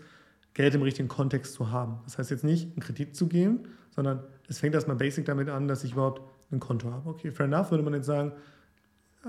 [0.55, 2.01] Geld im richtigen Kontext zu haben.
[2.05, 5.69] Das heißt jetzt nicht, einen Kredit zu geben, sondern es fängt erstmal basic damit an,
[5.69, 7.09] dass ich überhaupt ein Konto habe.
[7.09, 8.33] Okay, fair enough, würde man jetzt sagen,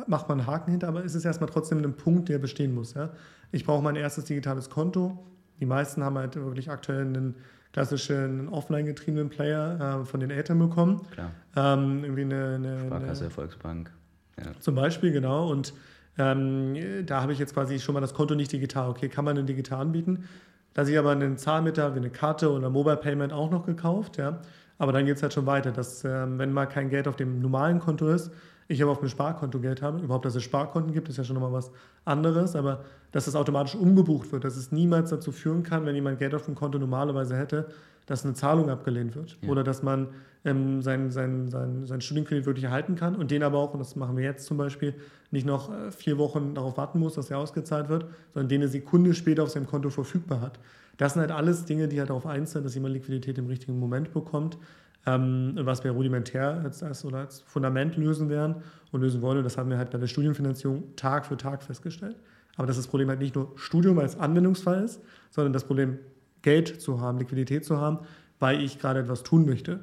[0.07, 2.93] macht man einen Haken hinter, aber es ist erstmal trotzdem ein Punkt, der bestehen muss.
[2.93, 3.11] Ja?
[3.51, 5.25] Ich brauche mein erstes digitales Konto.
[5.59, 7.35] Die meisten haben halt wirklich aktuell einen
[7.73, 11.01] klassischen offline getriebenen Player äh, von den Eltern bekommen.
[11.11, 11.31] Klar.
[11.55, 13.91] Ähm, irgendwie eine, eine Sparkasse, eine, Volksbank.
[14.37, 14.51] Ja.
[14.59, 15.49] Zum Beispiel, genau.
[15.49, 15.73] Und
[16.17, 18.89] ähm, da habe ich jetzt quasi schon mal das Konto nicht digital.
[18.89, 20.25] Okay, kann man einen digital anbieten?
[20.73, 24.17] Da ich aber einen Zahlmittel wie eine Karte oder Mobile Payment auch noch gekauft.
[24.17, 24.39] Ja?
[24.77, 27.41] Aber dann geht es halt schon weiter, dass ähm, wenn mal kein Geld auf dem
[27.41, 28.31] normalen Konto ist,
[28.71, 29.99] ich aber auf dem Sparkonto Geld habe.
[29.99, 31.71] Überhaupt, dass es Sparkonten gibt, ist ja schon nochmal was
[32.05, 36.19] anderes, aber dass es automatisch umgebucht wird, dass es niemals dazu führen kann, wenn jemand
[36.19, 37.67] Geld auf dem Konto normalerweise hätte,
[38.05, 39.37] dass eine Zahlung abgelehnt wird.
[39.41, 39.49] Ja.
[39.49, 40.07] Oder dass man
[40.43, 43.95] ähm, seinen sein, sein, sein Studienkredit wirklich erhalten kann und den aber auch, und das
[43.95, 44.95] machen wir jetzt zum Beispiel,
[45.29, 48.69] nicht noch äh, vier Wochen darauf warten muss, dass er ausgezahlt wird, sondern den eine
[48.69, 50.59] Sekunde später auf seinem Konto verfügbar hat.
[50.97, 54.13] Das sind halt alles Dinge, die halt darauf einzahlen, dass jemand Liquidität im richtigen Moment
[54.13, 54.57] bekommt
[55.05, 58.55] ähm, was wir rudimentär als, als, oder als Fundament lösen werden
[58.91, 59.39] und lösen wollen.
[59.39, 62.17] Und das haben wir halt bei der Studienfinanzierung Tag für Tag festgestellt.
[62.55, 65.97] Aber dass das Problem halt nicht nur Studium als Anwendungsfall ist, sondern das Problem,
[66.41, 67.99] Geld zu haben, Liquidität zu haben,
[68.39, 69.79] weil ich gerade etwas tun möchte.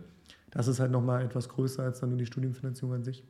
[0.50, 3.24] Das ist halt nochmal etwas größer als dann nur die Studienfinanzierung an sich.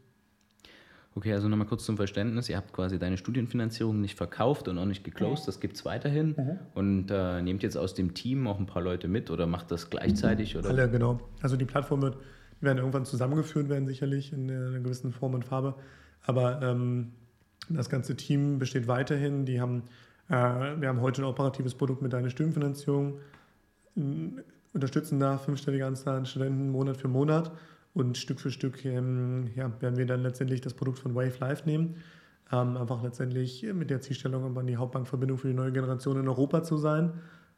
[1.19, 2.49] Okay, also nochmal kurz zum Verständnis.
[2.49, 6.37] Ihr habt quasi deine Studienfinanzierung nicht verkauft und auch nicht geclosed, das gibt es weiterhin.
[6.39, 6.59] Mhm.
[6.75, 9.91] Und äh, nehmt jetzt aus dem Team auch ein paar Leute mit oder macht das
[9.91, 10.57] gleichzeitig?
[10.57, 10.69] Oder?
[10.69, 11.19] Alle, genau.
[11.43, 12.19] Also die Plattform wird,
[12.61, 15.75] werden irgendwann zusammengeführt werden, sicherlich in einer gewissen Form und Farbe.
[16.23, 17.15] Aber ähm,
[17.69, 19.45] das ganze Team besteht weiterhin.
[19.45, 19.83] Die haben,
[20.29, 23.19] äh, wir haben heute ein operatives Produkt mit deiner Stimmfinanzierung,
[24.73, 27.51] unterstützen da fünfstellige Anzahl an Studenten Monat für Monat
[27.99, 31.67] und Stück für Stück ähm, ja, werden wir dann letztendlich das Produkt von Wave Live
[31.67, 31.97] nehmen.
[32.51, 36.63] Ähm, einfach letztendlich mit der Zielstellung, um die Hauptbankverbindung für die neue Generation in Europa
[36.63, 37.13] zu sein.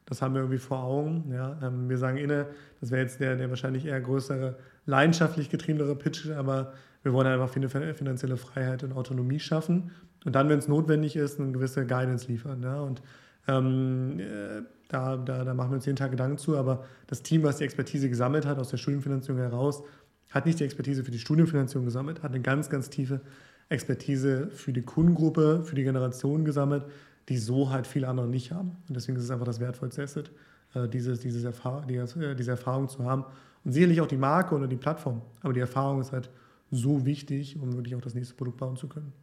[0.05, 1.31] Das haben wir irgendwie vor Augen.
[1.31, 1.57] Ja.
[1.63, 2.47] Ähm, wir sagen inne,
[2.81, 6.73] das wäre jetzt der, der wahrscheinlich eher größere, leidenschaftlich getriebenere Pitch, aber
[7.03, 9.91] wir wollen einfach eine finanzielle Freiheit und Autonomie schaffen
[10.25, 12.61] und dann, wenn es notwendig ist, eine gewisse Guidance liefern.
[12.61, 12.81] Ja.
[12.81, 13.01] Und
[13.47, 17.43] ähm, äh, da, da, da machen wir uns jeden Tag Gedanken zu, aber das Team,
[17.43, 19.83] was die Expertise gesammelt hat aus der Studienfinanzierung heraus,
[20.31, 23.21] hat nicht die Expertise für die Studienfinanzierung gesammelt, hat eine ganz, ganz tiefe
[23.69, 26.85] Expertise für die Kundengruppe, für die Generation gesammelt,
[27.29, 28.77] die so halt viele andere nicht haben.
[28.87, 30.31] Und deswegen ist es einfach das wertvollste Asset,
[30.73, 33.25] äh, dieses, dieses Erfahr äh, diese Erfahrung zu haben.
[33.63, 35.21] Und sicherlich auch die Marke oder die Plattform.
[35.41, 36.29] Aber die Erfahrung ist halt
[36.71, 39.13] so wichtig, um wirklich auch das nächste Produkt bauen zu können.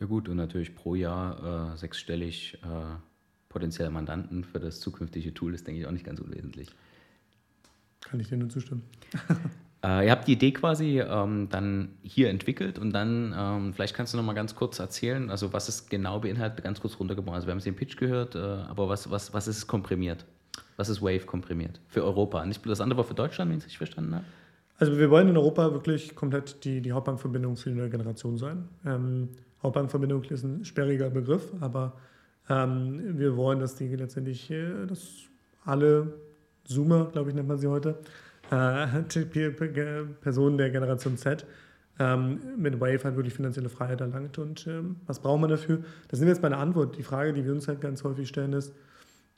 [0.00, 2.66] Ja gut, und natürlich pro Jahr äh, sechsstellig äh,
[3.48, 6.68] potenzielle Mandanten für das zukünftige Tool ist, denke ich, auch nicht ganz unwesentlich.
[8.00, 8.82] Kann ich dir nur zustimmen.
[9.84, 14.14] Äh, ihr habt die Idee quasi ähm, dann hier entwickelt und dann, ähm, vielleicht kannst
[14.14, 17.34] du noch mal ganz kurz erzählen, also was es genau beinhaltet, ganz kurz runtergebrochen.
[17.34, 20.24] Also wir haben es den Pitch gehört, äh, aber was, was, was ist komprimiert?
[20.78, 21.80] Was ist Wave komprimiert?
[21.88, 22.44] Für Europa.
[22.46, 24.24] Nicht das andere war für Deutschland, wenn ich es richtig verstanden habe?
[24.78, 28.68] Also wir wollen in Europa wirklich komplett die, die Hauptbankverbindung für die neue Generation sein.
[28.86, 29.28] Ähm,
[29.62, 31.92] Hauptbankverbindung ist ein sperriger Begriff, aber
[32.48, 35.24] ähm, wir wollen, dass die letztendlich, äh, dass
[35.64, 36.14] alle
[36.64, 37.98] Zoomer, glaube ich, nennt man sie heute,
[38.54, 41.46] äh, Personen der Generation Z
[41.98, 44.38] ähm, mit Wave halt wirklich finanzielle Freiheit erlangt.
[44.38, 45.78] Und ähm, was braucht man dafür?
[46.08, 46.96] Da sind wir jetzt bei einer Antwort.
[46.98, 48.74] Die Frage, die wir uns halt ganz häufig stellen, ist,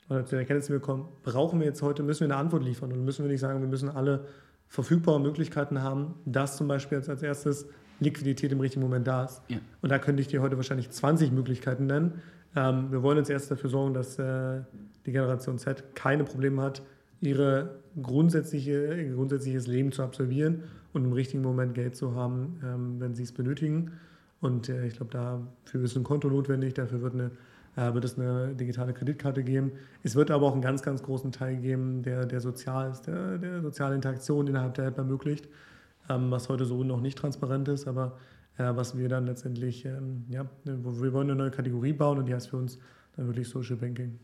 [0.09, 2.63] oder zu der Erkenntnis, die wir kommen, brauchen wir jetzt heute, müssen wir eine Antwort
[2.63, 4.25] liefern und müssen wir nicht sagen, wir müssen alle
[4.67, 7.67] verfügbare Möglichkeiten haben, dass zum Beispiel jetzt als erstes
[7.99, 9.41] Liquidität im richtigen Moment da ist.
[9.47, 9.57] Ja.
[9.81, 12.21] Und da könnte ich dir heute wahrscheinlich 20 Möglichkeiten nennen.
[12.55, 14.61] Ähm, wir wollen jetzt erst dafür sorgen, dass äh,
[15.05, 16.81] die Generation Z keine Probleme hat,
[17.21, 20.63] ihre grundsätzliche, grundsätzliches Leben zu absolvieren
[20.93, 23.91] und im richtigen Moment Geld zu haben, ähm, wenn sie es benötigen.
[24.39, 27.31] Und äh, ich glaube, dafür ist ein Konto notwendig, dafür wird, eine,
[27.75, 29.71] äh, wird es eine digitale Kreditkarte geben.
[30.03, 33.37] Es wird aber auch einen ganz, ganz großen Teil geben, der, der sozial ist, der,
[33.39, 35.47] der soziale Interaktion innerhalb der App ermöglicht,
[36.09, 38.17] ähm, was heute so noch nicht transparent ist, aber
[38.57, 42.35] äh, was wir dann letztendlich, ähm, ja, wir wollen eine neue Kategorie bauen und die
[42.35, 42.77] heißt für uns
[43.15, 44.19] dann wirklich Social Banking.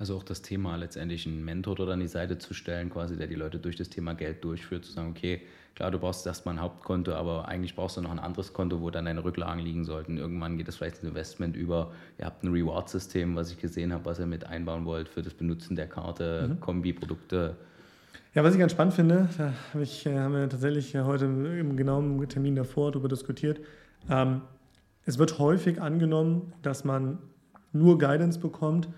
[0.00, 3.26] Also auch das Thema letztendlich einen Mentor dort an die Seite zu stellen, quasi, der
[3.26, 5.42] die Leute durch das Thema Geld durchführt, zu sagen, okay,
[5.74, 8.88] klar, du brauchst erstmal ein Hauptkonto, aber eigentlich brauchst du noch ein anderes Konto, wo
[8.88, 10.16] dann deine Rücklagen liegen sollten.
[10.16, 14.06] Irgendwann geht es vielleicht ins Investment über, ihr habt ein Reward-System, was ich gesehen habe,
[14.06, 16.60] was ihr mit einbauen wollt für das Benutzen der Karte, mhm.
[16.60, 17.56] Kombi-Produkte.
[18.34, 21.76] Ja, was ich ganz spannend finde, da hab ich, äh, haben wir tatsächlich heute im
[21.76, 23.60] genauen Termin davor darüber diskutiert.
[24.08, 24.40] Ähm,
[25.04, 27.18] es wird häufig angenommen, dass man
[27.74, 28.88] nur Guidance bekommt,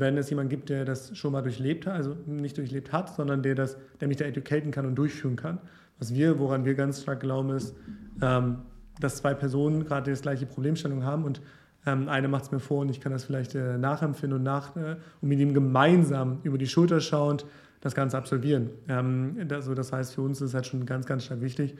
[0.00, 3.42] wenn es jemanden gibt, der das schon mal durchlebt hat, also nicht durchlebt hat, sondern
[3.42, 5.58] der, das, der mich da educaten kann und durchführen kann.
[5.98, 7.74] Was wir, woran wir ganz stark glauben, ist,
[8.22, 8.58] ähm,
[9.00, 11.40] dass zwei Personen gerade das gleiche Problemstellung haben und
[11.86, 14.74] ähm, eine macht es mir vor und ich kann das vielleicht äh, nachempfinden und, nach,
[14.76, 17.46] äh, und mit ihm gemeinsam über die Schulter schauend
[17.80, 18.70] das Ganze absolvieren.
[18.88, 21.76] Ähm, also das heißt, für uns ist es halt schon ganz, ganz stark wichtig.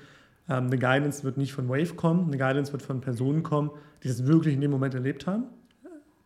[0.49, 3.71] Ähm, eine Guidance wird nicht von Wave kommen, eine Guidance wird von Personen kommen,
[4.03, 5.45] die das wirklich in dem Moment erlebt haben.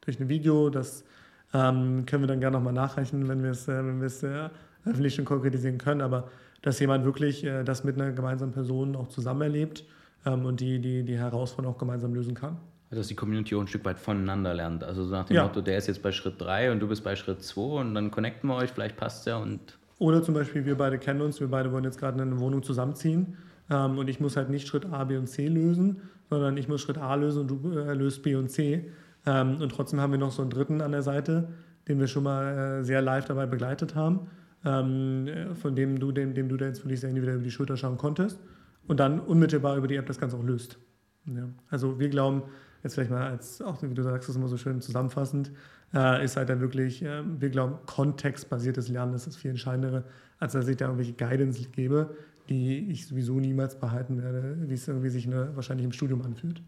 [0.03, 1.05] Durch ein Video, das
[1.53, 4.51] ähm, können wir dann gerne nochmal nachreichen, wenn wir es, äh, wenn äh,
[4.84, 6.01] öffentlich schon konkretisieren können.
[6.01, 6.28] Aber
[6.62, 9.84] dass jemand wirklich äh, das mit einer gemeinsamen Person auch zusammen erlebt
[10.26, 12.59] ähm, und die, die, die Herausforderung auch gemeinsam lösen kann.
[12.90, 14.82] Also dass die Community auch ein Stück weit voneinander lernt.
[14.82, 15.44] Also so nach dem ja.
[15.44, 18.11] Motto, der ist jetzt bei Schritt 3 und du bist bei Schritt 2 und dann
[18.11, 19.78] connecten wir euch, vielleicht passt ja und.
[19.98, 23.36] Oder zum Beispiel, wir beide kennen uns, wir beide wollen jetzt gerade eine Wohnung zusammenziehen
[23.70, 26.80] ähm, und ich muss halt nicht Schritt A, B und C lösen, sondern ich muss
[26.80, 28.90] Schritt A lösen und du äh, löst B und C.
[29.27, 31.49] Ähm, und trotzdem haben wir noch so einen dritten an der Seite,
[31.89, 34.29] den wir schon mal äh, sehr live dabei begleitet haben,
[34.64, 37.77] ähm, von dem du, dem, dem du da jetzt wirklich sehr individuell über die Schulter
[37.77, 38.39] schauen konntest
[38.87, 40.79] und dann unmittelbar über die App das Ganze auch löst.
[41.27, 41.49] Ja.
[41.68, 42.43] Also wir glauben,
[42.83, 45.51] jetzt vielleicht mal als, auch wie du sagst, das immer so schön zusammenfassend,
[45.93, 50.05] äh, ist halt dann wirklich, äh, wir glauben, kontextbasiertes Lernen ist das viel entscheidendere,
[50.39, 52.14] als dass ich da irgendwelche Guidance gebe,
[52.49, 56.62] die ich sowieso niemals behalten werde, wie es irgendwie sich eine, wahrscheinlich im Studium anfühlt.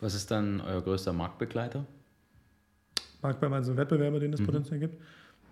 [0.00, 1.84] Was ist dann euer größter Marktbegleiter?
[3.22, 4.46] Marktbegleiter, also Wettbewerber, den es mhm.
[4.46, 5.00] potenziell gibt.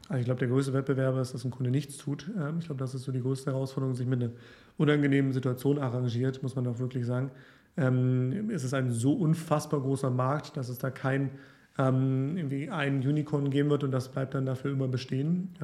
[0.09, 2.29] Also ich glaube, der größte Wettbewerber ist, dass ein Kunde nichts tut.
[2.37, 4.33] Ähm, ich glaube, das ist so die größte Herausforderung, sich mit einer
[4.77, 7.31] unangenehmen Situation arrangiert, muss man auch wirklich sagen.
[7.77, 11.31] Ähm, es ist ein so unfassbar großer Markt, dass es da kein
[11.79, 15.55] ähm, irgendwie ein Unicorn geben wird und das bleibt dann dafür immer bestehen.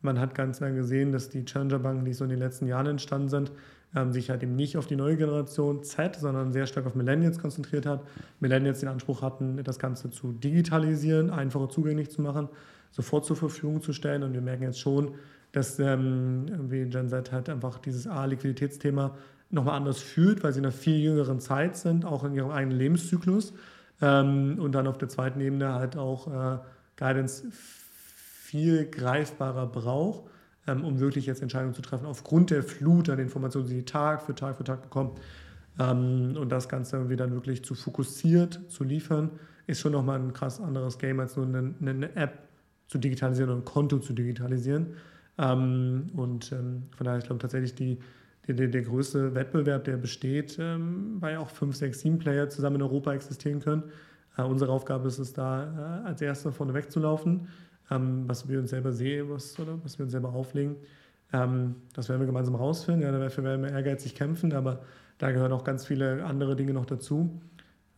[0.00, 3.28] Man hat ganz lange gesehen, dass die Challenger-Banken, die so in den letzten Jahren entstanden
[3.28, 3.52] sind,
[3.94, 7.38] ähm, sich halt eben nicht auf die neue Generation Z, sondern sehr stark auf Millennials
[7.38, 8.02] konzentriert hat.
[8.40, 12.48] Millennials den Anspruch hatten, das Ganze zu digitalisieren, einfacher zugänglich zu machen,
[12.90, 14.22] sofort zur Verfügung zu stellen.
[14.22, 15.14] Und wir merken jetzt schon,
[15.52, 19.16] dass ähm, Gen Z halt einfach dieses A-Liquiditätsthema
[19.50, 22.76] nochmal anders fühlt, weil sie in einer viel jüngeren Zeit sind, auch in ihrem eigenen
[22.76, 23.54] Lebenszyklus.
[24.02, 26.58] Ähm, und dann auf der zweiten Ebene halt auch äh,
[26.96, 30.24] Guidance viel greifbarer braucht
[30.66, 34.22] ähm, um wirklich jetzt Entscheidungen zu treffen, aufgrund der Flut an Informationen, die sie Tag
[34.22, 35.12] für Tag für Tag bekommen.
[35.78, 39.30] Ähm, und das Ganze irgendwie dann wirklich zu fokussiert zu liefern,
[39.66, 42.38] ist schon nochmal ein krass anderes Game, als nur eine, eine App
[42.88, 44.94] zu digitalisieren und ein Konto zu digitalisieren.
[45.38, 47.98] Ähm, und ähm, von daher, ich glaube tatsächlich, die,
[48.48, 52.82] der, der größte Wettbewerb, der besteht, ähm, weil auch 5, 6, 7 Player zusammen in
[52.82, 53.84] Europa existieren können.
[54.36, 57.48] Äh, unsere Aufgabe ist es da, äh, als Erster vorne wegzulaufen
[57.90, 60.76] ähm, was wir uns selber sehen, was, oder was wir uns selber auflegen.
[61.32, 63.02] Ähm, das werden wir gemeinsam rausfinden.
[63.02, 64.82] Ja, dafür werden wir ehrgeizig kämpfen, aber
[65.18, 67.40] da gehören auch ganz viele andere Dinge noch dazu.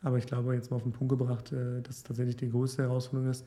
[0.02, 3.30] Aber ich glaube, jetzt mal auf den Punkt gebracht, äh, dass tatsächlich die größte Herausforderung
[3.30, 3.46] ist,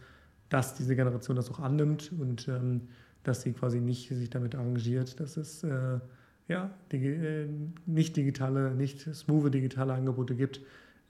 [0.49, 2.81] dass diese Generation das auch annimmt und ähm,
[3.23, 5.99] dass sie quasi nicht sich damit arrangiert, dass es äh,
[6.47, 7.47] ja, die, äh,
[7.85, 10.61] nicht digitale, nicht smooth digitale Angebote gibt,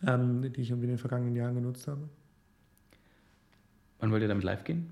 [0.06, 2.08] ähm, die ich irgendwie in den vergangenen Jahren genutzt habe.
[4.00, 4.90] Wann wollt ihr damit live gehen?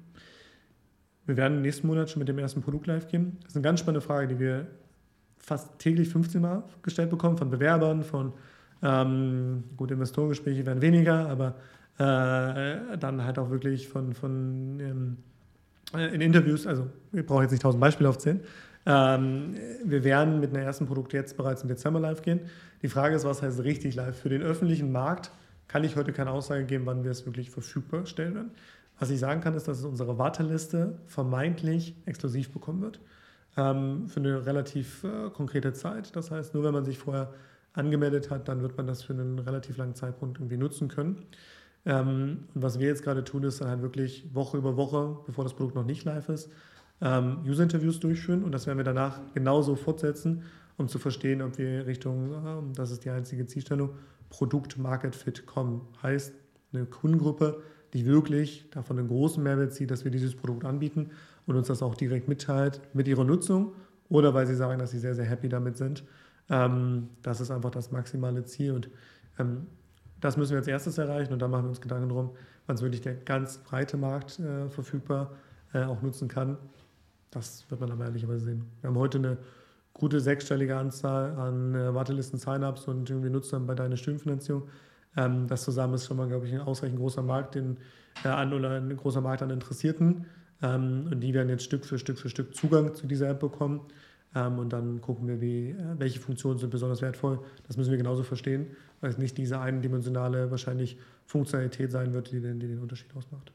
[1.29, 3.37] Wir werden nächsten Monat schon mit dem ersten Produkt live gehen.
[3.41, 4.65] Das ist eine ganz spannende Frage, die wir
[5.37, 8.33] fast täglich 15 Mal gestellt bekommen von Bewerbern, von
[8.81, 11.53] ähm, gut, Investorengespräche werden weniger, aber
[11.99, 15.17] äh, dann halt auch wirklich von, von ähm,
[15.93, 18.39] äh, in Interviews, also ich brauche jetzt nicht tausend Beispiele aufzählen.
[18.87, 19.53] Ähm,
[19.85, 22.39] wir werden mit einem ersten Produkt jetzt bereits im Dezember live gehen.
[22.81, 24.17] Die Frage ist, was heißt richtig live?
[24.19, 25.29] Für den öffentlichen Markt
[25.67, 28.51] kann ich heute keine Aussage geben, wann wir es wirklich verfügbar stellen werden.
[28.99, 32.99] Was ich sagen kann, ist, dass unsere Warteliste vermeintlich exklusiv bekommen wird
[33.57, 36.15] ähm, für eine relativ äh, konkrete Zeit.
[36.15, 37.33] Das heißt, nur wenn man sich vorher
[37.73, 41.25] angemeldet hat, dann wird man das für einen relativ langen Zeitpunkt irgendwie nutzen können.
[41.85, 45.43] Ähm, und was wir jetzt gerade tun, ist dann halt wirklich Woche über Woche, bevor
[45.43, 46.51] das Produkt noch nicht live ist,
[47.01, 50.43] ähm, User-Interviews durchführen und das werden wir danach genauso fortsetzen,
[50.77, 53.91] um zu verstehen, ob wir Richtung, ähm, das ist die einzige Zielstellung,
[54.29, 55.87] Produkt-Market-Fit kommen.
[56.03, 56.33] Heißt,
[56.73, 57.61] eine Kundengruppe,
[57.93, 61.09] die wirklich davon einen großen Mehrwert zieht, dass wir dieses Produkt anbieten
[61.45, 63.73] und uns das auch direkt mitteilt mit ihrer Nutzung
[64.09, 66.03] oder weil sie sagen, dass sie sehr, sehr happy damit sind.
[66.49, 68.89] Ähm, das ist einfach das maximale Ziel und
[69.37, 69.67] ähm,
[70.19, 72.31] das müssen wir als erstes erreichen und dann machen wir uns Gedanken darum,
[72.67, 75.31] wann es wirklich der ganz breite Markt äh, verfügbar
[75.73, 76.57] äh, auch nutzen kann.
[77.31, 78.65] Das wird man aber ehrlicherweise sehen.
[78.81, 79.37] Wir haben heute eine
[79.93, 84.63] gute sechsstellige Anzahl an äh, Wartelisten-Sign-ups und irgendwie nutzt dann bei deiner Stimmfinanzierung.
[85.17, 87.77] Ähm, das zusammen ist schon mal, glaube ich, ein ausreichend großer Markt den,
[88.23, 90.25] äh, an oder ein großer Markt an Interessierten.
[90.61, 93.81] Ähm, und die werden jetzt Stück für Stück für Stück Zugang zu dieser App bekommen.
[94.35, 97.39] Ähm, und dann gucken wir, wie, äh, welche Funktionen sind besonders wertvoll.
[97.67, 98.67] Das müssen wir genauso verstehen,
[99.01, 103.51] weil es nicht diese eindimensionale wahrscheinlich Funktionalität sein wird, die den, die den Unterschied ausmacht.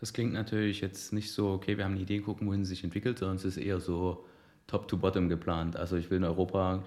[0.00, 2.84] Das klingt natürlich jetzt nicht so, okay, wir haben eine Idee, gucken, wohin es sich
[2.84, 4.24] entwickelt, sondern es ist eher so
[4.68, 5.76] top-to-bottom geplant.
[5.76, 6.84] Also ich will in Europa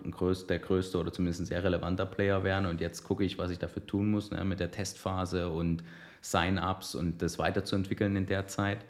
[0.47, 3.59] der größte oder zumindest ein sehr relevanter Player werden und jetzt gucke ich, was ich
[3.59, 5.83] dafür tun muss ne, mit der Testphase und
[6.21, 8.85] Sign-ups und das weiterzuentwickeln in der Zeit.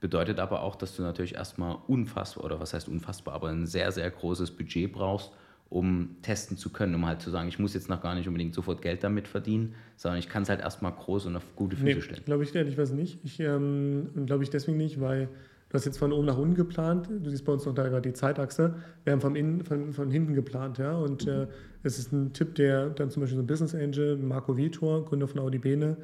[0.00, 3.92] Bedeutet aber auch, dass du natürlich erstmal unfassbar, oder was heißt unfassbar, aber ein sehr,
[3.92, 5.30] sehr großes Budget brauchst,
[5.68, 8.52] um testen zu können, um halt zu sagen, ich muss jetzt noch gar nicht unbedingt
[8.52, 11.94] sofort Geld damit verdienen, sondern ich kann es halt erstmal groß und auf gute Füße
[11.94, 12.24] nee, stellen.
[12.24, 13.20] Glaube ich ehrlich was nicht.
[13.22, 15.28] Ich ähm, glaube ich deswegen nicht, weil
[15.72, 17.08] du hast jetzt von oben nach unten geplant.
[17.08, 18.74] Du siehst bei uns noch da gerade die Zeitachse.
[19.04, 20.94] Wir haben von, innen, von, von hinten geplant, ja.
[20.94, 21.46] Und äh,
[21.82, 25.26] es ist ein Tipp, der dann zum Beispiel so ein Business Angel, Marco Vitor, Gründer
[25.26, 25.96] von Audi Bene,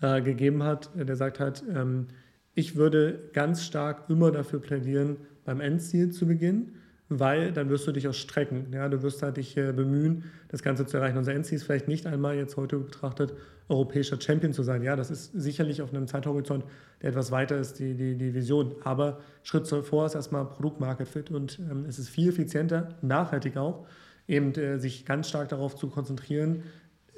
[0.00, 0.90] äh, gegeben hat.
[0.94, 2.06] Der sagt halt, ähm,
[2.54, 6.76] ich würde ganz stark immer dafür plädieren, beim Endziel zu beginnen,
[7.08, 8.68] weil dann wirst du dich auch strecken.
[8.72, 11.18] Ja, du wirst halt dich äh, bemühen, das Ganze zu erreichen.
[11.18, 13.34] Unser Endziel ist vielleicht nicht einmal jetzt heute betrachtet,
[13.68, 14.82] europäischer Champion zu sein.
[14.82, 16.64] Ja, das ist sicherlich auf einem Zeithorizont,
[17.02, 18.74] der etwas weiter ist, die, die, die Vision.
[18.84, 23.86] Aber Schritt zuvor ist erstmal Produkt-Market Fit und ähm, es ist viel effizienter, nachhaltig auch,
[24.28, 26.62] eben äh, sich ganz stark darauf zu konzentrieren,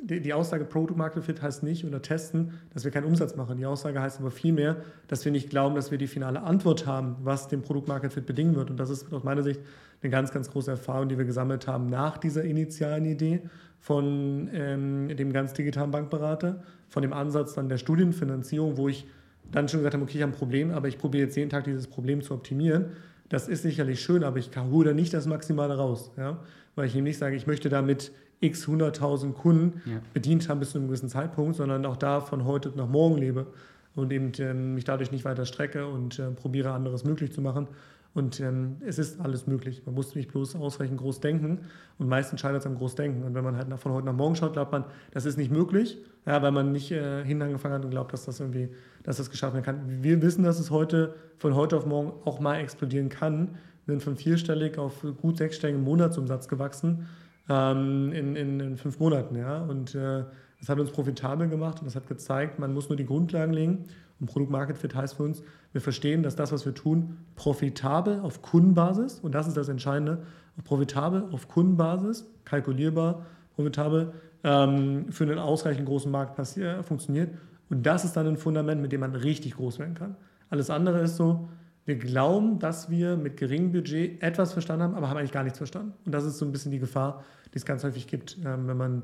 [0.03, 3.59] die, die Aussage Product Market Fit heißt nicht oder testen, dass wir keinen Umsatz machen.
[3.59, 4.77] Die Aussage heißt aber vielmehr,
[5.09, 8.27] dass wir nicht glauben, dass wir die finale Antwort haben, was den Product Market Fit
[8.27, 8.71] bedingen wird.
[8.71, 9.61] Und das ist aus meiner Sicht
[10.03, 13.43] eine ganz, ganz große Erfahrung, die wir gesammelt haben nach dieser initialen Idee
[13.81, 19.07] von ähm, dem ganz digitalen Bankberater, von dem Ansatz dann der Studienfinanzierung, wo ich
[19.51, 21.65] dann schon gesagt habe, okay, ich habe ein Problem, aber ich probiere jetzt jeden Tag
[21.65, 22.87] dieses Problem zu optimieren.
[23.29, 26.13] Das ist sicherlich schön, aber ich hole da nicht das Maximale raus.
[26.17, 26.39] Ja?
[26.75, 30.01] Weil ich nicht sage, ich möchte damit x 100.000 Kunden ja.
[30.15, 33.47] bedient haben bis zu einem gewissen Zeitpunkt, sondern auch da von heute nach morgen lebe
[33.95, 37.67] und eben ähm, mich dadurch nicht weiter strecke und äh, probiere anderes möglich zu machen.
[38.15, 39.83] Und ähm, es ist alles möglich.
[39.85, 41.61] Man muss nicht bloß ausreichend groß denken
[41.99, 43.23] und meistens scheitert es am Großdenken.
[43.23, 45.99] Und wenn man halt von heute nach morgen schaut, glaubt man, das ist nicht möglich,
[46.27, 48.71] ja, weil man nicht äh, hin angefangen hat und glaubt, dass das irgendwie,
[49.03, 50.03] dass das geschaffen werden kann.
[50.03, 53.57] Wir wissen, dass es heute von heute auf morgen auch mal explodieren kann.
[53.85, 57.07] Wir sind von vierstellig auf gut sechsstelligen Monatsumsatz gewachsen
[57.49, 59.37] ähm, in, in, in, fünf Monaten.
[59.37, 59.63] Ja?
[59.63, 60.25] Und äh,
[60.61, 63.85] das hat uns profitabel gemacht und das hat gezeigt, man muss nur die Grundlagen legen.
[64.21, 65.43] Und Product Market Fit heißt für uns,
[65.73, 70.25] wir verstehen, dass das, was wir tun, profitabel auf Kundenbasis, und das ist das Entscheidende,
[70.65, 76.37] profitabel auf Kundenbasis, kalkulierbar, profitabel ähm, für einen ausreichend großen Markt
[76.85, 77.31] funktioniert.
[77.71, 80.17] Und das ist dann ein Fundament, mit dem man richtig groß werden kann.
[80.51, 81.49] Alles andere ist so,
[81.89, 85.57] wir glauben, dass wir mit geringem Budget etwas verstanden haben, aber haben eigentlich gar nichts
[85.57, 85.95] verstanden.
[86.05, 88.77] Und das ist so ein bisschen die Gefahr, die es ganz häufig gibt, ähm, wenn
[88.77, 89.03] man,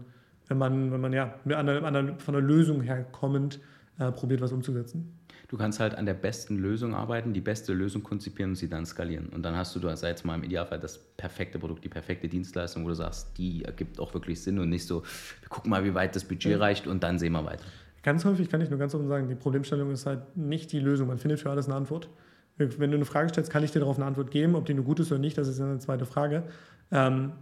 [0.48, 3.58] wenn man, wenn man ja von der Lösung her kommend
[3.98, 5.18] äh, probiert, was umzusetzen.
[5.48, 8.84] Du kannst halt an der besten Lösung arbeiten, die beste Lösung konzipieren und sie dann
[8.84, 9.30] skalieren.
[9.30, 12.28] Und dann hast du, da sei jetzt mal im Idealfall das perfekte Produkt, die perfekte
[12.28, 15.04] Dienstleistung, wo du sagst, die ergibt auch wirklich Sinn und nicht so,
[15.40, 17.64] wir gucken mal, wie weit das Budget reicht und dann sehen wir weiter.
[18.02, 21.08] Ganz häufig kann ich nur ganz offen sagen, die Problemstellung ist halt nicht die Lösung.
[21.08, 22.10] Man findet für alles eine Antwort.
[22.56, 24.54] Wenn du eine Frage stellst, kann ich dir darauf eine Antwort geben.
[24.54, 26.44] Ob die nur gut ist oder nicht, das ist eine zweite Frage.
[26.92, 27.32] Ähm,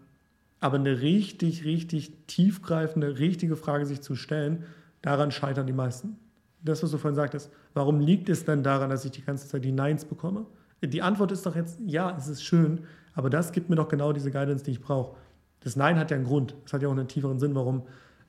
[0.60, 4.64] aber eine richtig, richtig tiefgreifende, richtige Frage sich zu stellen,
[5.02, 6.16] daran scheitern die meisten.
[6.62, 9.64] Das, was du vorhin sagtest, warum liegt es denn daran, dass ich die ganze Zeit
[9.64, 10.46] die Neins bekomme?
[10.80, 12.80] Die Antwort ist doch jetzt, ja, es ist schön,
[13.14, 15.16] aber das gibt mir doch genau diese Guidance, die ich brauche.
[15.60, 16.54] Das Nein hat ja einen Grund.
[16.64, 17.82] Das hat ja auch einen tieferen Sinn, warum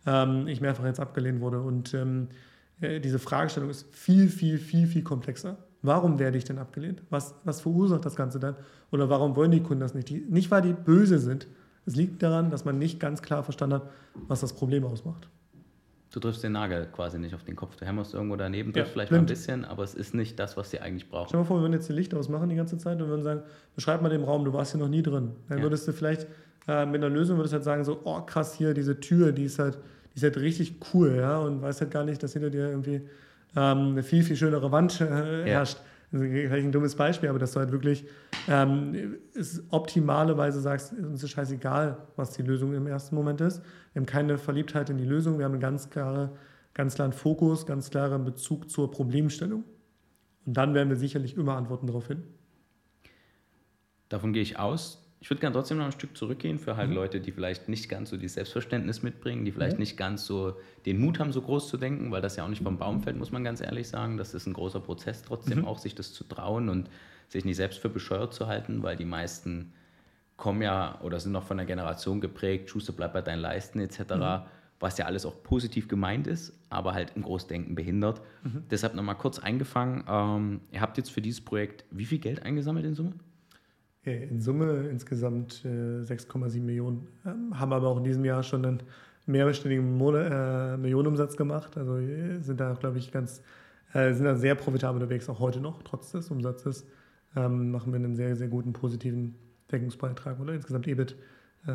[0.05, 1.61] ähm, ich mehrfach jetzt abgelehnt wurde.
[1.61, 2.29] Und ähm,
[2.81, 5.57] äh, diese Fragestellung ist viel, viel, viel, viel komplexer.
[5.83, 7.03] Warum werde ich denn abgelehnt?
[7.09, 8.55] Was, was verursacht das Ganze dann?
[8.91, 10.09] Oder warum wollen die Kunden das nicht?
[10.09, 11.47] Die, nicht, weil die böse sind.
[11.85, 13.89] Es liegt daran, dass man nicht ganz klar verstanden hat,
[14.27, 15.27] was das Problem ausmacht.
[16.11, 17.75] Du triffst den Nagel quasi nicht auf den Kopf.
[17.75, 19.23] Du hämmerst irgendwo daneben, ja, vielleicht blind.
[19.23, 21.27] mal ein bisschen, aber es ist nicht das, was sie eigentlich brauchen.
[21.27, 23.23] Stell dir mal vor, wir würden jetzt die Licht ausmachen die ganze Zeit und würden
[23.23, 23.41] sagen,
[23.75, 25.31] beschreib mal den Raum, du warst hier noch nie drin.
[25.49, 25.63] Dann ja.
[25.63, 26.27] würdest du vielleicht
[26.67, 29.59] äh, mit einer Lösung würdest halt sagen, so, oh krass, hier diese Tür, die ist
[29.59, 29.77] halt,
[30.13, 33.01] die ist halt richtig cool, ja, und weißt halt gar nicht, dass hinter dir irgendwie
[33.55, 35.77] ähm, eine viel, viel schönere Wand äh, herrscht.
[36.11, 38.05] vielleicht ein dummes Beispiel, aber dass du halt wirklich
[38.47, 43.61] ähm, ist optimalerweise sagst, uns ist scheißegal, was die Lösung im ersten Moment ist.
[43.93, 46.31] Wir haben keine Verliebtheit in die Lösung, wir haben einen ganz, klare,
[46.73, 49.63] ganz klaren Fokus, ganz klaren Bezug zur Problemstellung.
[50.45, 52.27] Und dann werden wir sicherlich immer Antworten darauf finden.
[54.09, 55.02] Davon gehe ich aus.
[55.23, 56.95] Ich würde gerne trotzdem noch ein Stück zurückgehen für halt mhm.
[56.95, 59.83] Leute, die vielleicht nicht ganz so dieses Selbstverständnis mitbringen, die vielleicht mhm.
[59.83, 62.61] nicht ganz so den Mut haben, so groß zu denken, weil das ja auch nicht
[62.61, 64.17] vom Baum fällt, muss man ganz ehrlich sagen.
[64.17, 65.65] Das ist ein großer Prozess trotzdem mhm.
[65.65, 66.89] auch, sich das zu trauen und
[67.29, 69.71] sich nicht selbst für bescheuert zu halten, weil die meisten
[70.35, 73.99] kommen ja oder sind noch von der Generation geprägt, Schuster bleibt bei deinen Leisten etc.,
[74.15, 74.41] mhm.
[74.81, 78.19] was ja alles auch positiv gemeint ist, aber halt im Großdenken behindert.
[78.43, 78.63] Mhm.
[78.69, 82.85] Deshalb nochmal kurz eingefangen, ähm, ihr habt jetzt für dieses Projekt wie viel Geld eingesammelt
[82.85, 83.13] in Summe?
[84.03, 87.07] In Summe insgesamt äh, 6,7 Millionen.
[87.25, 88.83] Ähm, haben aber auch in diesem Jahr schon einen
[89.25, 91.77] mehrstelligen äh, Millionenumsatz gemacht.
[91.77, 93.41] Also äh, sind da, glaube ich, ganz,
[93.93, 96.85] äh, sind da sehr profitabel unterwegs, auch heute noch, trotz des Umsatzes.
[97.35, 99.35] Ähm, machen wir einen sehr, sehr guten positiven
[99.71, 101.15] Deckungsbeitrag oder insgesamt EBIT
[101.67, 101.71] äh,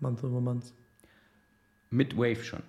[0.00, 0.72] Month over Month.
[1.90, 2.60] Mit Wave schon?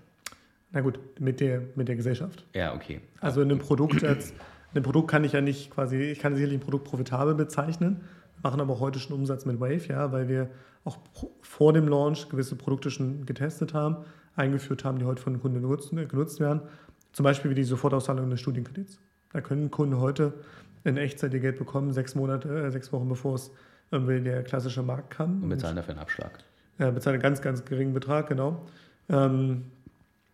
[0.72, 2.46] Na gut, mit der, mit der Gesellschaft.
[2.54, 3.00] Ja, okay.
[3.22, 4.34] Also in einem Produkt als,
[4.74, 8.02] ein Produkt kann ich ja nicht quasi, ich kann sicherlich ein Produkt profitabel bezeichnen,
[8.44, 10.50] machen aber auch heute schon Umsatz mit Wave, ja, weil wir
[10.84, 10.98] auch
[11.42, 13.98] vor dem Launch gewisse Produkte schon getestet haben,
[14.36, 16.62] eingeführt haben, die heute von Kunden genutzt, genutzt werden.
[17.12, 19.00] Zum Beispiel wie die Sofortauszahlung des Studienkredits.
[19.34, 20.34] Da können Kunden heute
[20.84, 23.52] in Echtzeit ihr Geld bekommen, sechs Monate, äh, sechs Wochen bevor es
[23.92, 25.42] irgendwie der klassische Markt kann.
[25.44, 26.40] Und bezahlen dafür einen Abschlag.
[26.80, 28.66] Ja, bezahlen einen ganz, ganz geringen Betrag, genau.
[29.10, 29.66] Ähm,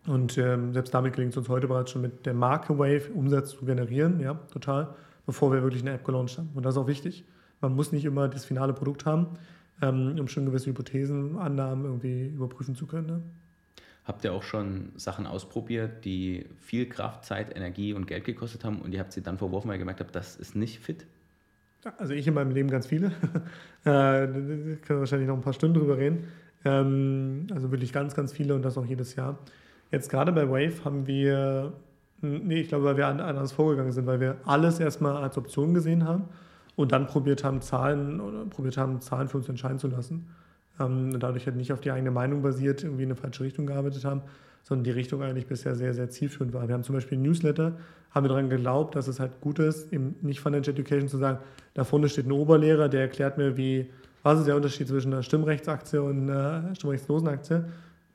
[0.06, 3.50] und ähm, selbst damit gelingt es uns heute bereits schon mit der Marke Wave Umsatz
[3.50, 4.94] zu generieren, ja, total,
[5.24, 6.50] bevor wir wirklich eine App gelauncht haben.
[6.54, 7.24] Und das ist auch wichtig.
[7.64, 9.38] Man muss nicht immer das finale Produkt haben,
[9.80, 13.06] ähm, um schon gewisse Hypothesen, Annahmen irgendwie überprüfen zu können.
[13.06, 13.22] Ne?
[14.04, 18.82] Habt ihr auch schon Sachen ausprobiert, die viel Kraft, Zeit, Energie und Geld gekostet haben
[18.82, 21.06] und ihr habt sie dann verworfen, weil ihr gemerkt habt, das ist nicht fit?
[21.96, 23.06] Also ich in meinem Leben ganz viele.
[23.84, 26.24] äh, da können wir wahrscheinlich noch ein paar Stunden drüber reden.
[26.66, 29.38] Ähm, also wirklich ganz, ganz viele und das auch jedes Jahr.
[29.90, 31.72] Jetzt gerade bei Wave haben wir,
[32.20, 36.04] nee, ich glaube, weil wir anders vorgegangen sind, weil wir alles erstmal als Option gesehen
[36.04, 36.24] haben
[36.76, 40.28] und dann probiert haben, Zahlen oder probiert haben, Zahlen für uns entscheiden zu lassen.
[40.80, 44.04] Ähm, dadurch halt nicht auf die eigene Meinung basiert, irgendwie in eine falsche Richtung gearbeitet
[44.04, 44.22] haben,
[44.64, 46.66] sondern die Richtung eigentlich bisher sehr, sehr zielführend war.
[46.66, 47.76] Wir haben zum Beispiel ein Newsletter,
[48.10, 51.38] haben wir daran geglaubt, dass es halt gut ist, eben nicht Financial Education zu sagen,
[51.74, 53.90] da vorne steht ein Oberlehrer, der erklärt mir, wie,
[54.22, 57.64] was ist der Unterschied zwischen einer Stimmrechtsaktie und einer stimmrechtslosen Aktie.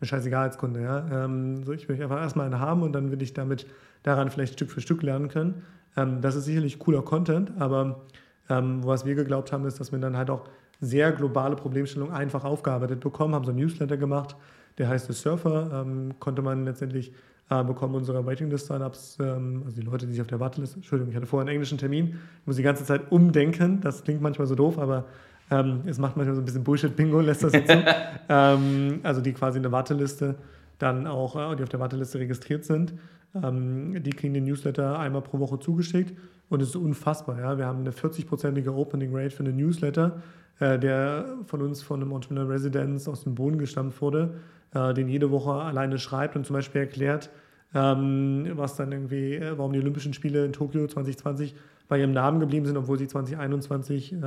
[0.01, 1.25] Mir scheißegal als Kunde, ja.
[1.25, 3.67] Ähm, so, ich will einfach erstmal eine haben und dann will ich damit
[4.03, 5.61] daran vielleicht Stück für Stück lernen können.
[5.95, 8.05] Ähm, das ist sicherlich cooler Content, aber
[8.49, 10.45] ähm, was wir geglaubt haben, ist, dass wir dann halt auch
[10.81, 14.35] sehr globale Problemstellungen einfach aufgearbeitet bekommen, haben so ein Newsletter gemacht,
[14.77, 17.11] der heißt The Surfer, ähm, konnte man letztendlich
[17.49, 21.17] äh, bekommen unsere Waitinglist-Signups, ähm, also die Leute, die sich auf der Warteliste, Entschuldigung, ich
[21.17, 24.55] hatte vorher einen englischen Termin, ich muss die ganze Zeit umdenken, das klingt manchmal so
[24.55, 25.05] doof, aber
[25.51, 27.77] ähm, es macht manchmal so ein bisschen Bullshit-Bingo, lässt das jetzt so.
[28.29, 30.35] ähm, also die quasi in der Warteliste
[30.77, 32.93] dann auch, äh, die auf der Warteliste registriert sind,
[33.35, 36.13] ähm, die kriegen den Newsletter einmal pro Woche zugeschickt
[36.49, 37.39] und es ist unfassbar.
[37.39, 37.57] Ja?
[37.57, 40.21] Wir haben eine 40-prozentige Opening Rate für einen Newsletter,
[40.59, 44.35] äh, der von uns von einem Entrepreneur Residence aus dem Boden gestammt wurde,
[44.73, 47.29] äh, den jede Woche alleine schreibt und zum Beispiel erklärt,
[47.73, 51.55] ähm, was dann irgendwie, äh, warum die Olympischen Spiele in Tokio 2020
[51.87, 54.17] bei ihrem Namen geblieben sind, obwohl sie 2021 äh,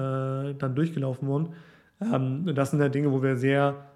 [0.54, 1.50] dann durchgelaufen wurden.
[2.00, 3.86] Ähm, das sind halt Dinge, wo wir sehr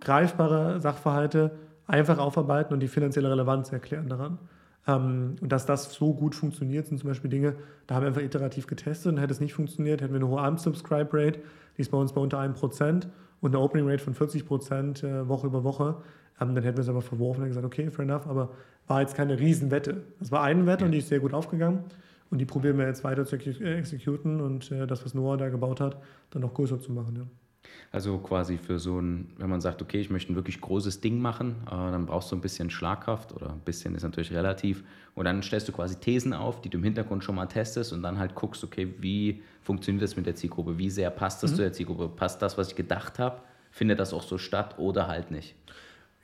[0.00, 1.52] greifbare Sachverhalte
[1.86, 4.38] einfach aufarbeiten und die finanzielle Relevanz erklären daran.
[4.86, 7.56] Ähm, und dass das so gut funktioniert, sind zum Beispiel Dinge,
[7.86, 10.40] da haben wir einfach iterativ getestet und hätte es nicht funktioniert, hätten wir eine hohe
[10.40, 11.40] ARM-Subscribe-Rate,
[11.76, 13.06] die ist bei uns bei unter 1%
[13.40, 15.96] und eine Opening-Rate von 40% äh, Woche über Woche.
[16.40, 18.50] Ähm, dann hätten wir es aber verworfen und gesagt, okay, fair enough, aber
[18.86, 20.02] war jetzt keine Riesenwette.
[20.20, 21.84] Das war eine Wette und die ist sehr gut aufgegangen.
[22.30, 25.80] Und die probieren wir jetzt weiter zu exekuten und äh, das, was Noah da gebaut
[25.80, 27.16] hat, dann noch größer zu machen.
[27.16, 27.22] Ja.
[27.92, 31.18] Also quasi für so ein, wenn man sagt, okay, ich möchte ein wirklich großes Ding
[31.18, 34.84] machen, äh, dann brauchst du ein bisschen Schlagkraft oder ein bisschen ist natürlich relativ.
[35.14, 38.02] Und dann stellst du quasi Thesen auf, die du im Hintergrund schon mal testest und
[38.02, 40.76] dann halt guckst, okay, wie funktioniert das mit der Zielgruppe?
[40.78, 41.56] Wie sehr passt das mhm.
[41.56, 42.08] zu der Zielgruppe?
[42.08, 43.40] Passt das, was ich gedacht habe?
[43.70, 45.54] Findet das auch so statt oder halt nicht?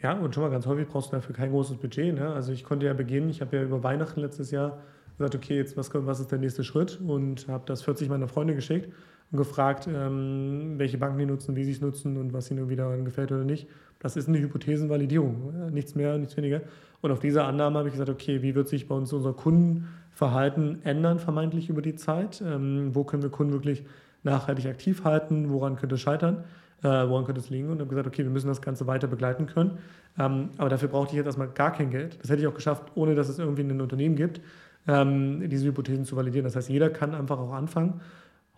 [0.02, 2.14] Ja, und schon mal ganz häufig brauchst du dafür kein großes Budget.
[2.14, 2.32] Ne?
[2.34, 4.78] Also ich konnte ja beginnen, ich habe ja über Weihnachten letztes Jahr
[5.16, 7.00] gesagt, okay, jetzt was, was ist der nächste Schritt?
[7.00, 8.92] Und habe das 40 meiner Freunde geschickt
[9.32, 12.96] und gefragt, ähm, welche Banken die nutzen, wie sie es nutzen und was ihnen wieder
[12.98, 13.66] gefällt oder nicht.
[13.98, 16.60] Das ist eine Hypothesenvalidierung, nichts mehr, nichts weniger.
[17.00, 20.84] Und auf diese Annahme habe ich gesagt, okay, wie wird sich bei uns unser Kundenverhalten
[20.84, 22.42] ändern, vermeintlich über die Zeit?
[22.46, 23.84] Ähm, wo können wir Kunden wirklich
[24.22, 25.50] nachhaltig aktiv halten?
[25.50, 26.44] Woran könnte es scheitern?
[26.82, 27.70] Äh, woran könnte es liegen?
[27.70, 29.78] Und habe gesagt, okay, wir müssen das Ganze weiter begleiten können.
[30.18, 32.18] Ähm, aber dafür brauchte ich jetzt erstmal gar kein Geld.
[32.20, 34.40] Das hätte ich auch geschafft, ohne dass es irgendwie ein Unternehmen gibt.
[34.88, 36.44] ähm, diese Hypothesen zu validieren.
[36.44, 38.00] Das heißt, jeder kann einfach auch anfangen.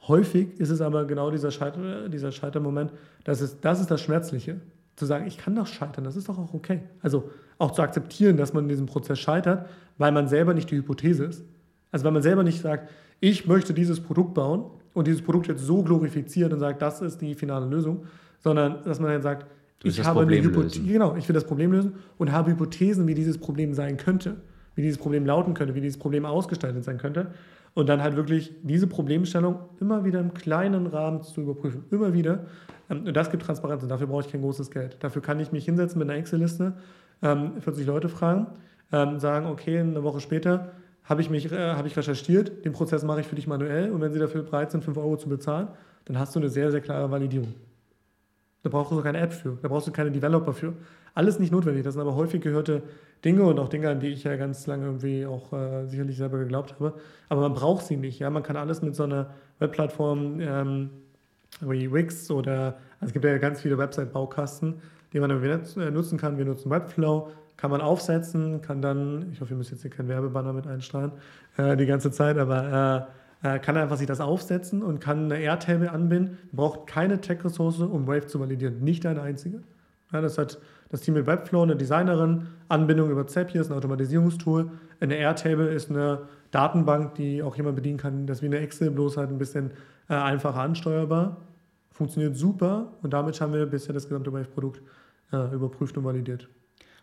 [0.07, 2.92] Häufig ist es aber genau dieser, Scheiter, dieser Scheitermoment,
[3.24, 4.61] das ist, das ist das Schmerzliche.
[4.96, 6.80] Zu sagen, ich kann doch scheitern, das ist doch auch okay.
[7.02, 9.66] Also auch zu akzeptieren, dass man in diesem Prozess scheitert,
[9.98, 11.44] weil man selber nicht die Hypothese ist.
[11.90, 12.90] Also weil man selber nicht sagt,
[13.20, 17.20] ich möchte dieses Produkt bauen und dieses Produkt jetzt so glorifiziert und sagt, das ist
[17.20, 18.05] die finale Lösung,
[18.40, 19.46] sondern dass man dann sagt,
[19.82, 23.38] ich habe eine Hypothese, genau, ich will das Problem lösen und habe Hypothesen, wie dieses
[23.38, 24.36] Problem sein könnte,
[24.74, 27.28] wie dieses Problem lauten könnte, wie dieses Problem ausgestaltet sein könnte.
[27.74, 31.84] Und dann halt wirklich diese Problemstellung immer wieder im kleinen Rahmen zu überprüfen.
[31.90, 32.46] Immer wieder.
[32.88, 34.96] Ähm, und das gibt Transparenz und dafür brauche ich kein großes Geld.
[35.00, 36.74] Dafür kann ich mich hinsetzen mit einer Excel-Liste,
[37.20, 38.46] 40 ähm, Leute fragen,
[38.92, 40.72] ähm, sagen, okay, eine Woche später
[41.04, 44.00] habe ich mich äh, habe ich recherchiert, den Prozess mache ich für dich manuell und
[44.00, 45.68] wenn sie dafür bereit sind, 5 Euro zu bezahlen,
[46.06, 47.54] dann hast du eine sehr, sehr klare Validierung.
[48.62, 50.74] Da brauchst du keine App für, da brauchst du keine Developer für.
[51.14, 52.82] Alles nicht notwendig, das sind aber häufig gehörte
[53.24, 56.38] Dinge und auch Dinge, an die ich ja ganz lange irgendwie auch äh, sicherlich selber
[56.38, 56.94] geglaubt habe.
[57.28, 58.18] Aber man braucht sie nicht.
[58.18, 58.28] Ja?
[58.30, 60.90] Man kann alles mit so einer Webplattform ähm,
[61.60, 66.18] wie Wix oder also es gibt ja ganz viele Website-Baukasten, die man irgendwie äh, nutzen
[66.18, 66.36] kann.
[66.36, 70.08] Wir nutzen Webflow, kann man aufsetzen, kann dann, ich hoffe, ihr müsst jetzt hier keinen
[70.08, 71.12] Werbebanner mit einstrahlen,
[71.56, 73.08] äh, die ganze Zeit, aber
[73.42, 76.38] äh, äh, kann einfach sich das aufsetzen und kann eine Airtable anbinden.
[76.52, 78.82] Braucht keine Tech-Ressource, um Wave zu validieren.
[78.82, 79.60] Nicht eine einzige.
[80.14, 80.60] Ja, das hat
[80.90, 84.70] das Team mit Webflow, eine Designerin, Anbindung über Zapier, ein Automatisierungstool.
[85.00, 86.20] Eine Airtable ist eine
[86.52, 88.28] Datenbank, die auch jemand bedienen kann.
[88.28, 89.72] Das ist wie eine Excel, bloß halt ein bisschen
[90.08, 91.38] äh, einfacher ansteuerbar.
[91.90, 94.82] Funktioniert super und damit haben wir bisher das gesamte Wave-Produkt
[95.32, 96.48] äh, überprüft und validiert.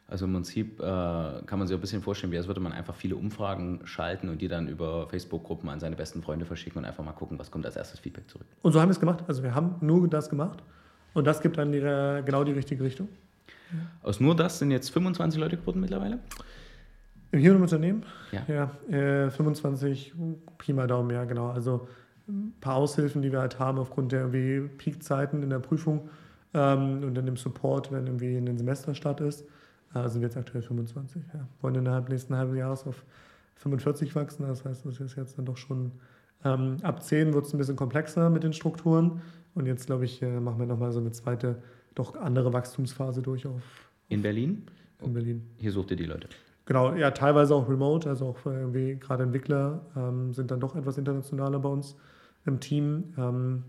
[0.08, 2.96] Also im Prinzip äh, kann man sich ein bisschen vorstellen, wie als würde man einfach
[2.96, 7.04] viele Umfragen schalten und die dann über Facebook-Gruppen an seine besten Freunde verschicken und einfach
[7.04, 8.48] mal gucken, was kommt als erstes Feedback zurück.
[8.62, 9.26] Und so haben wir es gemacht.
[9.28, 10.64] Also wir haben nur das gemacht
[11.14, 13.08] und das gibt dann die, genau die richtige Richtung.
[14.04, 16.20] Aus nur das sind jetzt 25 Leute geworden mittlerweile?
[17.34, 18.04] Hier im Unternehmen?
[18.32, 18.72] Ja.
[18.90, 20.14] ja äh, 25,
[20.58, 21.50] Pi mal Daumen, ja, genau.
[21.50, 21.88] Also
[22.28, 26.10] ein paar Aushilfen, die wir halt haben aufgrund der Peakzeiten in der Prüfung
[26.54, 29.46] ähm, und dann im Support, wenn irgendwie in den Semesterstart ist.
[29.94, 31.22] Also sind wir jetzt aktuell 25.
[31.34, 31.48] Ja.
[31.62, 33.04] Wollen innerhalb nächsten halben Jahres auf
[33.56, 34.48] 45 wachsen.
[34.48, 35.92] Das heißt, das ist jetzt dann doch schon
[36.44, 39.22] ähm, ab 10 wird es ein bisschen komplexer mit den Strukturen.
[39.54, 41.62] Und jetzt, glaube ich, äh, machen wir nochmal so eine zweite,
[41.96, 43.62] doch andere Wachstumsphase durch auf.
[44.08, 44.64] In Berlin?
[45.02, 45.48] In Berlin.
[45.58, 46.28] Hier sucht ihr die Leute.
[46.66, 50.98] Genau, ja, teilweise auch remote, also auch irgendwie gerade Entwickler ähm, sind dann doch etwas
[50.98, 51.98] internationaler bei uns
[52.46, 53.14] im Team.
[53.18, 53.64] Ähm,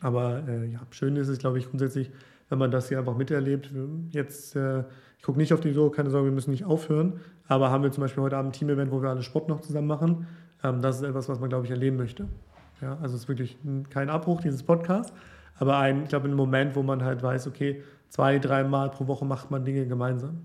[0.00, 2.10] aber äh, ja, schön ist es, glaube ich, grundsätzlich,
[2.48, 3.70] wenn man das hier einfach miterlebt.
[4.10, 4.84] Jetzt, äh,
[5.18, 7.20] ich gucke nicht auf die so, keine Sorge, wir müssen nicht aufhören.
[7.46, 9.88] Aber haben wir zum Beispiel heute Abend ein Team-Event, wo wir alle Sport noch zusammen
[9.88, 10.26] machen.
[10.62, 12.28] Ähm, das ist etwas, was man, glaube ich, erleben möchte.
[12.80, 13.58] Ja, also es ist wirklich
[13.90, 15.12] kein Abbruch dieses Podcasts,
[15.58, 19.24] aber ein, ich glaube, ein Moment, wo man halt weiß, okay, zwei, dreimal pro Woche
[19.24, 20.40] macht man Dinge gemeinsam.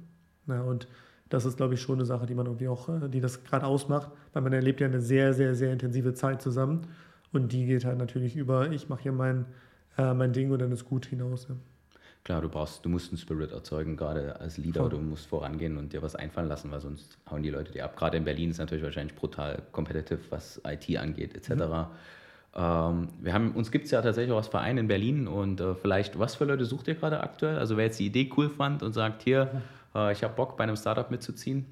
[0.48, 0.88] Ja, und
[1.30, 3.66] das ist, glaube ich, schon eine Sache, die man irgendwie auch, äh, die das gerade
[3.66, 6.88] ausmacht, weil man erlebt ja eine sehr, sehr, sehr intensive Zeit zusammen.
[7.32, 9.46] Und die geht halt natürlich über, ich mache hier mein,
[9.98, 11.48] äh, mein Ding und dann ist gut hinaus.
[11.50, 11.56] Ja.
[12.24, 14.90] Klar, du brauchst, du musst einen Spirit erzeugen, gerade als Leader, Voll.
[14.90, 17.96] du musst vorangehen und dir was einfallen lassen, weil sonst hauen die Leute dir ab.
[17.96, 21.50] Gerade in Berlin ist natürlich wahrscheinlich brutal competitive, was IT angeht, etc.
[21.50, 21.86] Mhm.
[22.56, 25.76] Ähm, wir haben, uns gibt es ja tatsächlich auch als Verein in Berlin und äh,
[25.76, 27.58] vielleicht, was für Leute sucht ihr gerade aktuell?
[27.58, 29.62] Also wer jetzt die Idee cool fand und sagt, hier,
[29.94, 31.66] äh, ich habe Bock bei einem Startup mitzuziehen?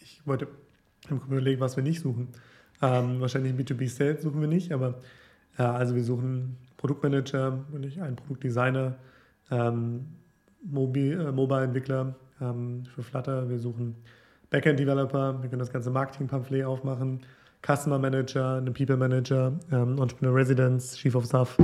[0.00, 0.46] Ich wollte
[1.10, 2.28] überlegen, was wir nicht suchen.
[2.82, 5.00] Ähm, wahrscheinlich B2B Sales suchen wir nicht, aber
[5.58, 8.94] äh, also wir suchen Produktmanager einen Produktdesigner,
[9.50, 10.06] ähm,
[10.64, 13.48] äh, Mobile-Entwickler ähm, für Flutter.
[13.50, 13.96] Wir suchen
[14.50, 15.42] Backend-Developer.
[15.42, 17.20] Wir können das ganze Marketing-Pamphlet aufmachen.
[17.66, 21.58] Customer Manager, einen People Manager, ähm, Entrepreneur Residence, Chief of Staff,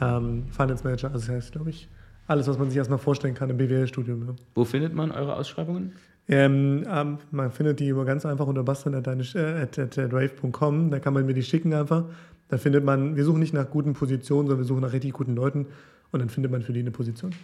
[0.00, 1.12] ähm, Finance Manager.
[1.12, 1.88] Also das heißt, glaube ich,
[2.26, 4.26] alles, was man sich erstmal vorstellen kann im BWL-Studium.
[4.26, 4.34] Ne?
[4.54, 5.92] Wo findet man eure Ausschreibungen?
[6.26, 10.90] Ähm, ähm, man findet die immer ganz einfach unter bastian.drave.com.
[10.90, 12.04] Da kann man mir die schicken einfach.
[12.48, 15.34] Da findet man, wir suchen nicht nach guten Positionen, sondern wir suchen nach richtig guten
[15.34, 15.66] Leuten
[16.12, 17.34] und dann findet man für die eine Position.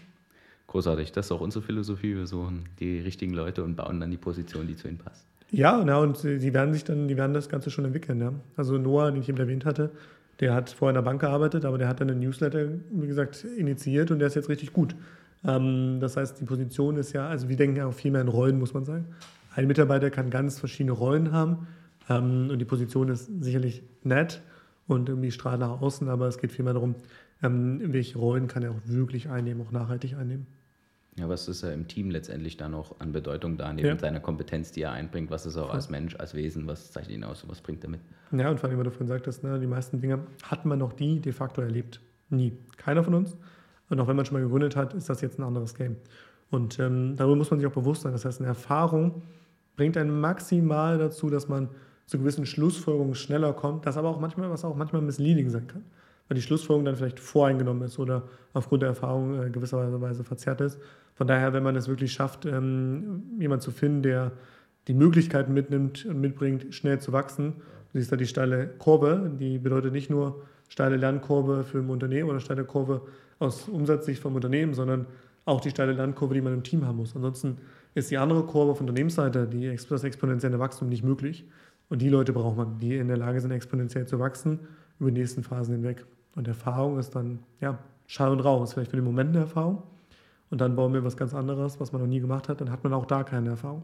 [0.68, 2.14] Großartig, das ist auch unsere Philosophie.
[2.14, 5.26] Wir suchen die richtigen Leute und bauen dann die Position, die zu ihnen passt.
[5.50, 8.20] Ja, na, und die werden sich dann, die werden das Ganze schon entwickeln.
[8.20, 8.32] Ja.
[8.56, 9.90] Also Noah, den ich eben erwähnt hatte,
[10.38, 13.44] der hat vorher in der Bank gearbeitet, aber der hat dann einen Newsletter, wie gesagt,
[13.44, 14.94] initiiert und der ist jetzt richtig gut.
[15.44, 18.28] Ähm, das heißt, die Position ist ja, also wir denken ja auch viel mehr in
[18.28, 19.06] Rollen, muss man sagen.
[19.54, 21.66] Ein Mitarbeiter kann ganz verschiedene Rollen haben
[22.08, 24.42] ähm, und die Position ist sicherlich nett
[24.86, 26.94] und irgendwie strahlt nach außen, aber es geht vielmehr darum,
[27.42, 30.46] ähm, welche Rollen kann er auch wirklich einnehmen, auch nachhaltig einnehmen.
[31.20, 33.98] Ja, was ist er im Team letztendlich da noch an Bedeutung da, neben ja.
[33.98, 35.30] seiner Kompetenz, die er einbringt?
[35.30, 36.66] Was ist er auch als Mensch, als Wesen?
[36.66, 38.00] Was zeichnet ihn aus was bringt er mit?
[38.32, 40.98] Ja, und vor allem, weil du vorhin sagtest, ne, die meisten Dinge hat man noch
[40.98, 42.00] nie de facto erlebt.
[42.30, 42.56] Nie.
[42.78, 43.36] Keiner von uns.
[43.90, 45.96] Und auch wenn man schon mal gegründet hat, ist das jetzt ein anderes Game.
[46.50, 48.12] Und ähm, darüber muss man sich auch bewusst sein.
[48.12, 49.22] Das heißt, eine Erfahrung
[49.76, 51.68] bringt einen maximal dazu, dass man
[52.06, 55.84] zu gewissen Schlussfolgerungen schneller kommt, das aber auch manchmal, was auch manchmal misleading sein kann.
[56.30, 58.22] Weil die Schlussfolgerung dann vielleicht voreingenommen ist oder
[58.52, 60.78] aufgrund der Erfahrung äh, gewisserweise verzerrt ist.
[61.16, 64.30] Von daher, wenn man es wirklich schafft, ähm, jemanden zu finden, der
[64.86, 67.54] die Möglichkeiten mitnimmt und mitbringt, schnell zu wachsen,
[67.92, 72.30] du siehst da die steile Kurve, die bedeutet nicht nur steile Lernkurve für ein Unternehmen
[72.30, 73.02] oder steile Kurve
[73.40, 75.06] aus Umsatzsicht vom Unternehmen, sondern
[75.46, 77.16] auch die steile Lernkurve, die man im Team haben muss.
[77.16, 77.58] Ansonsten
[77.94, 81.44] ist die andere Kurve von Unternehmensseite, die, das exponentielle Wachstum, nicht möglich.
[81.88, 84.60] Und die Leute braucht man, die in der Lage sind, exponentiell zu wachsen
[85.00, 86.06] über die nächsten Phasen hinweg.
[86.34, 89.82] Und Erfahrung ist dann, ja, Schall und Rauch ist vielleicht für den Moment eine Erfahrung.
[90.50, 92.82] Und dann bauen wir was ganz anderes, was man noch nie gemacht hat, dann hat
[92.82, 93.82] man auch da keine Erfahrung.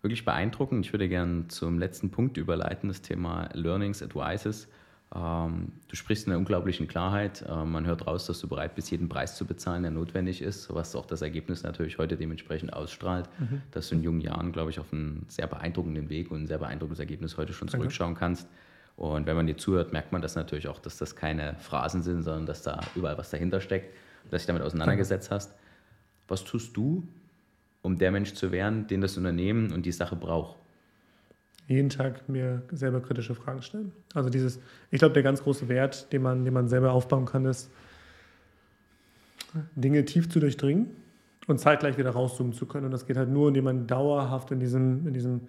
[0.00, 0.86] Wirklich beeindruckend.
[0.86, 4.68] Ich würde gerne zum letzten Punkt überleiten, das Thema Learnings, Advices.
[5.14, 7.44] Ähm, du sprichst in einer unglaublichen Klarheit.
[7.48, 10.72] Ähm, man hört raus, dass du bereit bist, jeden Preis zu bezahlen, der notwendig ist,
[10.72, 13.62] was auch das Ergebnis natürlich heute dementsprechend ausstrahlt, mhm.
[13.70, 16.58] dass du in jungen Jahren, glaube ich, auf einen sehr beeindruckenden Weg und ein sehr
[16.58, 18.48] beeindruckendes Ergebnis heute schon zurückschauen kannst.
[19.02, 22.22] Und wenn man dir zuhört, merkt man das natürlich auch, dass das keine Phrasen sind,
[22.22, 23.92] sondern dass da überall was dahinter steckt,
[24.22, 25.52] dass du dich damit auseinandergesetzt hast.
[26.28, 27.02] Was tust du,
[27.82, 30.56] um der Mensch zu werden, den das Unternehmen und die Sache braucht?
[31.66, 33.90] jeden Tag mir selber kritische Fragen stellen.
[34.14, 34.60] Also dieses,
[34.92, 37.72] ich glaube, der ganz große Wert, den man, den man selber aufbauen kann, ist,
[39.74, 40.90] Dinge tief zu durchdringen
[41.48, 42.86] und zeitgleich wieder rauszoomen zu können.
[42.86, 45.40] Und das geht halt nur, indem man dauerhaft in diesem, in diesem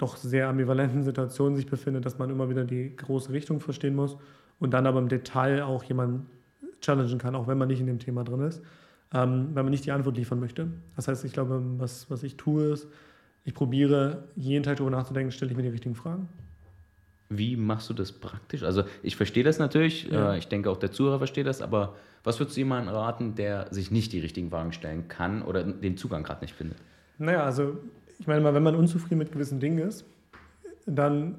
[0.00, 4.16] doch sehr ambivalenten Situation sich befindet, dass man immer wieder die große Richtung verstehen muss
[4.58, 6.26] und dann aber im Detail auch jemanden
[6.80, 8.62] challengen kann, auch wenn man nicht in dem Thema drin ist,
[9.12, 10.68] ähm, wenn man nicht die Antwort liefern möchte.
[10.96, 12.88] Das heißt, ich glaube, was, was ich tue, ist,
[13.44, 16.28] ich probiere jeden Tag darüber nachzudenken, stelle ich mir die richtigen Fragen.
[17.28, 18.64] Wie machst du das praktisch?
[18.64, 20.34] Also ich verstehe das natürlich, ja.
[20.34, 21.94] Äh, ich denke auch der Zuhörer versteht das, aber
[22.24, 25.96] was würdest du jemandem raten, der sich nicht die richtigen Fragen stellen kann oder den
[25.96, 26.78] Zugang gerade nicht findet?
[27.18, 27.78] Naja, also
[28.20, 30.04] ich meine mal, wenn man unzufrieden mit gewissen Dingen ist,
[30.86, 31.36] dann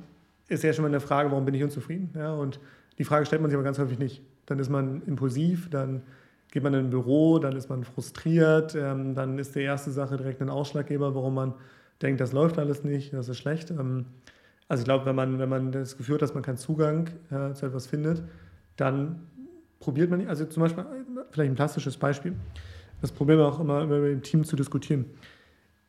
[0.48, 2.10] ist ja schon mal eine Frage, warum bin ich unzufrieden?
[2.16, 2.60] Ja, und
[2.98, 4.22] die Frage stellt man sich aber ganz häufig nicht.
[4.48, 6.02] Dann ist man impulsiv, dann
[6.52, 10.18] geht man in ein Büro, dann ist man frustriert, ähm, dann ist die erste Sache
[10.18, 11.54] direkt ein Ausschlaggeber, warum man
[12.02, 13.70] denkt, das läuft alles nicht, das ist schlecht.
[13.72, 14.06] Ähm,
[14.68, 17.54] also ich glaube, wenn man, wenn man das Gefühl hat, dass man keinen Zugang äh,
[17.54, 18.24] zu etwas findet,
[18.76, 19.28] dann
[19.80, 20.84] probiert man, also zum Beispiel,
[21.30, 22.34] vielleicht ein plastisches Beispiel,
[23.02, 25.06] das wir auch immer, immer im Team zu diskutieren.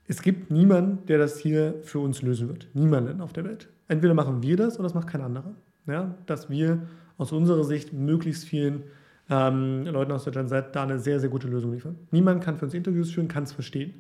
[0.08, 2.68] Es gibt niemanden, der das hier für uns lösen wird.
[2.74, 3.68] Niemanden auf der Welt.
[3.88, 5.54] Entweder machen wir das oder das macht kein anderer.
[5.86, 6.14] Ja?
[6.26, 6.82] Dass wir
[7.18, 8.82] aus unserer Sicht möglichst vielen
[9.30, 11.96] ähm, Leuten aus der Gen Z da eine sehr, sehr gute Lösung liefern.
[12.10, 13.94] Niemand kann für uns Interviews führen, kann es verstehen.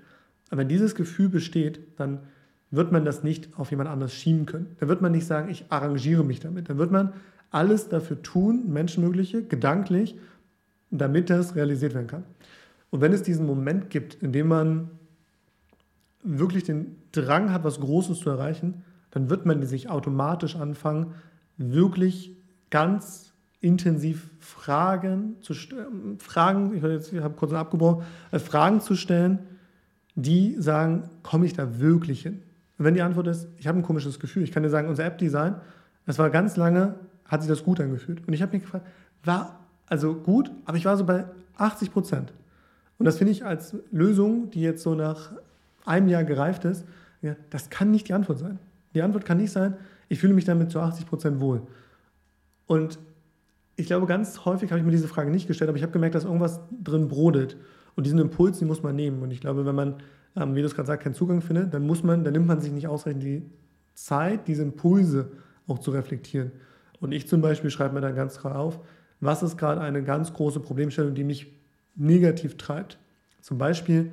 [0.50, 2.20] Aber wenn dieses Gefühl besteht, dann
[2.70, 4.76] wird man das nicht auf jemand anders schieben können.
[4.80, 6.68] Dann wird man nicht sagen, ich arrangiere mich damit.
[6.68, 7.12] Dann wird man
[7.50, 10.16] alles dafür tun, Menschenmögliche, gedanklich,
[10.90, 12.24] damit das realisiert werden kann.
[12.90, 14.90] Und wenn es diesen Moment gibt, in dem man
[16.22, 21.14] wirklich den Drang hat, was Großes zu erreichen, dann wird man sich automatisch anfangen,
[21.56, 22.36] wirklich
[22.70, 29.38] ganz intensiv Fragen zu stellen, Fragen, ich, habe kurz abgebrochen, äh, Fragen zu stellen,
[30.14, 32.42] die sagen, komme ich da wirklich hin?
[32.78, 35.04] Und wenn die Antwort ist, ich habe ein komisches Gefühl, ich kann dir sagen, unser
[35.04, 35.56] App-Design,
[36.06, 38.26] das war ganz lange, hat sich das gut angefühlt.
[38.26, 38.86] Und ich habe mich gefragt,
[39.24, 41.24] war also gut, aber ich war so bei
[41.56, 42.32] 80 Prozent.
[42.98, 45.32] Und das finde ich als Lösung, die jetzt so nach
[45.84, 46.84] einem Jahr gereift ist,
[47.20, 48.58] ja, das kann nicht die Antwort sein.
[48.94, 49.76] Die Antwort kann nicht sein,
[50.08, 51.62] ich fühle mich damit zu 80 Prozent wohl.
[52.66, 52.98] Und
[53.76, 56.14] ich glaube, ganz häufig habe ich mir diese Frage nicht gestellt, aber ich habe gemerkt,
[56.14, 57.56] dass irgendwas drin brodelt.
[57.94, 59.22] Und diesen Impuls, den muss man nehmen.
[59.22, 59.96] Und ich glaube, wenn man,
[60.36, 62.60] ähm, wie du es gerade sagst, keinen Zugang findet, dann muss man, dann nimmt man
[62.60, 63.42] sich nicht ausreichend die
[63.94, 65.32] Zeit, diese Impulse
[65.66, 66.52] auch zu reflektieren.
[67.00, 68.80] Und ich zum Beispiel schreibe mir dann ganz klar auf,
[69.20, 71.52] was ist gerade eine ganz große Problemstellung, die mich
[71.94, 72.98] negativ treibt.
[73.40, 74.12] Zum Beispiel,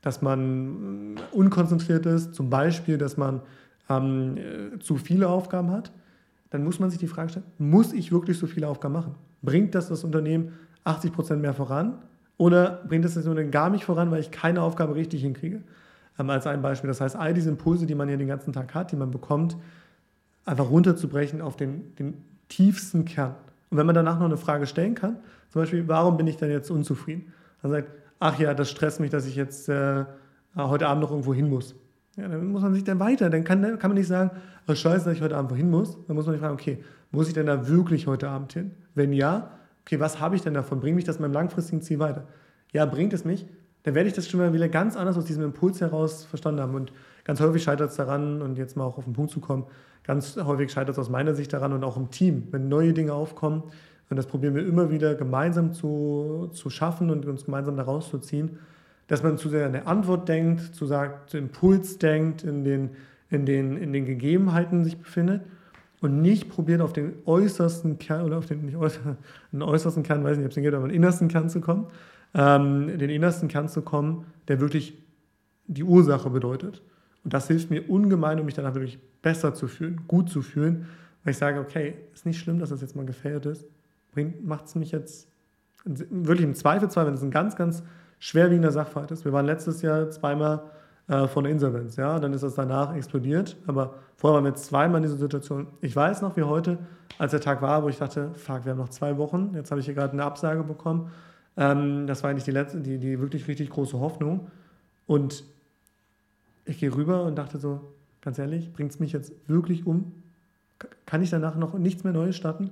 [0.00, 3.40] dass man äh, unkonzentriert ist, zum Beispiel, dass man
[3.88, 5.92] ähm, äh, zu viele Aufgaben hat.
[6.50, 9.14] Dann muss man sich die Frage stellen, muss ich wirklich so viele Aufgaben machen?
[9.42, 10.52] Bringt das das Unternehmen
[10.84, 11.98] 80 Prozent mehr voran?
[12.36, 15.62] Oder bringt es das nur gar nicht voran, weil ich keine Aufgabe richtig hinkriege?
[16.18, 16.88] Ähm, als ein Beispiel.
[16.88, 19.56] Das heißt, all diese Impulse, die man hier den ganzen Tag hat, die man bekommt,
[20.44, 22.14] einfach runterzubrechen auf den, den
[22.48, 23.34] tiefsten Kern.
[23.70, 25.16] Und wenn man danach noch eine Frage stellen kann,
[25.50, 27.32] zum Beispiel, warum bin ich denn jetzt unzufrieden?
[27.62, 27.88] Dann sagt,
[28.20, 30.04] ach ja, das stresst mich, dass ich jetzt äh,
[30.56, 31.74] heute Abend noch irgendwo hin muss.
[32.16, 34.32] Ja, dann muss man sich dann weiter, dann kann, kann man nicht sagen,
[34.66, 35.96] oh scheiße, dass ich heute Abend wohin muss.
[36.06, 36.78] Dann muss man sich fragen, okay,
[37.12, 38.72] muss ich denn da wirklich heute Abend hin?
[38.94, 40.80] Wenn ja, okay, was habe ich denn davon?
[40.80, 42.26] Bringt mich das meinem langfristigen Ziel weiter?
[42.72, 43.46] Ja, bringt es mich?
[43.84, 46.74] Dann werde ich das schon mal wieder ganz anders aus diesem Impuls heraus verstanden haben.
[46.74, 46.92] Und
[47.24, 49.64] ganz häufig scheitert es daran, und jetzt mal auch auf den Punkt zu kommen,
[50.02, 53.12] ganz häufig scheitert es aus meiner Sicht daran und auch im Team, wenn neue Dinge
[53.12, 53.62] aufkommen.
[54.10, 58.58] Und das probieren wir immer wieder gemeinsam zu, zu schaffen und uns gemeinsam da rauszuziehen,
[59.06, 62.90] dass man zu sehr an der Antwort denkt, zu sagt, Impuls denkt, in den,
[63.30, 65.42] in, den, in den Gegebenheiten sich befindet
[66.00, 69.16] und nicht probiert auf den äußersten Kern oder auf den, nicht äußer,
[69.52, 71.86] den äußersten Kern, weiß nicht, ob es den gibt, aber den innersten Kern zu kommen,
[72.34, 74.96] ähm, den innersten Kern zu kommen, der wirklich
[75.66, 76.82] die Ursache bedeutet.
[77.24, 80.86] Und das hilft mir ungemein, um mich danach wirklich besser zu fühlen, gut zu fühlen,
[81.24, 83.66] weil ich sage, okay, ist nicht schlimm, dass das jetzt mal gefällt ist,
[84.24, 85.28] macht es mich jetzt
[85.84, 87.82] wirklich im Zweifelsfall, wenn es ein ganz, ganz
[88.18, 89.24] schwerwiegender Sachverhalt ist.
[89.24, 90.62] Wir waren letztes Jahr zweimal
[91.08, 94.98] äh, von der Insolvenz, ja, dann ist das danach explodiert, aber vorher waren wir zweimal
[94.98, 95.68] in dieser Situation.
[95.80, 96.78] Ich weiß noch wie heute,
[97.18, 99.80] als der Tag war, wo ich dachte, fuck, wir haben noch zwei Wochen, jetzt habe
[99.80, 101.10] ich hier gerade eine Absage bekommen.
[101.56, 104.50] Ähm, das war eigentlich die, letzte, die, die wirklich richtig große Hoffnung.
[105.06, 105.44] Und
[106.64, 107.80] ich gehe rüber und dachte so,
[108.20, 110.12] ganz ehrlich, bringt es mich jetzt wirklich um?
[111.06, 112.70] Kann ich danach noch nichts mehr Neues starten?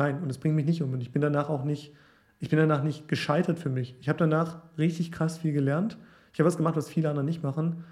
[0.00, 0.92] Nein, und es bringt mich nicht um.
[0.92, 1.92] Und ich bin danach auch nicht
[2.40, 3.94] ich bin danach nicht gescheitert für mich.
[4.00, 5.98] Ich habe danach richtig krass viel gelernt.
[6.32, 7.84] Ich habe was gemacht, was viele andere nicht machen.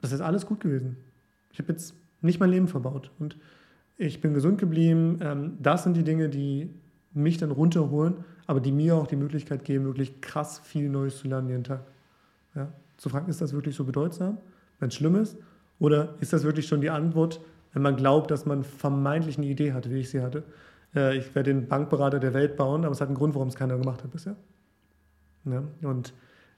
[0.00, 0.96] Das ist alles gut gewesen.
[1.52, 3.36] Ich habe jetzt nicht mein Leben verbaut und
[3.96, 5.18] ich bin gesund geblieben.
[5.20, 6.70] Ähm, das sind die Dinge, die
[7.12, 11.26] mich dann runterholen, aber die mir auch die Möglichkeit geben, wirklich krass viel Neues zu
[11.26, 11.84] lernen jeden Tag.
[12.54, 12.72] Ja?
[12.98, 14.38] Zu fragen, ist das wirklich so bedeutsam,
[14.78, 15.36] wenn es schlimm ist?
[15.80, 17.40] Oder ist das wirklich schon die Antwort,
[17.72, 20.44] wenn man glaubt, dass man vermeintlich eine Idee hatte, wie ich sie hatte?
[20.98, 23.54] Äh, ich werde den Bankberater der Welt bauen, aber es hat einen Grund, warum es
[23.54, 24.36] keiner gemacht hat bisher.
[25.44, 25.62] Ja?
[25.82, 26.12] Und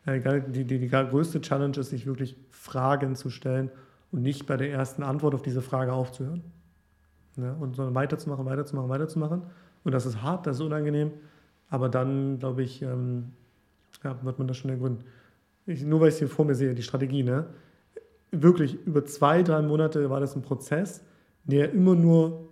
[0.07, 3.71] äh, die, die, die größte Challenge ist, sich wirklich Fragen zu stellen
[4.11, 6.43] und nicht bei der ersten Antwort auf diese Frage aufzuhören.
[7.37, 7.53] Ja?
[7.53, 9.43] Und sondern weiterzumachen, weiterzumachen, weiterzumachen.
[9.85, 11.13] Und das ist hart, das ist unangenehm,
[11.69, 13.33] aber dann, glaube ich, ähm,
[14.03, 15.05] ja, wird man das schon ergründen.
[15.67, 17.47] Ich, nur weil ich es hier vor mir sehe, die Strategie, ne?
[18.31, 21.03] wirklich über zwei, drei Monate war das ein Prozess,
[21.45, 22.50] der immer nur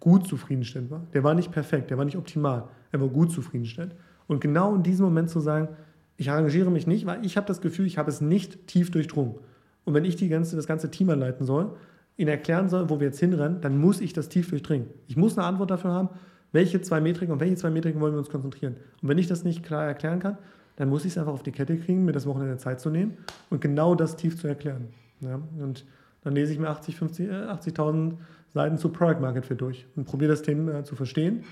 [0.00, 1.06] gut zufriedenstellend war.
[1.12, 3.94] Der war nicht perfekt, der war nicht optimal, er war gut zufriedenstellend.
[4.26, 5.68] Und genau in diesem Moment zu sagen,
[6.16, 9.36] ich arrangiere mich nicht, weil ich habe das Gefühl, ich habe es nicht tief durchdrungen.
[9.84, 11.72] Und wenn ich die ganze, das ganze Team anleiten soll,
[12.16, 14.88] ihnen erklären soll, wo wir jetzt hinrennen, dann muss ich das tief durchdringen.
[15.06, 16.10] Ich muss eine Antwort dafür haben,
[16.52, 18.76] welche zwei Metriken und welche zwei Metriken wollen wir uns konzentrieren.
[19.00, 20.36] Und wenn ich das nicht klar erklären kann,
[20.76, 23.16] dann muss ich es einfach auf die Kette kriegen, mir das Wochenende Zeit zu nehmen
[23.48, 24.88] und genau das tief zu erklären.
[25.20, 25.40] Ja?
[25.58, 25.86] Und
[26.22, 28.14] dann lese ich mir 80, 50, 80.000
[28.52, 31.44] Seiten zu Product Market Fit durch und probiere das Thema äh, zu verstehen.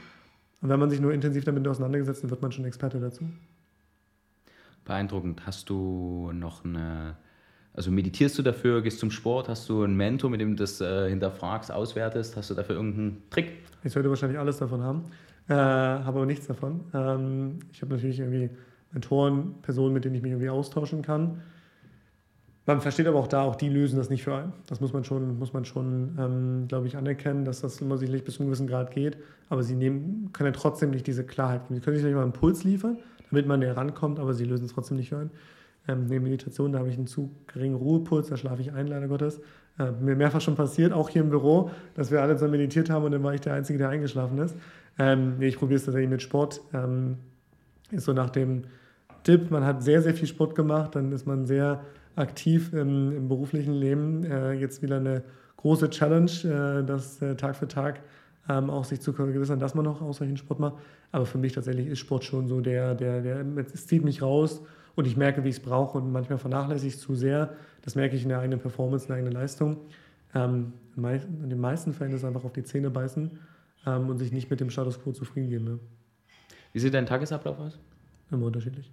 [0.60, 3.24] Und wenn man sich nur intensiv damit auseinandergesetzt, dann wird man schon Experte dazu.
[4.84, 5.46] Beeindruckend.
[5.46, 7.16] Hast du noch eine,
[7.74, 10.80] also meditierst du dafür, gehst zum Sport, hast du einen Mentor, mit dem du das
[10.80, 12.36] äh, hinterfragst, auswertest?
[12.36, 13.52] Hast du dafür irgendeinen Trick?
[13.84, 15.04] Ich sollte wahrscheinlich alles davon haben,
[15.48, 16.80] äh, habe aber nichts davon.
[16.92, 18.50] Ähm, ich habe natürlich irgendwie
[18.90, 21.42] Mentoren, Personen, mit denen ich mich irgendwie austauschen kann.
[22.68, 24.52] Man versteht aber auch da, auch die lösen das nicht für einen.
[24.66, 28.24] Das muss man schon, muss man schon ähm, glaube ich, anerkennen, dass das immer sicherlich
[28.24, 29.16] bis zu einem gewissen Grad geht.
[29.48, 31.76] Aber sie nehmen, können ja trotzdem nicht diese Klarheit geben.
[31.76, 32.98] Sie können sich nicht mal einen Puls liefern,
[33.30, 35.30] damit man näher rankommt, aber sie lösen es trotzdem nicht für einen.
[35.88, 39.08] Ähm, neben Meditation, da habe ich einen zu geringen Ruhepuls, da schlafe ich ein, leider
[39.08, 39.40] Gottes.
[39.78, 43.06] Äh, mir mehrfach schon passiert, auch hier im Büro, dass wir alle so meditiert haben
[43.06, 44.54] und dann war ich der Einzige, der eingeschlafen ist.
[44.98, 46.60] Ähm, ich probiere es tatsächlich mit Sport.
[46.74, 47.16] Ähm,
[47.90, 48.64] ist so nach dem
[49.22, 51.80] Tipp, man hat sehr, sehr viel Sport gemacht, dann ist man sehr
[52.18, 54.24] aktiv im, im beruflichen Leben.
[54.24, 55.22] Äh, jetzt wieder eine
[55.56, 58.00] große Challenge, äh, das äh, Tag für Tag
[58.48, 60.76] ähm, auch sich zu vergewissern, dass man noch ausreichend Sport macht.
[61.12, 64.62] Aber für mich tatsächlich ist Sport schon so der, der, der, es zieht mich raus
[64.94, 67.54] und ich merke, wie ich es brauche und manchmal vernachlässige ich es zu sehr.
[67.82, 69.78] Das merke ich in der eigenen Performance, in der eigenen Leistung.
[70.34, 73.38] Ähm, in den meisten Fällen ist es einfach auf die Zähne beißen
[73.86, 75.64] ähm, und sich nicht mit dem Status Quo zufrieden geben.
[75.64, 75.78] Ne?
[76.72, 77.78] Wie sieht dein Tagesablauf aus?
[78.30, 78.92] Immer unterschiedlich.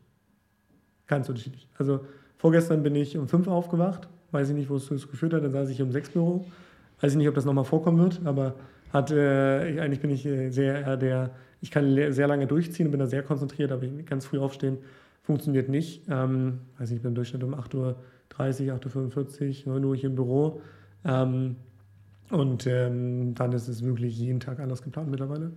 [1.07, 1.68] Ganz unterschiedlich.
[1.77, 2.02] Also
[2.38, 5.70] Vorgestern bin ich um fünf aufgewacht, weiß ich nicht, wo es geführt hat, dann saß
[5.70, 6.45] ich um sechs Büro.
[7.02, 8.56] Weiß ich nicht, ob das nochmal vorkommen wird, aber
[8.94, 11.32] hat, äh, eigentlich bin ich äh, sehr äh, der,
[11.62, 14.78] ich kann sehr lange durchziehen und bin da sehr konzentriert, aber ganz früh aufstehen
[15.26, 16.03] funktioniert nicht.
[16.07, 17.76] Ähm, weiß nicht, ich bin im Durchschnitt um 8.30
[18.68, 20.62] Uhr, 8.45 Uhr, 9 Uhr hier im Büro.
[21.03, 21.56] Ähm,
[22.30, 25.52] und ähm, dann ist es wirklich jeden Tag anders geplant mittlerweile.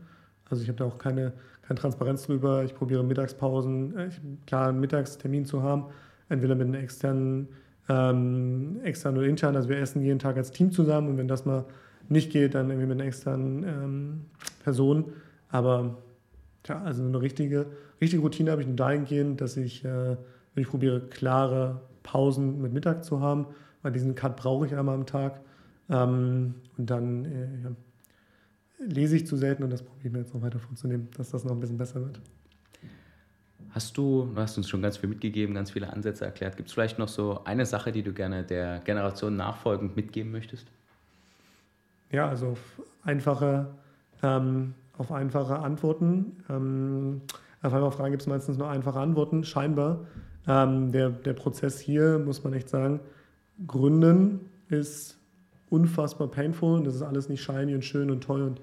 [0.51, 1.33] Also ich habe da auch keine,
[1.63, 2.65] keine Transparenz drüber.
[2.65, 4.11] Ich probiere Mittagspausen, äh,
[4.47, 5.87] klar einen Mittagstermin zu haben,
[6.29, 7.49] entweder mit einem externen,
[7.89, 9.57] ähm, extern oder intern.
[9.57, 11.65] Also wir essen jeden Tag als Team zusammen und wenn das mal
[12.09, 14.21] nicht geht, dann irgendwie mit einer externen ähm,
[14.63, 15.13] Person.
[15.49, 15.99] Aber
[16.63, 17.67] tja, also eine richtige,
[18.01, 20.17] richtige Routine habe ich nur dahingehend, dass ich, äh,
[20.55, 23.47] ich probiere, klare Pausen mit Mittag zu haben,
[23.83, 25.41] weil diesen Cut brauche ich einmal am Tag.
[25.91, 27.71] Ähm, und dann äh, ja,
[28.87, 31.45] lese ich zu selten und das probiere ich mir jetzt noch weiter vorzunehmen, dass das
[31.45, 32.21] noch ein bisschen besser wird.
[33.71, 36.57] Hast du, du hast uns schon ganz viel mitgegeben, ganz viele Ansätze erklärt.
[36.57, 40.67] Gibt es vielleicht noch so eine Sache, die du gerne der Generation nachfolgend mitgeben möchtest?
[42.11, 43.67] Ja, also auf einfache,
[44.23, 46.43] ähm, auf einfache Antworten.
[46.49, 47.21] Ähm,
[47.63, 50.07] auf einfache Fragen gibt es meistens nur einfache Antworten, scheinbar.
[50.47, 53.01] Ähm, der, der Prozess hier, muss man echt sagen,
[53.67, 55.19] Gründen ist
[55.69, 56.83] unfassbar painful.
[56.83, 58.43] Das ist alles nicht shiny und schön und toll.
[58.43, 58.61] Und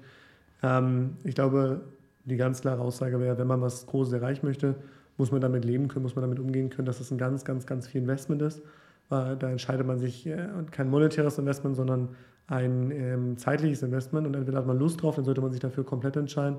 [0.62, 1.82] ähm, ich glaube,
[2.26, 4.74] die ganz klare Aussage wäre, wenn man was Großes erreichen möchte,
[5.16, 7.66] muss man damit leben können, muss man damit umgehen können, dass es ein ganz, ganz,
[7.66, 8.62] ganz viel Investment ist.
[9.08, 12.08] Da entscheidet man sich äh, kein monetäres Investment, sondern
[12.48, 14.26] ein ähm, zeitliches Investment.
[14.26, 16.58] Und entweder hat man Lust drauf, dann sollte man sich dafür komplett entscheiden,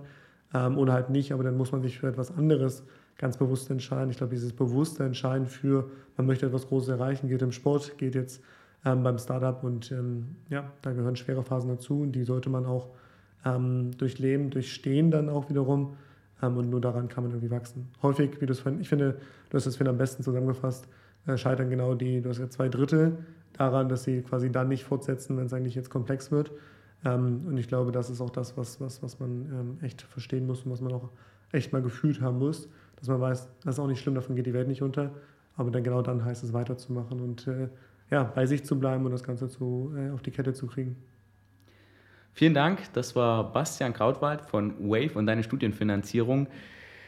[0.53, 1.34] ähm, oder halt nicht.
[1.34, 2.84] Aber dann muss man sich für etwas anderes
[3.18, 4.10] ganz bewusst entscheiden.
[4.11, 8.15] Ich glaube, dieses bewusste Entscheiden für, man möchte etwas Großes erreichen, geht im Sport, geht
[8.15, 8.41] jetzt
[8.85, 9.94] ähm, beim Startup und
[10.49, 12.89] ja, da gehören schwere Phasen dazu und die sollte man auch
[13.45, 15.95] ähm, durchleben, durchstehen dann auch wiederum
[16.41, 17.88] ähm, und nur daran kann man irgendwie wachsen.
[18.01, 19.18] Häufig, wie du es ich finde,
[19.49, 20.88] du hast es am besten zusammengefasst,
[21.26, 23.18] äh, scheitern genau die, du hast ja zwei Drittel
[23.53, 26.51] daran, dass sie quasi dann nicht fortsetzen, wenn es eigentlich jetzt komplex wird.
[27.05, 30.47] Ähm, und ich glaube, das ist auch das, was, was, was man ähm, echt verstehen
[30.47, 31.09] muss und was man auch
[31.51, 34.45] echt mal gefühlt haben muss, dass man weiß, das ist auch nicht schlimm, davon geht
[34.45, 35.11] die Welt nicht unter,
[35.55, 37.69] aber dann genau dann heißt es weiterzumachen und äh,
[38.09, 40.97] ja, bei sich zu bleiben und das Ganze zu, äh, auf die Kette zu kriegen.
[42.38, 46.45] Vielen Dank, das war Bastian Krautwald von Wave und deine Studienfinanzierung.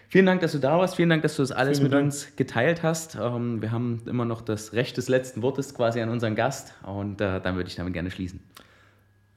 [0.07, 0.95] Vielen Dank, dass du da warst.
[0.95, 2.05] Vielen Dank, dass du das alles Vielen mit Dank.
[2.05, 3.13] uns geteilt hast.
[3.13, 7.21] Ähm, wir haben immer noch das Recht des letzten Wortes quasi an unseren Gast und
[7.21, 8.39] äh, dann würde ich damit gerne schließen.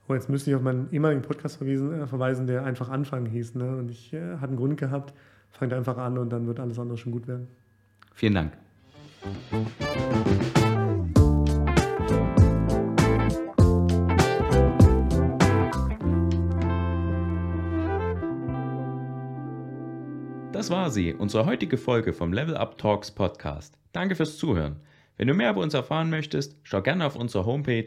[0.09, 3.56] Oh, jetzt müsste ich auf meinen ehemaligen Podcast verweisen, äh, verweisen der einfach Anfang hieß.
[3.56, 3.77] Ne?
[3.77, 5.12] Und ich äh, hatte einen Grund gehabt,
[5.51, 7.48] fangt einfach an und dann wird alles andere schon gut werden.
[8.14, 8.52] Vielen Dank.
[20.73, 23.77] War sie, unsere heutige Folge vom Level Up Talks Podcast.
[23.93, 24.77] Danke fürs Zuhören.
[25.19, 27.85] Wenn du mehr über uns erfahren möchtest, schau gerne auf unserer Homepage